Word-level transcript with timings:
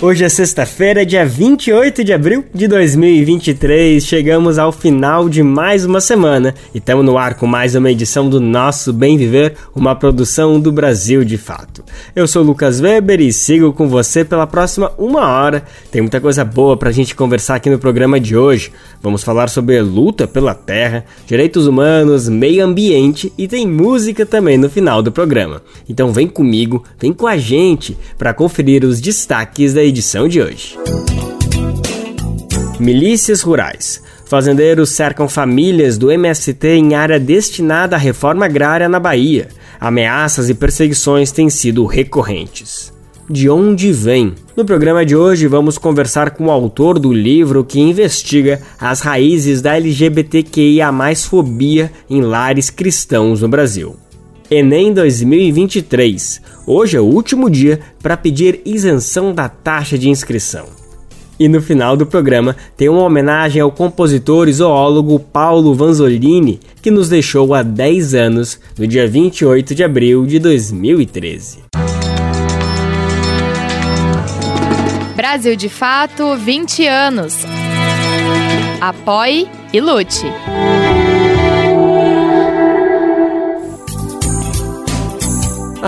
Hoje 0.00 0.22
é 0.22 0.28
sexta-feira, 0.28 1.04
dia 1.04 1.26
28 1.26 2.04
de 2.04 2.12
abril 2.12 2.44
de 2.54 2.68
2023. 2.68 4.06
Chegamos 4.06 4.56
ao 4.56 4.70
final 4.70 5.28
de 5.28 5.42
mais 5.42 5.84
uma 5.84 6.00
semana 6.00 6.54
e 6.72 6.78
estamos 6.78 7.04
no 7.04 7.18
ar 7.18 7.34
com 7.34 7.48
mais 7.48 7.74
uma 7.74 7.90
edição 7.90 8.30
do 8.30 8.40
nosso 8.40 8.92
Bem 8.92 9.16
Viver, 9.16 9.56
uma 9.74 9.96
produção 9.96 10.60
do 10.60 10.70
Brasil 10.70 11.24
de 11.24 11.36
Fato. 11.36 11.82
Eu 12.14 12.28
sou 12.28 12.44
Lucas 12.44 12.80
Weber 12.80 13.20
e 13.20 13.32
sigo 13.32 13.72
com 13.72 13.88
você 13.88 14.24
pela 14.24 14.46
próxima 14.46 14.92
uma 14.96 15.26
hora. 15.26 15.64
Tem 15.90 16.00
muita 16.00 16.20
coisa 16.20 16.44
boa 16.44 16.76
pra 16.76 16.92
gente 16.92 17.16
conversar 17.16 17.56
aqui 17.56 17.68
no 17.68 17.80
programa 17.80 18.20
de 18.20 18.36
hoje. 18.36 18.70
Vamos 19.02 19.24
falar 19.24 19.48
sobre 19.48 19.82
luta 19.82 20.28
pela 20.28 20.54
terra, 20.54 21.04
direitos 21.26 21.66
humanos, 21.66 22.28
meio 22.28 22.64
ambiente 22.64 23.32
e 23.36 23.48
tem 23.48 23.66
música 23.66 24.24
também 24.24 24.56
no 24.56 24.70
final 24.70 25.02
do 25.02 25.10
programa. 25.10 25.60
Então 25.88 26.12
vem 26.12 26.28
comigo, 26.28 26.84
vem 27.00 27.12
com 27.12 27.26
a 27.26 27.36
gente 27.36 27.98
para 28.16 28.32
conferir 28.32 28.84
os 28.84 29.00
destaques 29.00 29.74
da 29.74 29.87
edição 29.88 30.28
de 30.28 30.40
hoje. 30.40 30.78
Milícias 32.78 33.42
rurais. 33.42 34.02
Fazendeiros 34.24 34.90
cercam 34.90 35.28
famílias 35.28 35.96
do 35.96 36.12
MST 36.12 36.68
em 36.68 36.94
área 36.94 37.18
destinada 37.18 37.96
à 37.96 37.98
reforma 37.98 38.44
agrária 38.44 38.88
na 38.88 39.00
Bahia. 39.00 39.48
Ameaças 39.80 40.50
e 40.50 40.54
perseguições 40.54 41.32
têm 41.32 41.48
sido 41.48 41.86
recorrentes. 41.86 42.92
De 43.30 43.48
onde 43.48 43.92
vem? 43.92 44.34
No 44.56 44.64
programa 44.64 45.04
de 45.04 45.16
hoje 45.16 45.46
vamos 45.46 45.76
conversar 45.76 46.30
com 46.30 46.46
o 46.46 46.50
autor 46.50 46.98
do 46.98 47.12
livro 47.12 47.64
que 47.64 47.80
investiga 47.80 48.60
as 48.80 49.00
raízes 49.00 49.60
da 49.60 49.76
LGBTQIA+ 49.76 50.92
fobia 51.28 51.92
em 52.08 52.20
lares 52.20 52.70
cristãos 52.70 53.42
no 53.42 53.48
Brasil. 53.48 53.96
Enem 54.50 54.94
2023. 54.94 56.40
Hoje 56.66 56.96
é 56.96 57.00
o 57.00 57.04
último 57.04 57.50
dia 57.50 57.80
para 58.02 58.16
pedir 58.16 58.62
isenção 58.64 59.34
da 59.34 59.46
taxa 59.46 59.98
de 59.98 60.08
inscrição. 60.08 60.66
E 61.38 61.46
no 61.48 61.60
final 61.60 61.98
do 61.98 62.06
programa 62.06 62.56
tem 62.74 62.88
uma 62.88 63.02
homenagem 63.02 63.60
ao 63.60 63.70
compositor 63.70 64.48
e 64.48 64.52
zoólogo 64.54 65.20
Paulo 65.20 65.74
Vanzolini, 65.74 66.58
que 66.80 66.90
nos 66.90 67.10
deixou 67.10 67.52
há 67.52 67.62
10 67.62 68.14
anos, 68.14 68.58
no 68.78 68.86
dia 68.86 69.06
28 69.06 69.74
de 69.74 69.84
abril 69.84 70.24
de 70.24 70.38
2013. 70.38 71.64
Brasil 75.14 75.56
de 75.56 75.68
Fato 75.68 76.36
20 76.36 76.86
anos. 76.86 77.36
Apoie 78.80 79.46
e 79.74 79.80
lute. 79.80 80.24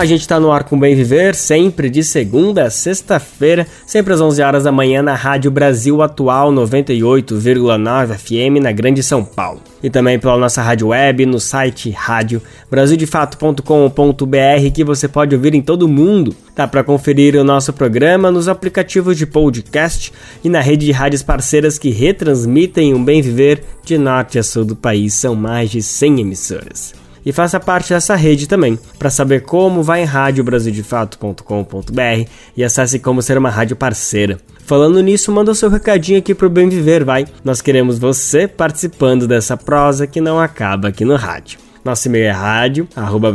A 0.01 0.05
gente 0.05 0.21
está 0.21 0.39
no 0.39 0.51
ar 0.51 0.63
com 0.63 0.79
Bem 0.79 0.95
Viver, 0.95 1.35
sempre 1.35 1.87
de 1.87 2.03
segunda 2.03 2.63
a 2.63 2.71
sexta-feira, 2.71 3.67
sempre 3.85 4.11
às 4.11 4.19
11 4.19 4.41
horas 4.41 4.63
da 4.63 4.71
manhã 4.71 5.03
na 5.03 5.13
Rádio 5.13 5.51
Brasil 5.51 6.01
Atual 6.01 6.51
98,9 6.51 8.17
FM 8.17 8.63
na 8.63 8.71
Grande 8.71 9.03
São 9.03 9.23
Paulo. 9.23 9.61
E 9.83 9.91
também 9.91 10.17
pela 10.17 10.39
nossa 10.39 10.59
rádio 10.59 10.87
web 10.87 11.23
no 11.27 11.39
site 11.39 11.91
rádio 11.91 12.41
brasildefato.com.br 12.71 14.71
que 14.73 14.83
você 14.83 15.07
pode 15.07 15.35
ouvir 15.35 15.53
em 15.53 15.61
todo 15.61 15.83
o 15.83 15.87
mundo. 15.87 16.35
Dá 16.55 16.67
para 16.67 16.83
conferir 16.83 17.35
o 17.35 17.43
nosso 17.43 17.71
programa 17.71 18.31
nos 18.31 18.47
aplicativos 18.47 19.15
de 19.15 19.27
podcast 19.27 20.11
e 20.43 20.49
na 20.49 20.61
rede 20.61 20.87
de 20.87 20.91
rádios 20.91 21.21
parceiras 21.21 21.77
que 21.77 21.91
retransmitem 21.91 22.91
o 22.91 22.97
um 22.97 23.05
Bem 23.05 23.21
Viver 23.21 23.63
de 23.85 23.99
norte 23.99 24.39
a 24.39 24.43
sul 24.43 24.65
do 24.65 24.75
país. 24.75 25.13
São 25.13 25.35
mais 25.35 25.69
de 25.69 25.79
100 25.79 26.21
emissoras 26.21 27.01
e 27.25 27.31
faça 27.31 27.59
parte 27.59 27.93
dessa 27.93 28.15
rede 28.15 28.47
também. 28.47 28.77
Para 28.97 29.09
saber 29.09 29.41
como, 29.41 29.83
vai 29.83 30.03
em 30.03 30.05
radiobrasildefato.com.br 30.05 32.29
e 32.55 32.63
acesse 32.63 32.99
como 32.99 33.21
ser 33.21 33.37
uma 33.37 33.49
rádio 33.49 33.75
parceira. 33.75 34.39
Falando 34.65 35.01
nisso, 35.01 35.31
manda 35.31 35.51
o 35.51 35.55
seu 35.55 35.69
recadinho 35.69 36.19
aqui 36.19 36.33
pro 36.33 36.49
Bem 36.49 36.69
Viver, 36.69 37.03
vai. 37.03 37.25
Nós 37.43 37.61
queremos 37.61 37.99
você 37.99 38.47
participando 38.47 39.27
dessa 39.27 39.57
prosa 39.57 40.07
que 40.07 40.21
não 40.21 40.39
acaba 40.39 40.87
aqui 40.87 41.03
no 41.03 41.15
rádio. 41.15 41.59
Nosso 41.83 42.07
e-mail 42.07 42.25
é 42.25 42.31
rádio, 42.31 42.87
arroba 42.95 43.33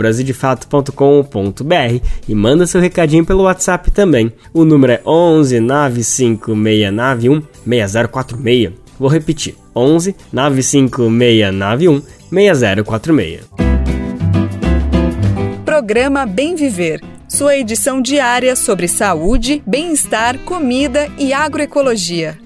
e 2.29 2.35
manda 2.35 2.67
seu 2.67 2.81
recadinho 2.81 3.27
pelo 3.27 3.43
WhatsApp 3.43 3.91
também. 3.91 4.33
O 4.55 4.65
número 4.65 4.93
é 4.93 5.01
11 5.05 5.61
95691 5.61 7.43
6046. 7.67 8.73
Vou 8.99 9.11
repetir, 9.11 9.55
11 9.75 10.15
95691 10.33 12.03
6046 12.31 13.66
programa 15.87 16.27
Bem 16.27 16.57
Viver, 16.57 17.01
sua 17.29 17.57
edição 17.57 18.03
diária 18.03 18.57
sobre 18.57 18.89
saúde, 18.89 19.63
bem-estar, 19.65 20.37
comida 20.41 21.09
e 21.17 21.33
agroecologia. 21.33 22.37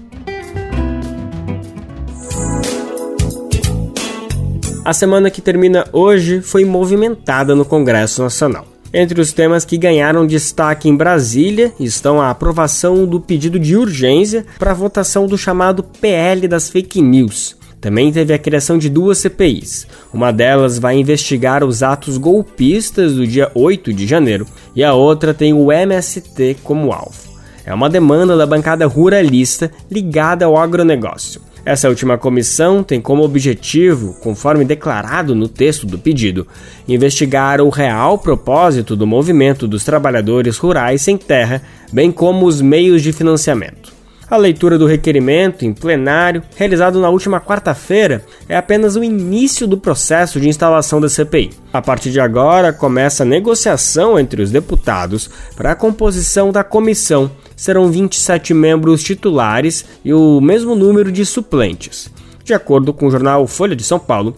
A 4.85 4.93
semana 4.93 5.31
que 5.31 5.41
termina 5.41 5.87
hoje 5.91 6.39
foi 6.39 6.63
movimentada 6.63 7.55
no 7.55 7.65
Congresso 7.65 8.21
Nacional. 8.21 8.67
Entre 8.93 9.19
os 9.19 9.33
temas 9.33 9.65
que 9.65 9.75
ganharam 9.75 10.27
destaque 10.27 10.87
em 10.87 10.95
Brasília 10.95 11.73
estão 11.79 12.21
a 12.21 12.29
aprovação 12.29 13.07
do 13.07 13.19
pedido 13.19 13.57
de 13.57 13.75
urgência 13.75 14.45
para 14.59 14.69
a 14.69 14.75
votação 14.75 15.25
do 15.25 15.35
chamado 15.35 15.81
PL 15.81 16.47
das 16.47 16.69
fake 16.69 17.01
news, 17.01 17.57
também 17.81 18.11
teve 18.11 18.31
a 18.31 18.37
criação 18.37 18.77
de 18.77 18.87
duas 18.87 19.17
CPIs. 19.17 19.87
Uma 20.13 20.31
delas 20.31 20.77
vai 20.77 20.95
investigar 20.97 21.63
os 21.63 21.81
atos 21.81 22.15
golpistas 22.15 23.15
do 23.15 23.25
dia 23.25 23.51
8 23.55 23.91
de 23.91 24.05
janeiro 24.05 24.45
e 24.75 24.83
a 24.83 24.93
outra 24.93 25.33
tem 25.33 25.51
o 25.51 25.71
MST 25.71 26.57
como 26.63 26.93
alvo. 26.93 27.31
É 27.65 27.73
uma 27.73 27.89
demanda 27.89 28.37
da 28.37 28.45
bancada 28.45 28.85
ruralista 28.85 29.71
ligada 29.89 30.45
ao 30.45 30.57
agronegócio. 30.57 31.41
Essa 31.63 31.89
última 31.89 32.17
comissão 32.17 32.83
tem 32.83 32.99
como 32.99 33.23
objetivo, 33.23 34.15
conforme 34.19 34.65
declarado 34.65 35.35
no 35.35 35.47
texto 35.47 35.85
do 35.85 35.97
pedido, 35.97 36.47
investigar 36.87 37.61
o 37.61 37.69
real 37.69 38.17
propósito 38.17 38.95
do 38.95 39.05
movimento 39.05 39.67
dos 39.67 39.83
trabalhadores 39.83 40.57
rurais 40.57 41.03
sem 41.03 41.17
terra, 41.17 41.61
bem 41.91 42.11
como 42.11 42.47
os 42.47 42.61
meios 42.61 43.03
de 43.03 43.13
financiamento. 43.13 43.90
A 44.31 44.37
leitura 44.37 44.77
do 44.77 44.85
requerimento 44.85 45.65
em 45.65 45.73
plenário, 45.73 46.41
realizado 46.55 47.01
na 47.01 47.09
última 47.09 47.41
quarta-feira, 47.41 48.23
é 48.47 48.55
apenas 48.55 48.95
o 48.95 49.03
início 49.03 49.67
do 49.67 49.77
processo 49.77 50.39
de 50.39 50.47
instalação 50.47 51.01
da 51.01 51.09
CPI. 51.09 51.49
A 51.73 51.81
partir 51.81 52.11
de 52.11 52.19
agora, 52.21 52.71
começa 52.71 53.23
a 53.23 53.25
negociação 53.25 54.17
entre 54.17 54.41
os 54.41 54.49
deputados 54.49 55.29
para 55.53 55.73
a 55.73 55.75
composição 55.75 56.49
da 56.49 56.63
comissão. 56.63 57.29
Serão 57.57 57.91
27 57.91 58.53
membros 58.53 59.03
titulares 59.03 59.83
e 60.01 60.13
o 60.13 60.39
mesmo 60.39 60.75
número 60.77 61.11
de 61.11 61.25
suplentes. 61.25 62.09
De 62.41 62.53
acordo 62.53 62.93
com 62.93 63.07
o 63.07 63.11
jornal 63.11 63.45
Folha 63.47 63.75
de 63.75 63.83
São 63.83 63.99
Paulo, 63.99 64.33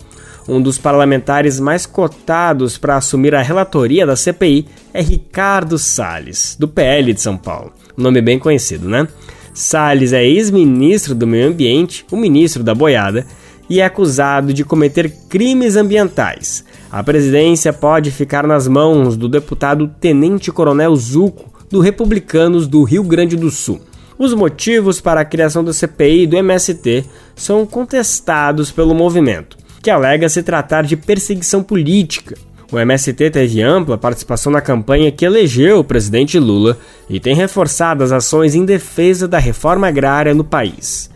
um 0.48 0.60
dos 0.60 0.80
parlamentares 0.80 1.60
mais 1.60 1.86
cotados 1.86 2.80
para 2.80 2.98
assumir 2.98 3.36
a 3.36 3.44
relatoria 3.44 4.08
da 4.08 4.16
CPI 4.16 4.66
é 4.92 5.04
Ricardo 5.04 5.78
Salles, 5.78 6.58
do 6.60 6.68
PL 6.68 7.14
de 7.14 7.22
São 7.22 7.38
Paulo. 7.38 7.72
nome 7.96 8.24
bem 8.24 8.40
conhecido, 8.40 8.90
né? 8.90 9.08
Salles 9.54 10.14
é 10.14 10.26
ex-ministro 10.26 11.14
do 11.14 11.28
Meio 11.28 11.50
Ambiente, 11.50 12.06
o 12.12 12.18
ministro 12.18 12.64
da 12.64 12.74
boiada, 12.74 13.26
e 13.70 13.80
é 13.80 13.86
acusado 13.86 14.54
de 14.54 14.64
cometer 14.64 15.10
crimes 15.30 15.76
ambientais. 15.76 16.66
A 16.92 17.04
presidência 17.04 17.72
pode 17.72 18.12
ficar 18.12 18.46
nas 18.46 18.68
mãos 18.68 19.16
do 19.16 19.30
deputado 19.30 19.88
Tenente 20.00 20.52
Coronel 20.52 20.96
Zuco, 20.96 21.52
do 21.70 21.80
Republicanos 21.80 22.68
do 22.68 22.84
Rio 22.84 23.04
Grande 23.04 23.36
do 23.36 23.50
Sul. 23.50 23.80
Os 24.18 24.34
motivos 24.34 25.02
para 25.02 25.22
a 25.22 25.26
criação 25.26 25.64
da 25.64 25.74
CPI 25.74 26.28
do 26.28 26.38
MST 26.38 27.04
são 27.36 27.66
contestados 27.66 28.72
pelo 28.72 28.94
movimento, 28.94 29.58
que 29.82 29.90
alega 29.90 30.30
se 30.30 30.44
tratar 30.44 30.84
de 30.84 30.96
perseguição 30.96 31.64
política. 31.64 32.38
O 32.74 32.80
MST 32.80 33.30
teve 33.30 33.62
ampla 33.62 34.00
participação 34.00 34.52
na 34.52 34.60
campanha 34.60 35.12
que 35.12 35.24
elegeu 35.24 35.78
o 35.78 35.84
presidente 35.84 36.40
Lula 36.40 36.76
e 37.08 37.20
tem 37.20 37.36
reforçado 37.36 38.04
as 38.04 38.12
ações 38.12 38.56
em 38.56 38.66
defesa 38.66 39.28
da 39.28 39.38
reforma 39.38 39.88
agrária 39.88 40.34
no 40.34 40.44
país. 40.44 41.08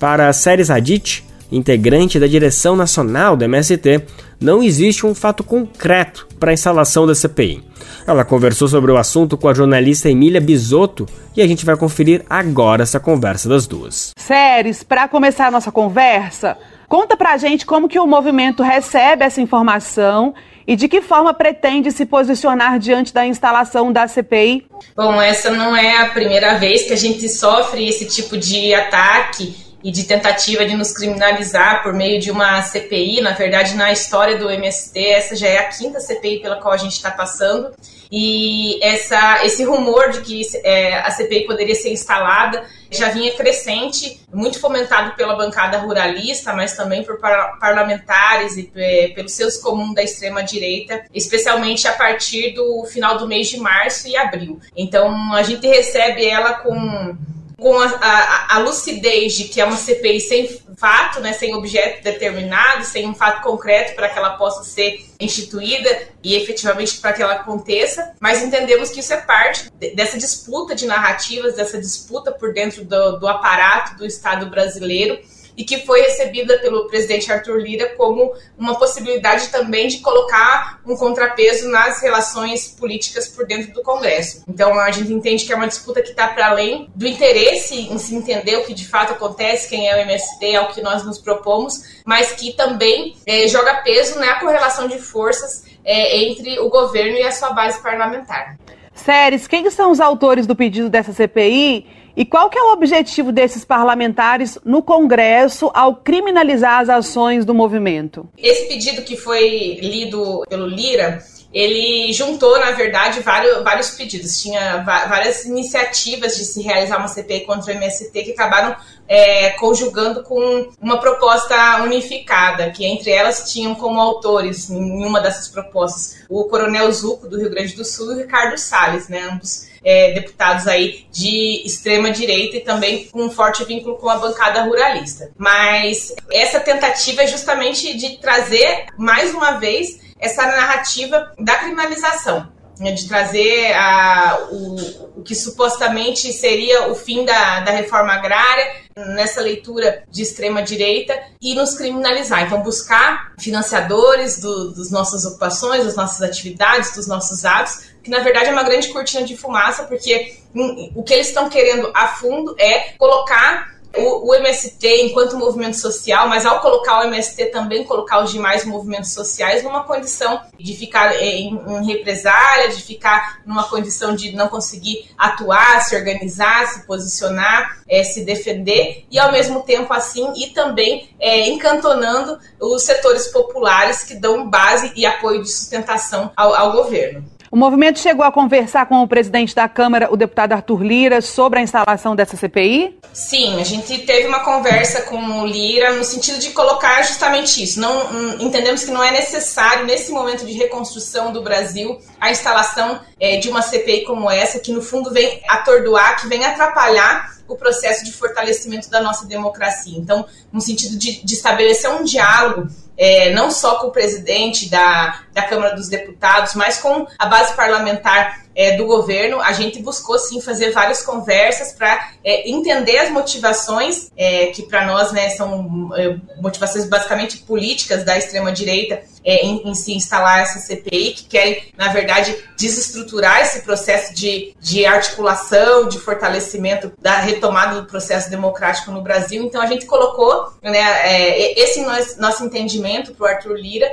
Para 0.00 0.32
Séries 0.32 0.70
Hadid, 0.70 1.22
integrante 1.52 2.18
da 2.18 2.26
direção 2.26 2.74
nacional 2.74 3.36
do 3.36 3.44
MST, 3.44 4.02
não 4.40 4.60
existe 4.60 5.06
um 5.06 5.14
fato 5.14 5.44
concreto 5.44 6.26
para 6.40 6.50
a 6.50 6.54
instalação 6.54 7.06
da 7.06 7.14
CPI. 7.14 7.62
Ela 8.08 8.24
conversou 8.24 8.66
sobre 8.66 8.90
o 8.90 8.96
assunto 8.96 9.38
com 9.38 9.48
a 9.48 9.54
jornalista 9.54 10.10
Emília 10.10 10.40
Bisotto 10.40 11.06
e 11.36 11.40
a 11.40 11.46
gente 11.46 11.64
vai 11.64 11.76
conferir 11.76 12.24
agora 12.28 12.82
essa 12.82 12.98
conversa 12.98 13.48
das 13.48 13.68
duas. 13.68 14.10
Séries, 14.18 14.82
para 14.82 15.06
começar 15.06 15.46
a 15.46 15.50
nossa 15.52 15.70
conversa, 15.70 16.56
Conta 16.94 17.16
pra 17.16 17.36
gente 17.36 17.66
como 17.66 17.88
que 17.88 17.98
o 17.98 18.06
movimento 18.06 18.62
recebe 18.62 19.24
essa 19.24 19.40
informação 19.40 20.34
e 20.66 20.76
de 20.76 20.88
que 20.88 21.00
forma 21.00 21.34
pretende 21.34 21.90
se 21.92 22.06
posicionar 22.06 22.78
diante 22.78 23.12
da 23.12 23.26
instalação 23.26 23.92
da 23.92 24.08
CPI? 24.08 24.66
Bom, 24.96 25.20
essa 25.20 25.50
não 25.50 25.76
é 25.76 25.98
a 25.98 26.06
primeira 26.06 26.58
vez 26.58 26.84
que 26.84 26.92
a 26.92 26.96
gente 26.96 27.28
sofre 27.28 27.88
esse 27.88 28.06
tipo 28.06 28.36
de 28.36 28.72
ataque 28.74 29.54
e 29.84 29.92
de 29.92 30.04
tentativa 30.04 30.64
de 30.64 30.74
nos 30.74 30.92
criminalizar 30.92 31.82
por 31.82 31.92
meio 31.92 32.18
de 32.18 32.30
uma 32.30 32.62
CPI. 32.62 33.20
Na 33.20 33.32
verdade, 33.32 33.74
na 33.74 33.92
história 33.92 34.38
do 34.38 34.50
MST, 34.50 34.98
essa 34.98 35.36
já 35.36 35.46
é 35.46 35.58
a 35.58 35.68
quinta 35.68 36.00
CPI 36.00 36.40
pela 36.40 36.56
qual 36.56 36.72
a 36.72 36.78
gente 36.78 36.92
está 36.92 37.10
passando. 37.10 37.70
E 38.10 38.82
essa, 38.82 39.44
esse 39.44 39.62
rumor 39.62 40.10
de 40.10 40.22
que 40.22 40.40
é, 40.62 41.00
a 41.00 41.10
CPI 41.10 41.46
poderia 41.46 41.74
ser 41.74 41.92
instalada 41.92 42.64
já 42.90 43.10
vinha 43.10 43.34
crescente, 43.34 44.20
muito 44.32 44.60
fomentado 44.60 45.16
pela 45.16 45.34
bancada 45.34 45.78
ruralista, 45.78 46.54
mas 46.54 46.76
também 46.76 47.02
por 47.02 47.18
parlamentares 47.18 48.56
e 48.56 48.70
é, 48.76 49.08
pelos 49.08 49.32
seus 49.32 49.56
comuns 49.56 49.94
da 49.94 50.02
extrema-direita, 50.02 51.04
especialmente 51.12 51.88
a 51.88 51.92
partir 51.92 52.54
do 52.54 52.84
final 52.84 53.18
do 53.18 53.26
mês 53.26 53.48
de 53.48 53.58
março 53.58 54.06
e 54.08 54.16
abril. 54.16 54.60
Então, 54.76 55.34
a 55.34 55.42
gente 55.42 55.66
recebe 55.66 56.24
ela 56.24 56.54
com 56.54 57.16
com 57.58 57.78
a, 57.78 57.86
a, 57.86 58.56
a, 58.56 58.58
lucidez 58.58 59.34
de 59.34 59.44
que 59.44 59.60
é 59.60 59.64
uma 59.64 59.76
CPI 59.76 60.20
sem 60.20 60.60
fato, 60.76 61.20
né, 61.20 61.32
sem 61.32 61.54
objeto 61.54 62.02
determinado, 62.02 62.84
sem 62.84 63.08
um 63.08 63.14
fato 63.14 63.42
concreto 63.42 63.94
para 63.94 64.08
que 64.08 64.18
ela 64.18 64.30
possa 64.30 64.64
ser 64.64 65.06
instituída 65.20 66.08
e 66.22 66.34
efetivamente 66.34 66.98
para 66.98 67.12
que 67.12 67.22
ela 67.22 67.34
aconteça, 67.34 68.12
mas 68.20 68.42
entendemos 68.42 68.90
que 68.90 69.00
isso 69.00 69.12
é 69.12 69.18
parte 69.18 69.70
dessa 69.94 70.18
disputa 70.18 70.74
de 70.74 70.86
narrativas, 70.86 71.54
dessa 71.54 71.80
disputa 71.80 72.32
por 72.32 72.52
dentro 72.52 72.84
do, 72.84 73.18
do 73.18 73.28
aparato 73.28 73.96
do 73.96 74.04
Estado 74.04 74.46
brasileiro 74.46 75.18
e 75.56 75.64
que 75.64 75.84
foi 75.84 76.00
recebida 76.02 76.58
pelo 76.58 76.86
presidente 76.86 77.30
Arthur 77.32 77.58
Lira 77.58 77.94
como 77.96 78.32
uma 78.58 78.78
possibilidade 78.78 79.48
também 79.48 79.88
de 79.88 79.98
colocar 79.98 80.80
um 80.86 80.96
contrapeso 80.96 81.68
nas 81.68 82.02
relações 82.02 82.68
políticas 82.68 83.28
por 83.28 83.46
dentro 83.46 83.72
do 83.72 83.82
Congresso. 83.82 84.42
Então 84.48 84.78
a 84.78 84.90
gente 84.90 85.12
entende 85.12 85.44
que 85.44 85.52
é 85.52 85.56
uma 85.56 85.68
disputa 85.68 86.02
que 86.02 86.10
está 86.10 86.28
para 86.28 86.48
além 86.48 86.90
do 86.94 87.06
interesse 87.06 87.74
em 87.74 87.98
se 87.98 88.14
entender 88.14 88.56
o 88.56 88.64
que 88.64 88.74
de 88.74 88.86
fato 88.86 89.12
acontece, 89.12 89.68
quem 89.68 89.88
é 89.88 89.96
o 89.96 90.00
MST, 90.00 90.46
é 90.46 90.60
o 90.60 90.68
que 90.68 90.82
nós 90.82 91.04
nos 91.04 91.18
propomos, 91.18 92.02
mas 92.04 92.32
que 92.32 92.52
também 92.52 93.16
é, 93.26 93.46
joga 93.48 93.82
peso 93.82 94.18
na 94.18 94.40
correlação 94.40 94.88
de 94.88 94.98
forças 94.98 95.64
é, 95.84 96.24
entre 96.24 96.58
o 96.60 96.68
governo 96.68 97.16
e 97.16 97.22
a 97.22 97.30
sua 97.30 97.52
base 97.52 97.82
parlamentar. 97.82 98.56
Séries, 98.94 99.46
quem 99.46 99.68
são 99.70 99.90
os 99.90 100.00
autores 100.00 100.46
do 100.46 100.54
pedido 100.54 100.88
dessa 100.88 101.12
CPI 101.12 101.86
e 102.16 102.24
qual 102.24 102.48
que 102.48 102.58
é 102.58 102.62
o 102.62 102.72
objetivo 102.72 103.32
desses 103.32 103.64
parlamentares 103.64 104.58
no 104.64 104.82
Congresso 104.82 105.70
ao 105.74 105.96
criminalizar 105.96 106.80
as 106.80 106.88
ações 106.88 107.44
do 107.44 107.54
movimento? 107.54 108.28
Esse 108.38 108.68
pedido 108.68 109.02
que 109.02 109.16
foi 109.16 109.78
lido 109.80 110.44
pelo 110.48 110.66
Lira, 110.66 111.22
ele 111.54 112.12
juntou, 112.12 112.58
na 112.58 112.72
verdade, 112.72 113.20
vários, 113.20 113.62
vários 113.62 113.90
pedidos. 113.90 114.42
Tinha 114.42 114.82
várias 114.82 115.44
iniciativas 115.44 116.36
de 116.36 116.44
se 116.44 116.60
realizar 116.60 116.98
uma 116.98 117.06
CPI 117.06 117.40
contra 117.46 117.72
o 117.72 117.76
MST 117.76 118.22
que 118.24 118.32
acabaram 118.32 118.74
é, 119.06 119.50
conjugando 119.50 120.24
com 120.24 120.68
uma 120.80 120.98
proposta 120.98 121.82
unificada, 121.82 122.70
que 122.70 122.84
entre 122.84 123.10
elas 123.10 123.52
tinham 123.52 123.74
como 123.74 124.00
autores, 124.00 124.68
em 124.68 125.06
uma 125.06 125.20
dessas 125.20 125.46
propostas, 125.46 126.24
o 126.28 126.44
Coronel 126.44 126.90
Zuco, 126.90 127.28
do 127.28 127.38
Rio 127.38 127.50
Grande 127.50 127.76
do 127.76 127.84
Sul, 127.84 128.12
e 128.12 128.14
o 128.14 128.18
Ricardo 128.18 128.58
Salles, 128.58 129.08
né, 129.08 129.28
ambos 129.30 129.73
é, 129.84 130.12
deputados 130.12 130.66
aí 130.66 131.06
de 131.12 131.62
extrema 131.64 132.10
direita 132.10 132.56
e 132.56 132.60
também 132.60 133.06
com 133.06 133.24
um 133.24 133.30
forte 133.30 133.64
vínculo 133.64 133.96
com 133.96 134.08
a 134.08 134.16
bancada 134.16 134.62
ruralista. 134.62 135.30
Mas 135.36 136.14
essa 136.32 136.58
tentativa 136.58 137.22
é 137.22 137.26
justamente 137.26 137.96
de 137.96 138.18
trazer 138.18 138.86
mais 138.96 139.34
uma 139.34 139.52
vez 139.52 140.00
essa 140.18 140.46
narrativa 140.46 141.32
da 141.38 141.56
criminalização 141.56 142.53
de 142.78 143.06
trazer 143.06 143.72
a, 143.74 144.48
o, 144.50 145.20
o, 145.20 145.22
que 145.22 145.34
supostamente 145.34 146.32
seria 146.32 146.90
o 146.90 146.94
fim 146.94 147.24
da, 147.24 147.60
da 147.60 147.70
reforma 147.70 148.12
agrária 148.12 148.84
nessa 148.96 149.40
leitura 149.40 150.02
de 150.10 150.22
extrema 150.22 150.62
direita 150.62 151.18
e 151.40 151.54
nos 151.54 151.74
criminalizar. 151.74 152.42
Então, 152.42 152.62
buscar 152.62 153.32
financiadores 153.38 154.40
do, 154.40 154.74
das 154.74 154.90
nossas 154.90 155.24
ocupações, 155.24 155.84
das 155.84 155.96
nossas 155.96 156.22
atividades, 156.22 156.94
dos 156.94 157.06
nossos 157.06 157.44
atos, 157.44 157.90
que 158.02 158.10
na 158.10 158.20
verdade 158.20 158.48
é 158.48 158.52
uma 158.52 158.62
grande 158.62 158.88
cortina 158.88 159.24
de 159.24 159.36
fumaça, 159.36 159.84
porque 159.84 160.36
hum, 160.54 160.92
o 160.94 161.02
que 161.02 161.14
eles 161.14 161.28
estão 161.28 161.48
querendo 161.48 161.90
a 161.94 162.08
fundo 162.08 162.54
é 162.58 162.92
colocar 162.98 163.73
o, 163.96 164.30
o, 164.30 164.34
MST 164.34 165.02
enquanto 165.02 165.36
movimento 165.36 165.78
social, 165.78 166.28
mas 166.28 166.44
ao 166.44 166.60
colocar 166.60 167.00
o 167.00 167.04
MST 167.04 167.46
também 167.46 167.84
colocar 167.84 168.22
os 168.22 168.32
demais 168.32 168.64
movimentos 168.64 169.12
sociais 169.12 169.62
numa 169.62 169.84
condição 169.84 170.40
de 170.58 170.74
ficar 170.74 171.14
em, 171.22 171.60
em 171.68 171.86
represália, 171.86 172.68
de 172.68 172.82
ficar 172.82 173.40
numa 173.46 173.64
condição 173.64 174.14
de 174.14 174.32
não 174.32 174.48
conseguir 174.48 175.10
atuar, 175.16 175.80
se 175.82 175.96
organizar, 175.96 176.66
se 176.68 176.86
posicionar, 176.86 177.78
é, 177.88 178.02
se 178.02 178.24
defender 178.24 179.04
e 179.10 179.18
ao 179.18 179.32
mesmo 179.32 179.62
tempo 179.62 179.92
assim 179.92 180.32
e 180.36 180.50
também 180.50 181.08
é, 181.20 181.48
encantonando 181.48 182.38
os 182.60 182.82
setores 182.82 183.28
populares 183.28 184.02
que 184.02 184.14
dão 184.14 184.48
base 184.48 184.92
e 184.96 185.06
apoio 185.06 185.42
de 185.42 185.50
sustentação 185.50 186.30
ao, 186.36 186.54
ao 186.54 186.72
governo. 186.72 187.33
O 187.54 187.56
movimento 187.56 188.00
chegou 188.00 188.24
a 188.24 188.32
conversar 188.32 188.86
com 188.86 189.00
o 189.00 189.06
presidente 189.06 189.54
da 189.54 189.68
Câmara, 189.68 190.12
o 190.12 190.16
deputado 190.16 190.54
Arthur 190.54 190.82
Lira, 190.82 191.20
sobre 191.20 191.60
a 191.60 191.62
instalação 191.62 192.16
dessa 192.16 192.36
CPI? 192.36 192.98
Sim, 193.12 193.60
a 193.60 193.64
gente 193.64 193.96
teve 193.98 194.26
uma 194.26 194.40
conversa 194.40 195.02
com 195.02 195.16
o 195.40 195.46
Lira 195.46 195.92
no 195.92 196.02
sentido 196.02 196.40
de 196.40 196.50
colocar 196.50 197.00
justamente 197.02 197.62
isso. 197.62 197.78
Não 197.78 198.06
hum, 198.12 198.38
entendemos 198.40 198.82
que 198.82 198.90
não 198.90 199.04
é 199.04 199.12
necessário 199.12 199.86
nesse 199.86 200.10
momento 200.10 200.44
de 200.44 200.52
reconstrução 200.52 201.32
do 201.32 201.42
Brasil 201.42 201.96
a 202.20 202.32
instalação 202.32 202.98
é, 203.20 203.36
de 203.36 203.48
uma 203.48 203.62
CPI 203.62 204.02
como 204.02 204.28
essa, 204.28 204.58
que 204.58 204.72
no 204.72 204.82
fundo 204.82 205.12
vem 205.12 205.40
atordoar, 205.46 206.20
que 206.20 206.26
vem 206.26 206.44
atrapalhar 206.44 207.34
o 207.48 207.56
processo 207.56 208.04
de 208.04 208.12
fortalecimento 208.12 208.90
da 208.90 209.00
nossa 209.00 209.26
democracia. 209.26 209.98
Então, 209.98 210.26
no 210.52 210.60
sentido 210.60 210.98
de, 210.98 211.24
de 211.24 211.34
estabelecer 211.34 211.90
um 211.90 212.04
diálogo 212.04 212.68
é, 212.96 213.32
não 213.32 213.50
só 213.50 213.76
com 213.76 213.88
o 213.88 213.90
presidente 213.90 214.70
da, 214.70 215.20
da 215.32 215.42
Câmara 215.42 215.74
dos 215.74 215.88
Deputados, 215.88 216.54
mas 216.54 216.78
com 216.78 217.06
a 217.18 217.26
base 217.26 217.54
parlamentar 217.54 218.43
é, 218.54 218.76
do 218.76 218.86
governo, 218.86 219.40
a 219.40 219.52
gente 219.52 219.82
buscou 219.82 220.18
sim 220.18 220.40
fazer 220.40 220.70
várias 220.70 221.02
conversas 221.02 221.72
para 221.72 222.12
é, 222.24 222.48
entender 222.48 222.98
as 222.98 223.10
motivações, 223.10 224.10
é, 224.16 224.46
que 224.46 224.62
para 224.62 224.86
nós 224.86 225.12
né, 225.12 225.30
são 225.30 225.90
é, 225.96 226.16
motivações 226.40 226.84
basicamente 226.86 227.38
políticas 227.38 228.04
da 228.04 228.16
extrema-direita 228.16 229.02
é, 229.24 229.44
em, 229.44 229.68
em, 229.68 229.74
se 229.74 229.94
instalar 229.94 230.40
essa 230.40 230.58
CPI, 230.58 231.14
que 231.14 231.24
querem, 231.24 231.62
na 231.76 231.88
verdade, 231.88 232.36
desestruturar 232.56 233.40
esse 233.40 233.62
processo 233.62 234.14
de, 234.14 234.54
de 234.60 234.84
articulação, 234.84 235.88
de 235.88 235.98
fortalecimento 235.98 236.92
da 237.00 237.18
retomada 237.18 237.80
do 237.80 237.86
processo 237.86 238.30
democrático 238.30 238.90
no 238.90 239.00
Brasil. 239.00 239.42
Então 239.42 239.60
a 239.60 239.66
gente 239.66 239.86
colocou 239.86 240.52
né, 240.62 240.78
é, 240.78 241.58
esse 241.60 241.80
nosso, 241.82 242.20
nosso 242.20 242.44
entendimento 242.44 243.14
para 243.14 243.24
o 243.24 243.28
Arthur 243.28 243.56
Lira 243.56 243.90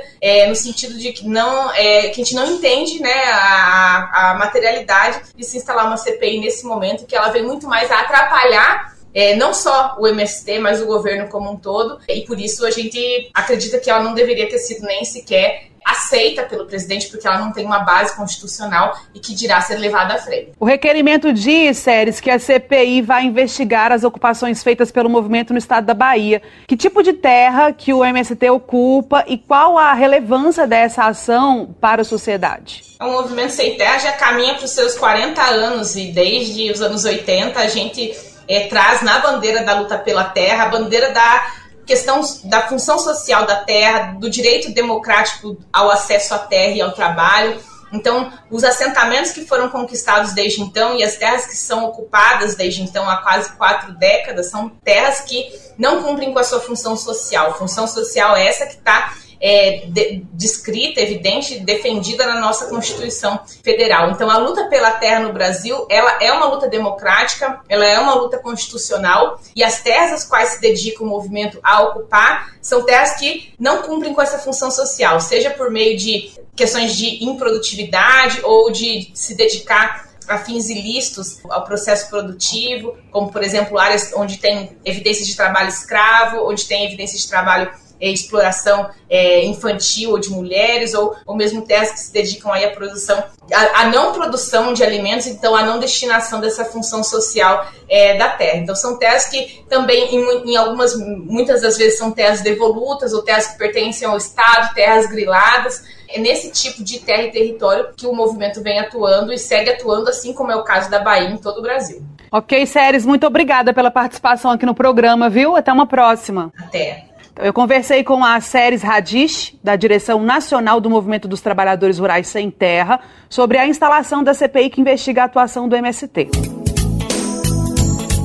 no 0.48 0.54
sentido 0.54 0.98
de 0.98 1.12
que, 1.12 1.26
não, 1.26 1.72
que 1.72 2.10
a 2.10 2.14
gente 2.14 2.34
não 2.34 2.46
entende 2.46 3.00
né, 3.00 3.24
a, 3.24 4.30
a 4.30 4.34
materialidade 4.52 5.22
de 5.34 5.44
se 5.44 5.56
instalar 5.56 5.86
uma 5.86 5.96
CPI 5.96 6.40
nesse 6.40 6.66
momento, 6.66 7.06
que 7.06 7.16
ela 7.16 7.30
vem 7.30 7.42
muito 7.42 7.66
mais 7.66 7.90
a 7.90 8.00
atrapalhar 8.00 8.92
é, 9.14 9.36
não 9.36 9.52
só 9.52 9.96
o 9.98 10.06
MST, 10.06 10.58
mas 10.58 10.80
o 10.80 10.86
governo 10.86 11.28
como 11.28 11.50
um 11.50 11.56
todo, 11.56 11.98
e 12.08 12.22
por 12.22 12.38
isso 12.38 12.64
a 12.66 12.70
gente 12.70 13.30
acredita 13.34 13.78
que 13.78 13.90
ela 13.90 14.02
não 14.02 14.14
deveria 14.14 14.48
ter 14.48 14.58
sido 14.58 14.86
nem 14.86 15.04
sequer 15.04 15.72
aceita 15.84 16.44
pelo 16.44 16.66
presidente 16.66 17.08
porque 17.08 17.26
ela 17.26 17.38
não 17.38 17.52
tem 17.52 17.64
uma 17.64 17.80
base 17.80 18.14
constitucional 18.16 18.96
e 19.14 19.20
que 19.20 19.34
dirá 19.34 19.60
ser 19.60 19.76
levada 19.76 20.14
à 20.14 20.18
frente. 20.18 20.52
O 20.58 20.64
requerimento 20.64 21.32
diz, 21.32 21.78
Séries, 21.78 22.20
que 22.20 22.30
a 22.30 22.38
CPI 22.38 23.02
vai 23.02 23.24
investigar 23.24 23.92
as 23.92 24.04
ocupações 24.04 24.62
feitas 24.62 24.90
pelo 24.90 25.10
movimento 25.10 25.52
no 25.52 25.58
estado 25.58 25.84
da 25.84 25.94
Bahia. 25.94 26.40
Que 26.66 26.76
tipo 26.76 27.02
de 27.02 27.12
terra 27.12 27.72
que 27.72 27.92
o 27.92 28.04
MST 28.04 28.48
ocupa 28.50 29.24
e 29.26 29.36
qual 29.36 29.76
a 29.76 29.92
relevância 29.92 30.66
dessa 30.66 31.04
ação 31.04 31.74
para 31.80 32.02
a 32.02 32.04
sociedade? 32.04 32.84
O 33.00 33.10
movimento 33.10 33.50
Sem 33.50 33.76
Terra 33.76 33.98
já 33.98 34.12
caminha 34.12 34.54
para 34.54 34.64
os 34.64 34.70
seus 34.70 34.94
40 34.94 35.42
anos 35.42 35.96
e 35.96 36.12
desde 36.12 36.70
os 36.70 36.80
anos 36.80 37.04
80 37.04 37.58
a 37.58 37.66
gente 37.66 38.14
é, 38.52 38.68
traz 38.68 39.02
na 39.02 39.18
bandeira 39.18 39.62
da 39.62 39.74
luta 39.74 39.96
pela 39.96 40.24
terra 40.24 40.64
a 40.64 40.68
bandeira 40.68 41.10
da 41.10 41.52
questão 41.86 42.20
da 42.44 42.68
função 42.68 42.98
social 42.98 43.46
da 43.46 43.56
terra, 43.56 44.14
do 44.18 44.30
direito 44.30 44.72
democrático 44.72 45.56
ao 45.72 45.90
acesso 45.90 46.34
à 46.34 46.38
terra 46.38 46.74
e 46.74 46.80
ao 46.82 46.92
trabalho. 46.92 47.58
Então, 47.92 48.32
os 48.50 48.64
assentamentos 48.64 49.32
que 49.32 49.44
foram 49.44 49.68
conquistados 49.68 50.32
desde 50.32 50.62
então 50.62 50.96
e 50.96 51.02
as 51.02 51.16
terras 51.16 51.46
que 51.46 51.56
são 51.56 51.84
ocupadas 51.84 52.54
desde 52.54 52.82
então 52.82 53.08
há 53.08 53.18
quase 53.18 53.52
quatro 53.56 53.92
décadas 53.92 54.50
são 54.50 54.70
terras 54.82 55.20
que 55.20 55.52
não 55.76 56.02
cumprem 56.02 56.32
com 56.32 56.38
a 56.38 56.44
sua 56.44 56.60
função 56.60 56.96
social. 56.96 57.58
Função 57.58 57.86
social 57.86 58.36
é 58.36 58.46
essa 58.46 58.66
que 58.66 58.74
está 58.74 59.14
é, 59.42 59.82
de, 59.88 60.24
descrita, 60.32 61.00
evidente, 61.00 61.58
defendida 61.58 62.24
na 62.26 62.40
nossa 62.40 62.66
Constituição 62.66 63.40
Federal. 63.62 64.12
Então, 64.12 64.30
a 64.30 64.38
luta 64.38 64.66
pela 64.66 64.92
terra 64.92 65.18
no 65.18 65.32
Brasil, 65.32 65.84
ela 65.90 66.22
é 66.22 66.32
uma 66.32 66.46
luta 66.46 66.68
democrática, 66.68 67.60
ela 67.68 67.84
é 67.84 67.98
uma 67.98 68.14
luta 68.14 68.38
constitucional, 68.38 69.40
e 69.56 69.64
as 69.64 69.82
terras 69.82 70.12
às 70.12 70.24
quais 70.24 70.50
se 70.50 70.60
dedica 70.60 71.02
o 71.02 71.06
movimento 71.06 71.58
a 71.62 71.82
ocupar 71.82 72.52
são 72.62 72.84
terras 72.84 73.14
que 73.18 73.52
não 73.58 73.82
cumprem 73.82 74.14
com 74.14 74.22
essa 74.22 74.38
função 74.38 74.70
social, 74.70 75.20
seja 75.20 75.50
por 75.50 75.70
meio 75.70 75.98
de 75.98 76.30
questões 76.54 76.94
de 76.94 77.24
improdutividade 77.24 78.40
ou 78.44 78.70
de 78.70 79.10
se 79.14 79.34
dedicar 79.34 80.12
a 80.28 80.38
fins 80.38 80.68
ilícitos 80.68 81.40
ao 81.48 81.64
processo 81.64 82.08
produtivo, 82.08 82.96
como, 83.10 83.32
por 83.32 83.42
exemplo, 83.42 83.78
áreas 83.78 84.12
onde 84.14 84.38
tem 84.38 84.76
evidências 84.84 85.26
de 85.26 85.34
trabalho 85.34 85.68
escravo, 85.68 86.48
onde 86.48 86.64
tem 86.64 86.86
evidências 86.86 87.22
de 87.22 87.28
trabalho 87.28 87.70
é, 88.02 88.10
exploração 88.10 88.90
é, 89.08 89.44
infantil 89.44 90.10
ou 90.10 90.18
de 90.18 90.28
mulheres, 90.28 90.92
ou, 90.92 91.14
ou 91.24 91.36
mesmo 91.36 91.62
terras 91.62 91.92
que 91.92 92.00
se 92.00 92.12
dedicam 92.12 92.52
aí 92.52 92.64
à 92.64 92.70
produção, 92.72 93.22
à, 93.52 93.86
não 93.86 94.12
produção 94.12 94.72
de 94.72 94.82
alimentos, 94.82 95.28
então 95.28 95.54
à 95.54 95.62
não 95.62 95.78
destinação 95.78 96.40
dessa 96.40 96.64
função 96.64 97.04
social 97.04 97.64
é, 97.88 98.18
da 98.18 98.30
terra. 98.30 98.58
Então 98.58 98.74
são 98.74 98.98
terras 98.98 99.26
que 99.26 99.64
também, 99.68 100.16
em, 100.16 100.50
em, 100.50 100.56
algumas, 100.56 100.96
muitas 100.96 101.62
das 101.62 101.78
vezes 101.78 101.96
são 101.96 102.10
terras 102.10 102.40
devolutas 102.40 103.12
ou 103.12 103.22
terras 103.22 103.46
que 103.46 103.56
pertencem 103.56 104.08
ao 104.08 104.16
Estado, 104.16 104.74
terras 104.74 105.06
griladas. 105.06 105.84
É 106.08 106.18
nesse 106.18 106.50
tipo 106.50 106.82
de 106.82 106.98
terra 106.98 107.22
e 107.22 107.30
território 107.30 107.88
que 107.96 108.06
o 108.06 108.12
movimento 108.12 108.60
vem 108.62 108.78
atuando 108.80 109.32
e 109.32 109.38
segue 109.38 109.70
atuando, 109.70 110.10
assim 110.10 110.34
como 110.34 110.50
é 110.50 110.56
o 110.56 110.64
caso 110.64 110.90
da 110.90 110.98
Bahia 110.98 111.30
em 111.30 111.38
todo 111.38 111.58
o 111.58 111.62
Brasil. 111.62 112.02
Ok, 112.30 112.66
Séries, 112.66 113.06
muito 113.06 113.26
obrigada 113.26 113.72
pela 113.72 113.90
participação 113.90 114.50
aqui 114.50 114.66
no 114.66 114.74
programa, 114.74 115.30
viu? 115.30 115.54
Até 115.54 115.72
uma 115.72 115.86
próxima. 115.86 116.50
Até. 116.58 117.11
Eu 117.40 117.52
conversei 117.52 118.04
com 118.04 118.22
a 118.22 118.40
Séries 118.40 118.82
Radish, 118.82 119.54
da 119.64 119.74
Direção 119.74 120.22
Nacional 120.22 120.80
do 120.80 120.90
Movimento 120.90 121.26
dos 121.26 121.40
Trabalhadores 121.40 121.98
Rurais 121.98 122.26
Sem 122.26 122.50
Terra, 122.50 123.00
sobre 123.28 123.56
a 123.56 123.66
instalação 123.66 124.22
da 124.22 124.34
CPI 124.34 124.68
que 124.68 124.80
investiga 124.80 125.22
a 125.22 125.24
atuação 125.24 125.66
do 125.66 125.74
MST. 125.74 126.28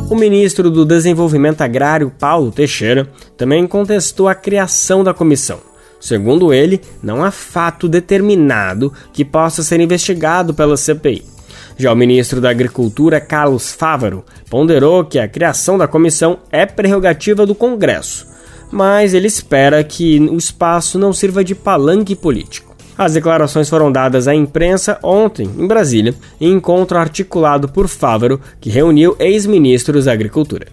O 0.09 0.15
ministro 0.15 0.69
do 0.69 0.85
Desenvolvimento 0.85 1.61
Agrário, 1.61 2.11
Paulo 2.19 2.51
Teixeira, 2.51 3.09
também 3.37 3.65
contestou 3.65 4.27
a 4.27 4.35
criação 4.35 5.03
da 5.03 5.13
comissão. 5.13 5.59
Segundo 6.01 6.53
ele, 6.53 6.81
não 7.01 7.23
há 7.23 7.31
fato 7.31 7.87
determinado 7.87 8.93
que 9.13 9.23
possa 9.23 9.63
ser 9.63 9.79
investigado 9.79 10.53
pela 10.53 10.75
CPI. 10.75 11.25
Já 11.77 11.93
o 11.93 11.95
ministro 11.95 12.41
da 12.41 12.49
Agricultura, 12.49 13.21
Carlos 13.21 13.71
Fávaro, 13.71 14.25
ponderou 14.49 15.05
que 15.05 15.17
a 15.17 15.27
criação 15.27 15.77
da 15.77 15.87
comissão 15.87 16.39
é 16.51 16.65
prerrogativa 16.65 17.45
do 17.45 17.55
Congresso 17.55 18.36
mas 18.71 19.13
ele 19.13 19.27
espera 19.27 19.83
que 19.83 20.19
o 20.19 20.37
espaço 20.37 20.97
não 20.97 21.13
sirva 21.13 21.43
de 21.43 21.55
palanque 21.55 22.15
político. 22.15 22.75
As 22.97 23.13
declarações 23.13 23.69
foram 23.69 23.91
dadas 23.91 24.27
à 24.27 24.33
imprensa 24.33 24.97
ontem, 25.03 25.47
em 25.57 25.67
Brasília, 25.67 26.15
em 26.41 26.53
encontro 26.53 26.97
articulado 26.97 27.69
por 27.69 27.87
Fávaro, 27.87 28.41
que 28.59 28.71
reuniu 28.71 29.15
ex-ministros 29.19 30.05
da 30.05 30.13
Agricultura. 30.13 30.67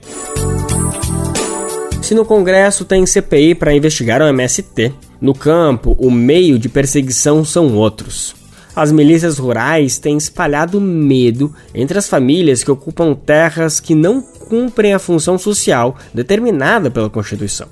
Se 2.01 2.15
no 2.15 2.25
Congresso 2.25 2.85
tem 2.85 3.05
CPI 3.05 3.55
para 3.55 3.75
investigar 3.75 4.23
o 4.23 4.27
MST, 4.27 4.93
no 5.21 5.35
campo 5.35 5.97
o 5.99 6.11
meio 6.11 6.59
de 6.59 6.69
perseguição 6.69 7.45
são 7.45 7.75
outros. 7.75 8.35
As 8.75 8.91
milícias 8.91 9.39
rurais 9.39 9.99
têm 9.99 10.17
espalhado 10.17 10.81
medo 10.81 11.55
entre 11.75 11.97
as 11.97 12.09
famílias 12.09 12.65
que 12.65 12.71
ocupam 12.71 13.15
terras 13.15 13.79
que 13.79 13.95
não 13.95 14.21
cumprem 14.21 14.93
a 14.93 14.99
função 14.99 15.39
social 15.39 15.97
determinada 16.13 16.91
pela 16.91 17.09
Constituição. 17.09 17.69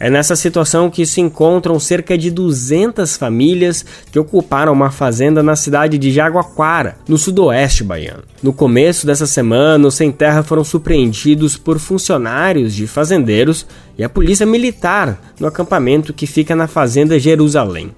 É 0.00 0.08
nessa 0.08 0.36
situação 0.36 0.88
que 0.88 1.04
se 1.04 1.20
encontram 1.20 1.78
cerca 1.80 2.16
de 2.16 2.30
200 2.30 3.16
famílias 3.16 3.84
que 4.12 4.18
ocuparam 4.18 4.72
uma 4.72 4.92
fazenda 4.92 5.42
na 5.42 5.56
cidade 5.56 5.98
de 5.98 6.12
Jaguaquara, 6.12 6.96
no 7.08 7.18
sudoeste 7.18 7.82
baiano. 7.82 8.22
No 8.40 8.52
começo 8.52 9.04
dessa 9.04 9.26
semana, 9.26 9.88
os 9.88 9.94
sem 9.96 10.12
terra 10.12 10.44
foram 10.44 10.62
surpreendidos 10.62 11.56
por 11.56 11.80
funcionários 11.80 12.72
de 12.74 12.86
fazendeiros 12.86 13.66
e 13.98 14.04
a 14.04 14.08
polícia 14.08 14.46
militar 14.46 15.20
no 15.40 15.48
acampamento 15.48 16.12
que 16.12 16.26
fica 16.26 16.54
na 16.54 16.68
fazenda 16.68 17.18
Jerusalém. 17.18 17.90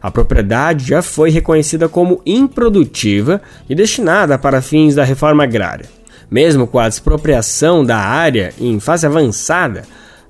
A 0.00 0.10
propriedade 0.10 0.86
já 0.86 1.02
foi 1.02 1.30
reconhecida 1.30 1.88
como 1.88 2.22
improdutiva 2.24 3.40
e 3.68 3.74
destinada 3.74 4.38
para 4.38 4.62
fins 4.62 4.94
da 4.94 5.04
reforma 5.04 5.44
agrária. 5.44 5.86
Mesmo 6.30 6.66
com 6.66 6.78
a 6.78 6.88
expropriação 6.88 7.84
da 7.84 7.98
área 7.98 8.52
em 8.58 8.80
fase 8.80 9.06
avançada, 9.06 9.84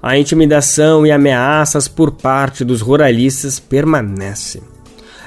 a 0.07 0.19
intimidação 0.19 1.07
e 1.07 1.11
ameaças 1.11 1.89
por 1.89 2.11
parte 2.11 2.63
dos 2.63 2.83
ruralistas 2.83 3.59
permanecem. 3.59 4.61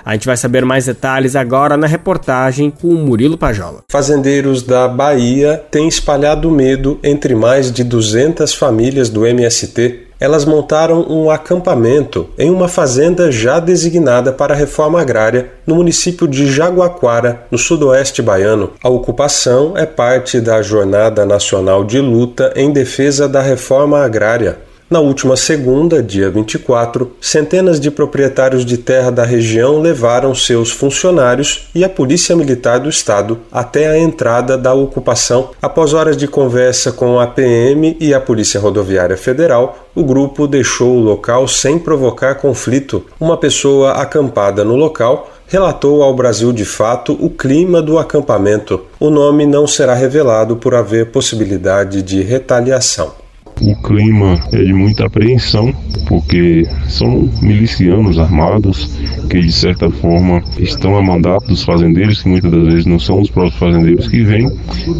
A 0.05 0.13
gente 0.13 0.27
vai 0.27 0.37
saber 0.37 0.63
mais 0.63 0.85
detalhes 0.85 1.35
agora 1.35 1.75
na 1.75 1.87
reportagem 1.87 2.69
com 2.69 2.89
o 2.89 2.95
Murilo 2.95 3.39
Pajola. 3.39 3.83
Fazendeiros 3.89 4.61
da 4.61 4.87
Bahia 4.87 5.59
têm 5.71 5.87
espalhado 5.87 6.51
medo 6.51 6.99
entre 7.03 7.33
mais 7.33 7.71
de 7.71 7.83
200 7.83 8.53
famílias 8.53 9.09
do 9.09 9.25
MST. 9.25 10.03
Elas 10.19 10.45
montaram 10.45 11.07
um 11.09 11.31
acampamento 11.31 12.29
em 12.37 12.51
uma 12.51 12.67
fazenda 12.67 13.31
já 13.31 13.59
designada 13.59 14.31
para 14.31 14.53
reforma 14.53 15.01
agrária 15.01 15.53
no 15.65 15.75
município 15.75 16.27
de 16.27 16.45
Jaguaquara, 16.51 17.47
no 17.49 17.57
sudoeste 17.57 18.21
baiano. 18.21 18.73
A 18.83 18.89
ocupação 18.89 19.75
é 19.75 19.87
parte 19.87 20.39
da 20.39 20.61
Jornada 20.61 21.25
Nacional 21.25 21.83
de 21.83 21.99
Luta 21.99 22.53
em 22.55 22.71
Defesa 22.71 23.27
da 23.27 23.41
Reforma 23.41 24.03
Agrária. 24.03 24.66
Na 24.89 25.01
última 25.01 25.35
segunda, 25.35 26.01
dia 26.01 26.29
24, 26.29 27.11
centenas 27.19 27.77
de 27.77 27.91
proprietários 27.91 28.63
de 28.63 28.77
terra 28.77 29.11
da 29.11 29.25
região 29.25 29.81
levaram 29.81 30.33
seus 30.33 30.71
funcionários 30.71 31.67
e 31.75 31.83
a 31.83 31.89
Polícia 31.89 32.33
Militar 32.37 32.79
do 32.79 32.87
Estado 32.87 33.37
até 33.51 33.89
a 33.89 33.99
entrada 33.99 34.57
da 34.57 34.73
ocupação. 34.73 35.49
Após 35.61 35.93
horas 35.93 36.15
de 36.15 36.25
conversa 36.25 36.93
com 36.93 37.19
a 37.19 37.27
PM 37.27 37.97
e 37.99 38.13
a 38.13 38.21
Polícia 38.21 38.61
Rodoviária 38.61 39.17
Federal, 39.17 39.89
o 39.93 40.05
grupo 40.05 40.47
deixou 40.47 40.95
o 40.95 41.01
local 41.01 41.49
sem 41.49 41.77
provocar 41.77 42.35
conflito. 42.35 43.03
Uma 43.19 43.35
pessoa 43.35 43.91
acampada 43.91 44.63
no 44.63 44.77
local 44.77 45.29
relatou 45.47 46.01
ao 46.01 46.15
Brasil 46.15 46.53
de 46.53 46.63
Fato 46.63 47.11
o 47.19 47.29
clima 47.29 47.81
do 47.81 47.99
acampamento. 47.99 48.85
O 49.01 49.09
nome 49.09 49.45
não 49.45 49.67
será 49.67 49.93
revelado 49.93 50.55
por 50.55 50.73
haver 50.73 51.11
possibilidade 51.11 52.01
de 52.01 52.21
retaliação. 52.21 53.26
O 53.61 53.75
clima 53.81 54.39
é 54.51 54.63
de 54.63 54.73
muita 54.73 55.05
apreensão, 55.05 55.73
porque 56.07 56.67
são 56.87 57.29
milicianos 57.41 58.19
armados 58.19 58.89
que, 59.29 59.39
de 59.39 59.51
certa 59.51 59.89
forma, 59.89 60.43
estão 60.59 60.95
a 60.95 61.01
mandato 61.01 61.47
dos 61.47 61.63
fazendeiros, 61.63 62.21
que 62.21 62.29
muitas 62.29 62.51
das 62.51 62.63
vezes 62.63 62.85
não 62.85 62.99
são 62.99 63.19
os 63.19 63.29
próprios 63.29 63.57
fazendeiros 63.57 64.07
que 64.07 64.23
vêm, 64.23 64.47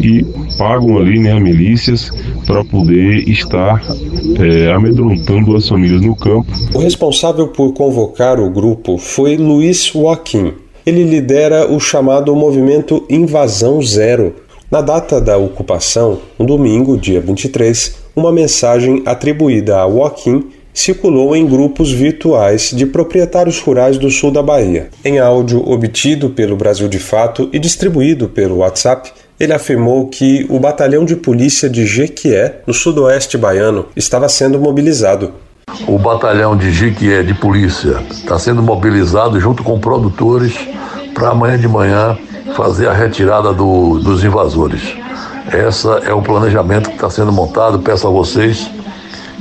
e 0.00 0.24
pagam 0.58 0.98
ali 0.98 1.20
né, 1.20 1.38
milícias 1.38 2.10
para 2.46 2.64
poder 2.64 3.28
estar 3.28 3.80
é, 4.38 4.72
amedrontando 4.72 5.56
as 5.56 5.68
famílias 5.68 6.00
no 6.00 6.16
campo. 6.16 6.50
O 6.74 6.78
responsável 6.78 7.48
por 7.48 7.72
convocar 7.72 8.40
o 8.40 8.50
grupo 8.50 8.98
foi 8.98 9.36
Luiz 9.36 9.86
Joaquim. 9.86 10.52
Ele 10.84 11.04
lidera 11.04 11.70
o 11.70 11.78
chamado 11.78 12.34
movimento 12.34 13.04
Invasão 13.08 13.80
Zero. 13.82 14.34
Na 14.70 14.82
data 14.82 15.18
da 15.18 15.38
ocupação, 15.38 16.18
no 16.38 16.44
domingo, 16.44 16.98
dia 16.98 17.20
23, 17.20 18.07
uma 18.18 18.32
mensagem 18.32 19.02
atribuída 19.06 19.82
a 19.82 19.88
Joaquim 19.88 20.50
circulou 20.74 21.34
em 21.34 21.46
grupos 21.46 21.90
virtuais 21.90 22.70
de 22.72 22.86
proprietários 22.86 23.60
rurais 23.60 23.96
do 23.96 24.10
sul 24.10 24.30
da 24.30 24.42
Bahia. 24.42 24.90
Em 25.04 25.18
áudio 25.18 25.68
obtido 25.68 26.30
pelo 26.30 26.56
Brasil 26.56 26.88
de 26.88 26.98
Fato 26.98 27.48
e 27.52 27.58
distribuído 27.58 28.28
pelo 28.28 28.58
WhatsApp, 28.58 29.12
ele 29.40 29.52
afirmou 29.52 30.08
que 30.08 30.46
o 30.48 30.58
batalhão 30.58 31.04
de 31.04 31.16
polícia 31.16 31.68
de 31.68 31.86
Jequié, 31.86 32.60
no 32.66 32.74
sudoeste 32.74 33.38
baiano, 33.38 33.86
estava 33.96 34.28
sendo 34.28 34.58
mobilizado. 34.58 35.32
O 35.86 35.98
batalhão 35.98 36.56
de 36.56 36.72
Jequié 36.72 37.22
de 37.22 37.34
polícia 37.34 38.02
está 38.10 38.38
sendo 38.38 38.62
mobilizado 38.62 39.40
junto 39.40 39.62
com 39.62 39.78
produtores 39.78 40.54
para 41.14 41.30
amanhã 41.30 41.58
de 41.58 41.68
manhã 41.68 42.18
fazer 42.56 42.88
a 42.88 42.92
retirada 42.92 43.52
do, 43.52 43.98
dos 43.98 44.24
invasores. 44.24 44.80
Essa 45.52 46.00
é 46.04 46.12
o 46.12 46.20
planejamento 46.20 46.90
que 46.90 46.96
está 46.96 47.08
sendo 47.08 47.32
montado. 47.32 47.78
Peço 47.78 48.06
a 48.06 48.10
vocês 48.10 48.70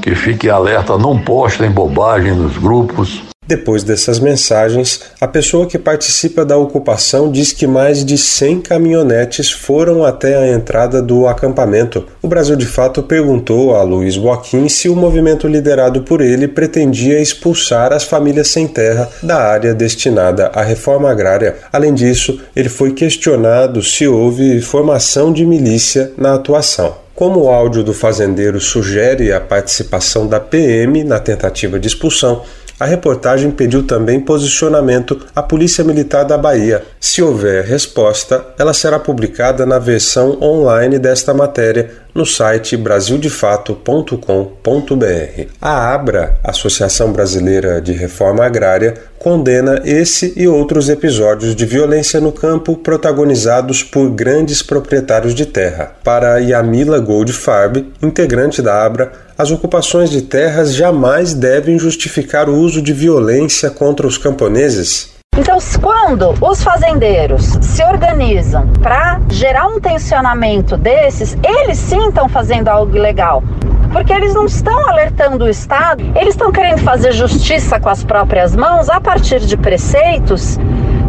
que 0.01 0.15
fiquem 0.15 0.49
alerta, 0.49 0.97
não 0.97 1.19
postem 1.19 1.69
bobagem 1.69 2.33
nos 2.33 2.57
grupos. 2.57 3.26
Depois 3.47 3.81
dessas 3.81 4.19
mensagens, 4.19 4.99
a 5.21 5.27
pessoa 5.27 5.65
que 5.65 5.79
participa 5.79 6.43
da 6.43 6.57
ocupação 6.57 7.31
diz 7.31 7.53
que 7.53 7.65
mais 7.65 8.03
de 8.03 8.17
100 8.17 8.59
caminhonetes 8.59 9.49
foram 9.49 10.03
até 10.03 10.35
a 10.35 10.51
entrada 10.51 11.01
do 11.01 11.25
acampamento. 11.27 12.05
O 12.21 12.27
Brasil 12.27 12.57
de 12.57 12.65
Fato 12.65 13.01
perguntou 13.01 13.73
a 13.73 13.83
Luiz 13.83 14.15
Joaquim 14.15 14.67
se 14.67 14.89
o 14.89 14.95
movimento 14.97 15.47
liderado 15.47 16.01
por 16.01 16.19
ele 16.19 16.45
pretendia 16.45 17.21
expulsar 17.21 17.93
as 17.93 18.03
famílias 18.03 18.49
sem 18.49 18.67
terra 18.67 19.09
da 19.23 19.37
área 19.37 19.73
destinada 19.73 20.47
à 20.47 20.61
reforma 20.61 21.09
agrária. 21.09 21.55
Além 21.71 21.93
disso, 21.93 22.41
ele 22.53 22.67
foi 22.67 22.91
questionado 22.91 23.81
se 23.81 24.05
houve 24.05 24.59
formação 24.59 25.31
de 25.31 25.45
milícia 25.45 26.11
na 26.17 26.33
atuação. 26.33 27.07
Como 27.15 27.45
o 27.45 27.49
áudio 27.49 27.81
do 27.81 27.95
fazendeiro 27.95 28.59
sugere 28.59 29.33
a 29.33 29.39
participação 29.41 30.27
da 30.27 30.39
PM 30.39 31.03
na 31.03 31.17
tentativa 31.17 31.79
de 31.79 31.87
expulsão, 31.87 32.43
A 32.79 32.85
reportagem 32.85 33.49
pediu 33.49 33.81
também 33.81 34.19
posicionamento 34.19 35.19
à 35.35 35.41
Polícia 35.41 35.83
Militar 35.83 36.23
da 36.23 36.37
Bahia. 36.37 36.83
Se 36.99 37.23
houver 37.23 37.63
resposta, 37.63 38.45
ela 38.55 38.71
será 38.71 38.99
publicada 38.99 39.65
na 39.65 39.79
versão 39.79 40.37
online 40.39 40.99
desta 40.99 41.33
matéria 41.33 41.89
no 42.17 42.25
site 42.25 42.75
brasildefato.com.br. 42.75 45.47
A 45.61 45.93
ABRA, 45.93 46.39
Associação 46.43 47.13
Brasileira 47.13 47.79
de 47.79 47.93
Reforma 47.93 48.43
Agrária, 48.43 48.95
condena 49.19 49.81
esse 49.85 50.33
e 50.35 50.47
outros 50.47 50.89
episódios 50.89 51.55
de 51.55 51.65
violência 51.65 52.19
no 52.19 52.31
campo 52.31 52.75
protagonizados 52.75 53.83
por 53.83 54.09
grandes 54.09 54.63
proprietários 54.63 55.35
de 55.35 55.45
terra. 55.45 55.95
Para 56.03 56.39
Yamila 56.39 56.99
Goldfarb, 56.99 57.85
integrante 58.01 58.61
da 58.61 58.83
ABRA, 58.83 59.11
as 59.37 59.51
ocupações 59.51 60.09
de 60.09 60.23
terras 60.23 60.73
jamais 60.73 61.35
devem 61.35 61.77
justificar 61.77 62.49
o 62.49 62.57
uso 62.57 62.81
de 62.81 62.91
violência 62.91 63.69
contra 63.69 64.07
os 64.07 64.17
camponeses. 64.17 65.16
Então, 65.37 65.59
quando 65.79 66.33
os 66.41 66.63
fazendeiros 66.63 67.43
se 67.61 67.83
organizam 67.83 68.67
para 68.81 69.21
gerar 69.29 69.67
um 69.67 69.79
tensionamento 69.79 70.75
desses, 70.75 71.37
eles 71.43 71.77
sim 71.77 72.07
estão 72.07 72.27
fazendo 72.27 72.69
algo 72.69 72.95
ilegal. 72.95 73.43
Porque 73.91 74.11
eles 74.11 74.33
não 74.33 74.45
estão 74.45 74.89
alertando 74.89 75.45
o 75.45 75.49
Estado, 75.49 76.03
eles 76.15 76.29
estão 76.29 76.51
querendo 76.51 76.79
fazer 76.79 77.11
justiça 77.11 77.79
com 77.79 77.87
as 77.87 78.03
próprias 78.03 78.55
mãos 78.55 78.89
a 78.89 78.99
partir 78.99 79.39
de 79.41 79.55
preceitos 79.55 80.57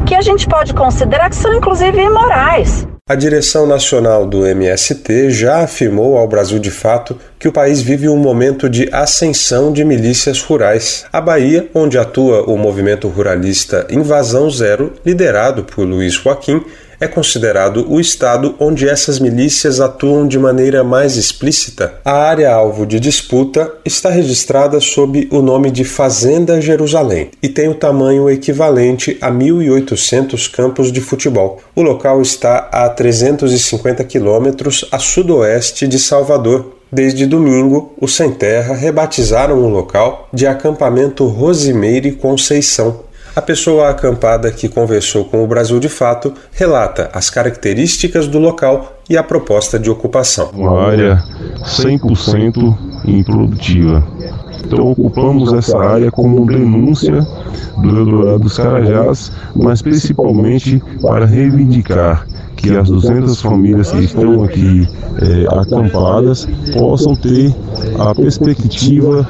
que 0.05 0.15
a 0.15 0.21
gente 0.21 0.47
pode 0.47 0.75
considerar 0.75 1.31
que 1.31 1.37
são 1.37 1.55
inclusive 1.55 1.99
imorais. 1.99 2.87
A 3.09 3.15
direção 3.15 3.67
nacional 3.67 4.27
do 4.27 4.47
MST 4.47 5.31
já 5.31 5.63
afirmou 5.63 6.19
ao 6.19 6.29
Brasil 6.29 6.59
de 6.59 6.71
Fato 6.71 7.19
que 7.39 7.49
o 7.49 7.53
país 7.53 7.81
vive 7.81 8.07
um 8.07 8.19
momento 8.19 8.69
de 8.69 8.87
ascensão 8.93 9.73
de 9.73 9.83
milícias 9.83 10.43
rurais. 10.43 11.07
A 11.11 11.19
Bahia, 11.19 11.71
onde 11.75 11.97
atua 11.97 12.43
o 12.43 12.59
movimento 12.59 13.09
ruralista 13.09 13.87
Invasão 13.89 14.51
Zero, 14.51 14.93
liderado 15.07 15.65
por 15.65 15.87
Luiz 15.87 16.13
Joaquim, 16.13 16.63
é 17.01 17.07
considerado 17.07 17.87
o 17.89 18.01
estado 18.01 18.55
onde 18.59 18.89
essas 18.89 19.19
milícias 19.19 19.81
atuam 19.81 20.27
de 20.27 20.39
maneira 20.39 20.83
mais 20.83 21.17
explícita. 21.17 21.95
A 22.05 22.13
área 22.13 22.53
alvo 22.53 22.87
de 22.87 22.99
disputa 22.99 23.73
está 23.85 24.11
registrada 24.11 24.81
sob 24.81 25.29
o 25.31 25.41
nome 25.41 25.71
de 25.71 25.85
Fazenda 25.85 26.61
Jerusalém 26.61 27.31
e 27.43 27.49
tem 27.49 27.69
o 27.69 27.75
tamanho 27.75 28.29
equivalente 28.29 29.17
a 29.21 29.31
1.800 29.31 30.51
campos 30.51 30.91
de 30.91 31.01
futebol. 31.01 31.61
O 31.75 31.83
local 31.83 32.21
está 32.21 32.69
a 32.73 32.89
350 32.89 34.03
quilômetros 34.05 34.85
a 34.91 34.99
sudoeste 34.99 35.87
de 35.87 35.99
Salvador, 35.99 36.79
Desde 36.91 37.27
domingo, 37.27 37.93
os 38.01 38.17
Sem 38.17 38.33
Terra 38.33 38.75
rebatizaram 38.75 39.63
o 39.63 39.69
local 39.69 40.27
de 40.33 40.47
acampamento 40.47 41.27
Rosimeire 41.27 42.13
Conceição. 42.13 43.01
A 43.39 43.41
pessoa 43.41 43.91
acampada 43.91 44.51
que 44.51 44.69
conversou 44.69 45.25
com 45.25 45.45
o 45.45 45.47
Brasil 45.47 45.79
de 45.79 45.89
Fato 45.89 46.35
relata 46.51 47.09
as 47.13 47.31
características 47.31 48.27
do 48.27 48.37
local 48.41 48.99
e 49.09 49.17
a 49.17 49.23
proposta 49.23 49.79
de 49.79 49.89
ocupação. 49.89 50.51
Uma 50.53 50.89
área 50.89 51.23
100% 51.63 52.77
improdutiva. 53.05 54.05
Então 54.65 54.91
ocupamos 54.91 55.53
essa 55.53 55.79
área 55.79 56.11
como 56.11 56.45
denúncia 56.47 57.21
do 57.81 57.99
Eldorado 58.01 58.41
dos 58.41 58.57
Carajás, 58.57 59.31
mas 59.55 59.83
principalmente 59.83 60.83
para 61.01 61.25
reivindicar 61.25 62.27
que 62.59 62.77
as 62.77 62.89
200 62.89 63.41
famílias 63.41 63.91
que 63.91 64.05
estão 64.05 64.43
aqui 64.43 64.87
é, 65.23 65.61
acampadas 65.61 66.47
possam 66.73 67.15
ter 67.15 67.55
a 67.99 68.15
perspectiva 68.15 69.27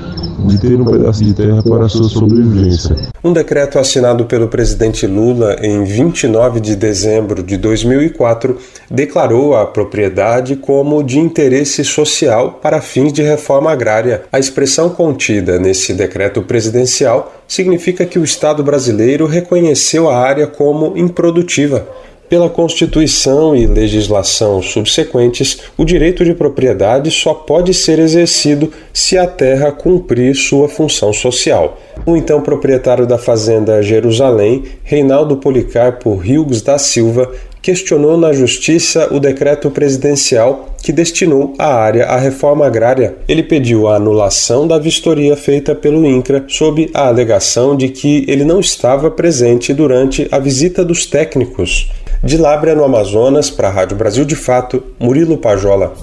de 0.46 0.58
ter 0.58 0.80
um 0.80 0.84
pedaço 0.84 1.24
de 1.24 1.34
terra 1.34 1.62
para 1.62 1.86
a 1.86 1.88
sua 1.88 2.08
sobrevivência. 2.08 2.96
Um 3.22 3.32
decreto 3.32 3.78
assinado 3.78 4.24
pelo 4.24 4.48
presidente 4.48 5.06
Lula 5.06 5.56
em 5.60 5.84
29 5.84 6.60
de 6.60 6.76
dezembro 6.76 7.42
de 7.42 7.56
2004 7.56 8.56
declarou 8.90 9.56
a 9.56 9.66
propriedade 9.66 10.56
como 10.56 11.02
de 11.02 11.18
interesse 11.18 11.84
social 11.84 12.58
para 12.62 12.80
fins 12.80 13.12
de 13.12 13.22
reforma 13.22 13.72
agrária. 13.72 14.22
A 14.32 14.38
expressão 14.38 14.90
contida 14.90 15.58
nesse 15.58 15.92
decreto 15.92 16.40
presidencial 16.42 17.34
significa 17.46 18.06
que 18.06 18.18
o 18.18 18.24
Estado 18.24 18.62
brasileiro 18.62 19.26
reconheceu 19.26 20.08
a 20.08 20.16
área 20.16 20.46
como 20.46 20.96
improdutiva. 20.96 21.86
Pela 22.28 22.50
Constituição 22.50 23.56
e 23.56 23.64
legislação 23.64 24.60
subsequentes, 24.60 25.60
o 25.78 25.84
direito 25.84 26.26
de 26.26 26.34
propriedade 26.34 27.10
só 27.10 27.32
pode 27.32 27.72
ser 27.72 27.98
exercido 27.98 28.70
se 28.92 29.16
a 29.16 29.26
terra 29.26 29.72
cumprir 29.72 30.34
sua 30.34 30.68
função 30.68 31.10
social. 31.10 31.80
O 32.04 32.18
então 32.18 32.42
proprietário 32.42 33.06
da 33.06 33.16
fazenda 33.16 33.82
Jerusalém, 33.82 34.64
Reinaldo 34.84 35.38
Policarpo 35.38 36.10
Hughes 36.10 36.60
da 36.60 36.76
Silva, 36.76 37.32
questionou 37.62 38.18
na 38.18 38.30
Justiça 38.34 39.08
o 39.10 39.18
decreto 39.18 39.70
presidencial 39.70 40.74
que 40.82 40.92
destinou 40.92 41.54
a 41.58 41.74
área 41.74 42.06
à 42.06 42.18
reforma 42.18 42.66
agrária. 42.66 43.16
Ele 43.26 43.42
pediu 43.42 43.88
a 43.88 43.96
anulação 43.96 44.68
da 44.68 44.78
vistoria 44.78 45.34
feita 45.34 45.74
pelo 45.74 46.04
INCRA 46.04 46.44
sob 46.46 46.90
a 46.92 47.08
alegação 47.08 47.74
de 47.74 47.88
que 47.88 48.26
ele 48.28 48.44
não 48.44 48.60
estava 48.60 49.10
presente 49.10 49.72
durante 49.72 50.28
a 50.30 50.38
visita 50.38 50.84
dos 50.84 51.06
técnicos. 51.06 51.90
De 52.22 52.36
Lábrea, 52.36 52.74
no 52.74 52.82
Amazonas, 52.82 53.48
para 53.48 53.68
a 53.68 53.70
Rádio 53.70 53.96
Brasil 53.96 54.24
de 54.24 54.34
Fato, 54.34 54.82
Murilo 54.98 55.38
Pajola. 55.38 55.94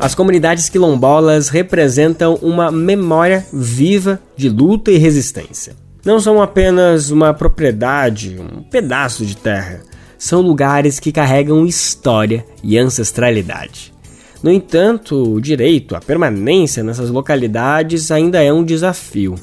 As 0.00 0.14
comunidades 0.16 0.68
quilombolas 0.68 1.48
representam 1.48 2.34
uma 2.42 2.72
memória 2.72 3.46
viva 3.52 4.20
de 4.36 4.48
luta 4.48 4.90
e 4.90 4.98
resistência. 4.98 5.74
Não 6.04 6.18
são 6.18 6.42
apenas 6.42 7.10
uma 7.10 7.32
propriedade, 7.32 8.36
um 8.38 8.62
pedaço 8.64 9.24
de 9.24 9.36
terra. 9.36 9.80
São 10.18 10.40
lugares 10.40 10.98
que 10.98 11.12
carregam 11.12 11.64
história 11.64 12.44
e 12.62 12.76
ancestralidade. 12.76 13.94
No 14.42 14.50
entanto, 14.50 15.34
o 15.34 15.40
direito 15.40 15.94
à 15.94 16.00
permanência 16.00 16.82
nessas 16.82 17.08
localidades 17.10 18.10
ainda 18.10 18.42
é 18.42 18.52
um 18.52 18.64
desafio. 18.64 19.36